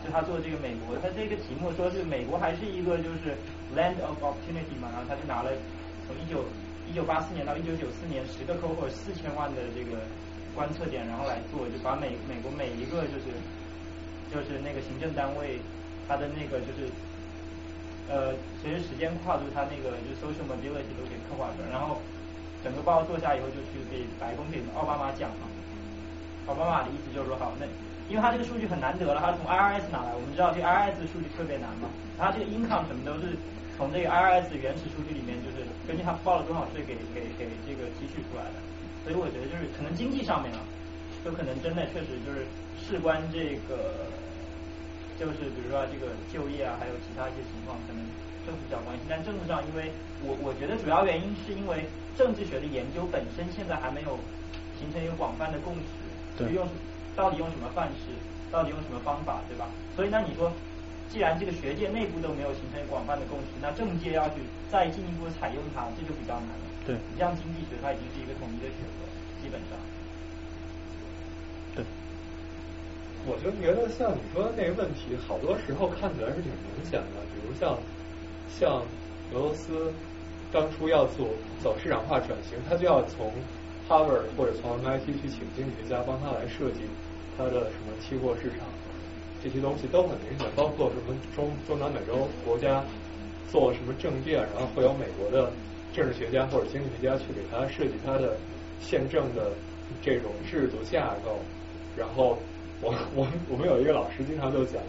[0.03, 3.37] 就他做这个美国，他这个题目说是美国还是一个就是
[3.77, 5.51] land of opportunity 嘛，然后他就拿了
[6.07, 6.43] 从一九
[6.89, 10.01] 一九八四年到一九九四年十个 cohort 四千万的这个
[10.55, 13.31] 观测点，然后来做，就把美美国每一个就是
[14.33, 15.59] 就是那个行政单位
[16.07, 16.87] 它的那个就是
[18.09, 21.99] 呃随着时间跨度，它那个就 social mobility 都给刻画出来，然后
[22.63, 25.47] 整个报告做下以后，就去给白宫给奥巴马讲嘛。
[26.47, 27.65] 奥巴马的意思就是说，好，那
[28.09, 31.87] 因为他这个数据很难得了，他从 IRS 拿来，我们知道这 IRS 数据特别难嘛，
[32.17, 33.37] 他这个 income 什么都是
[33.77, 38.57] 从这个 IRS 原始数据里面，就是根据他报了多少税给给给这个提取出来的，
[39.05, 40.59] 所以我觉得就是可能经济上面啊，
[41.23, 42.45] 就可能真的确实就是
[42.81, 44.09] 事关这个，
[45.19, 48.01] 就是比如说这个就业啊，还有其他一些情况，可能
[48.45, 49.91] 政府比较关心，但政治上，因为
[50.25, 51.85] 我我觉得主要原因是因为
[52.17, 54.17] 政治学的研究本身现在还没有
[54.79, 56.01] 形成一个广泛的共识。
[56.37, 56.65] 对用
[57.13, 58.15] 到底用什么范式，
[58.49, 59.67] 到底用什么方法，对吧？
[59.95, 60.49] 所以那你说，
[61.11, 64.41] 既然这个学界内部都没有形成广泛的共识，那政界要去
[64.71, 66.65] 再进一步采用它，这就比较难了。
[66.87, 69.05] 对你像经济学，它已经是一个统一的学科，
[69.43, 69.77] 基本上。
[71.75, 71.83] 对。
[73.27, 77.77] 我就觉得像你说的那个问题，好多时候看起来是挺明显的，比如像
[78.49, 78.81] 像
[79.33, 79.93] 俄罗斯
[80.51, 81.29] 当初要做
[81.61, 83.31] 走市场化转型，他就要从
[83.87, 86.81] Harvard 或者从 MIT 去请经济学家帮他来设计
[87.37, 88.65] 他的什么期货市场，
[89.43, 92.83] 这些东西都很明显，包括什么中中南美洲国家
[93.51, 95.51] 做什么政变，然后会有美国的
[95.93, 98.35] 政治学家或者经济学家去给他设计他的
[98.81, 99.51] 宪政的
[100.01, 101.37] 这种制度架构。
[101.97, 102.37] 然后
[102.81, 104.81] 我我我们有一个老师经常就讲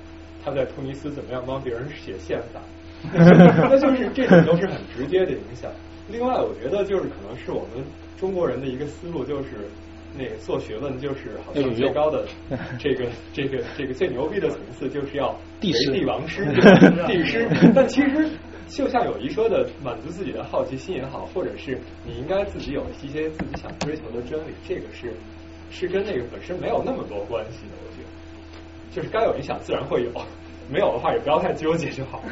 [0.44, 2.60] 他在突尼斯怎么样帮别人写宪法，
[3.12, 5.70] 那就是这种都是很直接的影响。
[6.08, 7.84] 另外，我觉得就是可能是我们。
[8.18, 9.48] 中国人的一个思路就是，
[10.16, 12.24] 那个做学问就是好像最高的
[12.78, 16.44] 这个这个这个最牛逼的层次就是要帝师帝王师
[17.08, 18.30] 帝师，但其实
[18.68, 25.12] 就像有一说的，满足自己的好奇心也好，或者是你应该自己有一些自己想追求的真理，这个是
[25.72, 27.74] 是跟那个本身没有那么多关系的。
[27.80, 28.08] 我觉得，
[28.94, 30.12] 就是该有影响自然会有，
[30.70, 32.22] 没有的话也不要太纠结就好。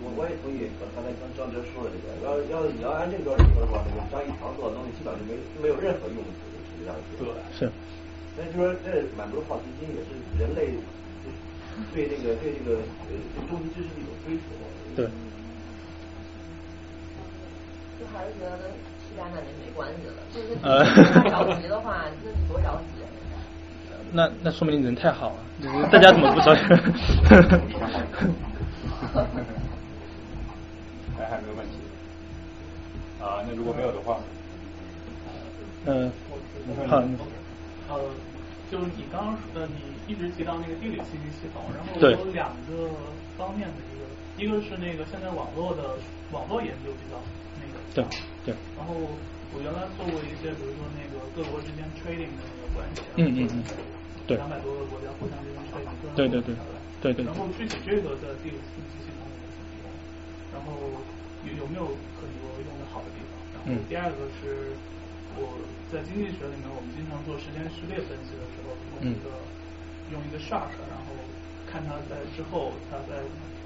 [0.00, 6.40] 我我也同意刚才刚张哲说的这个，要要你要按这个标准说的话，那个张一堂做的东西基本上就没没有任何用处，
[6.70, 7.26] 实际上对
[7.58, 7.66] 是。
[8.36, 10.70] 那就说这满足好奇心也是人类
[11.94, 14.42] 对这个对这个呃对终极知识的一种追求。
[14.94, 15.06] 对。
[17.98, 18.70] 就还是觉得
[19.16, 23.02] 家难民没关系了，就是他着急的话，那多着急。
[24.12, 26.60] 那 那说明你人太好了，就是大家怎么不着急？
[31.16, 31.76] 还还没有问题
[33.22, 33.42] 啊？
[33.46, 34.18] 那如果没有的话，
[35.86, 36.10] 嗯，
[36.88, 36.96] 好，
[37.88, 38.00] 呃，
[38.70, 42.90] 就是你刚刚呃，你一直提到那个地理信息系统，然后有两个
[43.38, 44.04] 方面的一个，
[44.42, 45.96] 一个是那个现在网络的
[46.32, 47.43] 网络研究比较那个
[47.92, 48.04] 对
[48.44, 48.94] 对，然后
[49.52, 53.62] 我原来做过一些，比如说那个各国之间 trading 的那个关系，嗯嗯嗯，
[54.26, 56.54] 对，两百多个国家互相之间 trading，对对对
[57.02, 59.86] 对对，然后具体这个在地理信息系统里面怎么用？
[60.54, 60.72] 然后
[61.44, 61.84] 有有没有
[62.16, 63.36] 很多用的好的地方？
[63.54, 64.72] 然后第二个是
[65.38, 65.60] 我
[65.92, 69.30] 在经济学里面，我们经常做时间序列分析的时候，用一个
[70.10, 71.14] 用一个 shock，然后
[71.70, 73.22] 看它在之后它在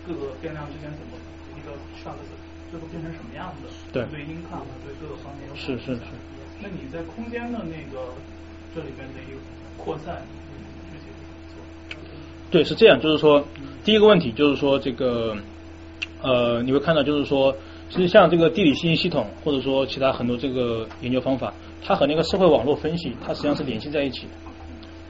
[0.06, 1.16] 各个变量之间怎么
[1.56, 2.16] 一个 shock
[2.70, 6.02] 最后变成什么样子，对对 income 对各个方面有是是是。
[6.60, 8.12] 那你在空间的那个
[8.74, 9.38] 这里边的一个
[9.76, 10.22] 扩散，
[10.90, 11.04] 具体
[12.50, 13.44] 对，是这样，就是说，
[13.84, 15.36] 第一个问题就是说，这个
[16.20, 17.54] 呃，你会看到，就是说，
[17.90, 24.32] 其实像这个地理信息系统，或者说其他很多这个研究方法，它和那个社会网络分析，它实际上是联系在一起的。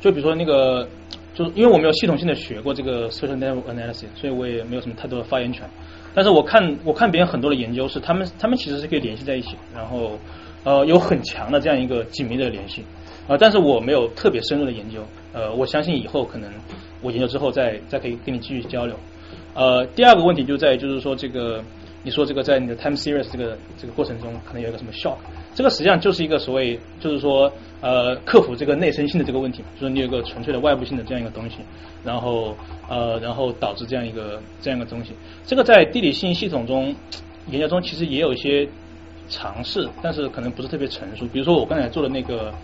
[0.00, 0.88] 就比如说那个，
[1.34, 5.68] 就是因为我没有系统性的学过这个 social network analysis，所以我也没有什么太多的发言权。
[6.18, 10.18] 但是我看我看别人很多的研究是，他们他们其实是可以联系在一起，然后
[10.64, 12.84] 呃有很强的这样一个紧密的联系。
[13.28, 15.00] 呃，但是我没有特别深入的研究，
[15.32, 16.50] 呃，我相信以后可能
[17.02, 18.96] 我研究之后再再可以跟你继续交流。
[19.54, 21.62] 呃，第二个问题就在于就是说这个，
[22.02, 25.18] 你说这个在你的 time series 这个这个过程中，可能有一个什么 shock，
[25.58, 31.56] 这个实际上就是一个所谓就是说呃克服这个内生性的这个问题，就是你有一个纯粹的外部性的这样一个东西，
[32.04, 32.56] 然后
[32.88, 35.10] 呃然后导致这样一个这样一个东西，
[35.44, 36.94] 这个在地理信息系统中
[37.48, 38.68] 研究中其实也有一些
[39.28, 41.26] 尝试，但是可能不是特别成熟。
[41.32, 42.54] 比如说我刚才做的那个。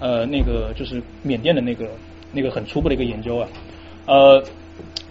[0.00, 1.88] 呃，那个就是缅甸的那个
[2.32, 3.48] 那个很初步的一个研究啊，
[4.06, 4.42] 呃，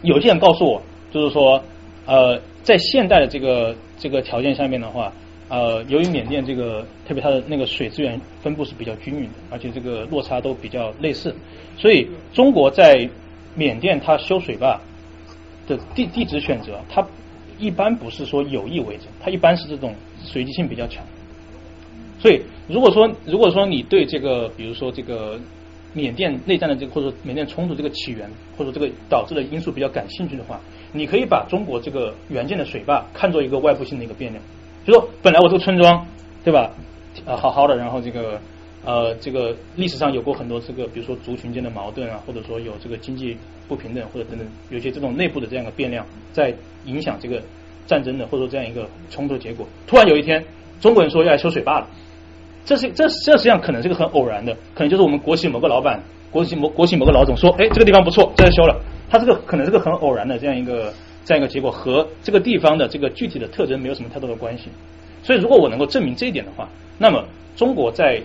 [0.01, 1.63] 有些人告诉我，就是说，
[2.05, 5.11] 呃，在现代的这个这个条件下面的话，
[5.53, 11.32] 呃，由于缅甸这个特别它的那个水资源分布是比较均匀的，而且这个落差都比较类似，
[11.77, 13.07] 所以中国在
[13.53, 14.82] 缅甸它修水坝
[15.67, 17.06] 的地地址选择，它
[17.59, 21.06] 一般不是说有意为之，它一般是这种随机性比较强。
[22.19, 25.40] 所以，如果说如果说你对这个，比如说这个
[25.93, 30.59] 缅甸内战的这个，或者缅甸冲突这个起源，或者这个导致的因素比较感兴趣的话，
[30.93, 34.43] 你可以把中国这个原建的水坝看作一个外部性的一个变量，
[34.85, 36.05] 就说本来我这个村庄，
[36.43, 36.71] 对吧？
[37.25, 38.39] 呃，好好的，然后这个
[38.83, 43.37] 呃，这个历史上有过很多这个，比如说族群间的矛盾啊，或者说有这个经济
[43.67, 46.53] 不平等，或者等等，有些这种内部的这样一个变量在
[46.85, 47.41] 影响这个
[47.85, 49.65] 战争的，或者说这样一个冲突结果。
[49.87, 50.43] 突然有一天，
[50.81, 51.87] 中国人说要来修水坝了。
[52.65, 58.81] 这是 这这实际上可能是个很偶然的，可能就是我们国企某个老板，国企某国企某个老总说，哎，这个地方不错，在这修了。
[59.09, 60.91] 他这个可能是个很偶然的这样一个
[61.25, 64.65] 这样一个结果，和这个地方的这个具体的特征没有什么太多的关系。
[65.23, 67.23] 所以，如果我能够证明这一点的话，那么
[67.55, 68.21] 中国在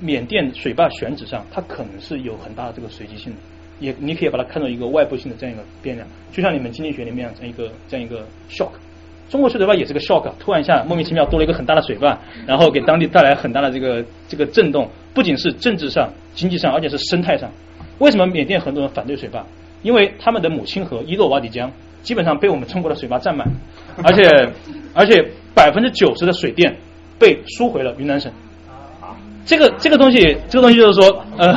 [0.00, 3.38] 缅甸水坝选址上，它可能是有很大的这个随机性的，
[3.80, 8.70] 也你可以把它看作一个外部性的这样一个变量，就像你们经济学里面这样一个这样一个 shock。
[9.30, 17.50] 中国修水坝也是个 shock，突然一下莫名其妙多了一个很大的水坝，然后给当地带来很大的这个这个震动，不仅是政治上、经济上，而且是生态上。
[17.98, 19.44] 为什么缅甸很多人反对水坝？
[19.82, 21.70] 因为他们的母亲河伊洛瓦底江
[22.02, 23.46] 基本上被我们中国的水坝占满，
[24.02, 24.52] 而且
[24.94, 26.76] 而且百分之九十的水电
[27.18, 28.32] 被输回了云南省。
[29.44, 31.54] 这个这个东西，这个东西就是说，呃，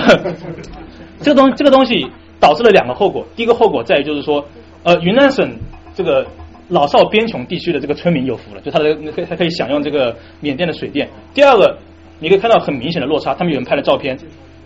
[1.22, 2.08] 这个东这个东西
[2.40, 3.26] 导致了两个后果。
[3.36, 4.46] 第一个后果在于就是说，
[4.84, 5.58] 呃，云南省
[5.94, 6.26] 这个。
[6.70, 11.06] 老少边穷地区的这个村民有福了，就他的可他可以享用这个缅甸的水电。
[11.34, 11.78] 第二个，
[12.18, 14.18] 你可以看到很明显的落差，他们有人拍了照片，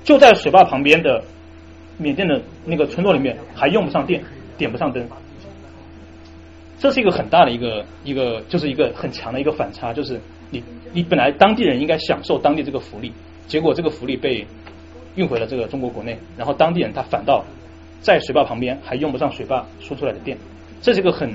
[0.03, 1.24] 就在水坝旁边的
[1.98, 4.24] 缅甸的那个村落里面还用不上电，
[4.57, 5.06] 点不上灯，
[6.80, 10.19] 这是一个很大的一个一个就是一个很强的一个反差，就是
[10.51, 13.11] 你你本来当地人应该享受当地这个福利，
[13.48, 14.45] 结果这个福利被
[15.15, 17.43] 运回了这个中国国内，然后当地人他反倒
[18.01, 20.38] 在水坝旁边还用不上水坝输出来的电，
[20.82, 21.30] 这是一个很。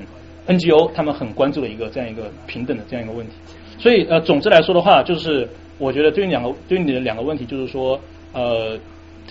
[0.47, 3.33] NGO 他们很关注的一个这样一个平等的这样一个问题，
[3.77, 7.97] 所以呃，总之来说的话，就是我觉得对于两个对于你的两个问题，就是说
[8.33, 8.75] 呃，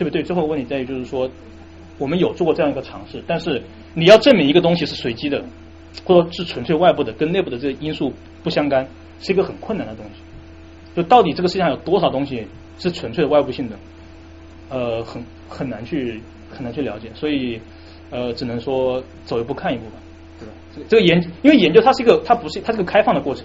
[0.01, 1.29] 特别对最后问题在于就是说，
[1.99, 3.63] 我们有做过这样一个尝试，但是
[3.93, 5.45] 你要证明一个东西是随机的，
[6.07, 8.11] 或者是纯粹外部的，跟内部的这个因素
[8.43, 8.89] 不相干，
[9.21, 10.23] 是一个很困难的东西。
[10.97, 12.47] 就到底这个世界上有多少东西
[12.79, 13.77] 是纯粹的外部性的，
[14.71, 16.19] 呃，很很难去
[16.51, 17.61] 很难去了解，所以
[18.09, 19.99] 呃，只能说走一步看一步吧。
[20.89, 23.45] 这个研，因为研究它是一个，它不是，它是个开放的过程。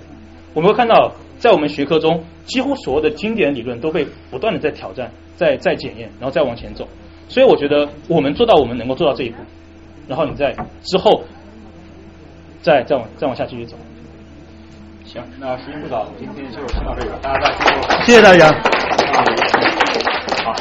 [0.54, 1.14] 我们会看到，
[1.46, 6.88] 在我们学科中，几乎所有的经典理论都被不断的在挑战，在在检验，然后再往前走。
[7.30, 9.36] 所以我觉得，我们做到我们能够做到这一步，
[10.08, 10.52] 然后你再
[10.82, 11.24] 之后，
[12.64, 13.78] 再再往再往下继续走。
[15.06, 18.06] 行，那时间不早，今天就先到这里了，大家再见。
[18.08, 18.52] 谢谢大家。
[20.44, 20.52] 好，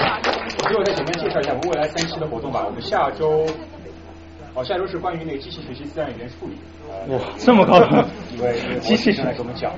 [0.58, 2.62] 我最后再简单介绍一下我们未来三期的活动吧。
[2.66, 3.46] 我们下周。
[4.52, 6.52] 哦，下周是关于那个机器学习自然语言处理。
[7.08, 8.06] 哇，这么高的
[8.36, 9.72] 一位机器人来给我们讲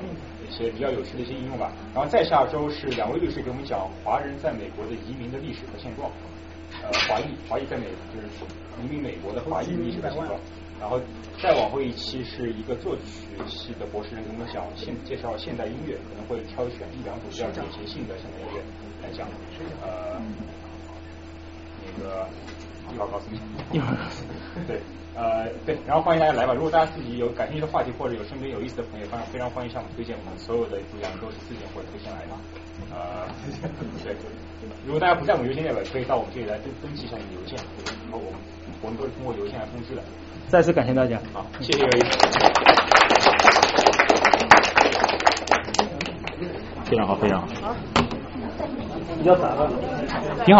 [0.47, 1.71] 一些比较有趣的一些应用吧。
[1.93, 6.09] 然后再下周是两位律师给我们讲华人在美国的移民的历史和现状。
[6.83, 8.27] 呃，华裔华裔在美就是
[8.83, 10.39] 移民美国的华裔历史和现状。
[10.79, 11.01] 然后
[11.41, 13.01] 再往后一期是一个作曲
[13.47, 18.61] 系的博士人给我们讲现介绍现代音乐，可能会挑选一两组比较典型性的现代音乐
[19.01, 19.27] 来讲。
[19.81, 20.21] 呃，
[21.83, 22.27] 那个。
[22.89, 23.37] 一会儿告诉你，
[23.73, 24.29] 一会儿告诉你。
[24.65, 24.81] 对，
[25.15, 26.53] 呃，对，然后欢迎大家来吧。
[26.53, 30.15] 如果大家自己有感兴趣的话题，或者有身边有意思的朋友，非常非常欢迎向我们推荐。
[30.17, 32.33] 我们所有的主讲都是自荐或者推荐来的。
[32.93, 33.27] 呃，
[34.03, 34.15] 对，
[34.85, 37.57] 如果大家不在我们邮件列表，可以到我们这里来登登记一下你的邮件。
[38.05, 38.39] 然后我们
[38.81, 40.01] 我们都是通过邮件来通知的。
[40.47, 41.99] 再次感谢大家，好，谢谢各位。
[46.85, 47.47] 非常好，非常好。
[49.19, 49.69] 比较杂了，
[50.45, 50.55] 挺好。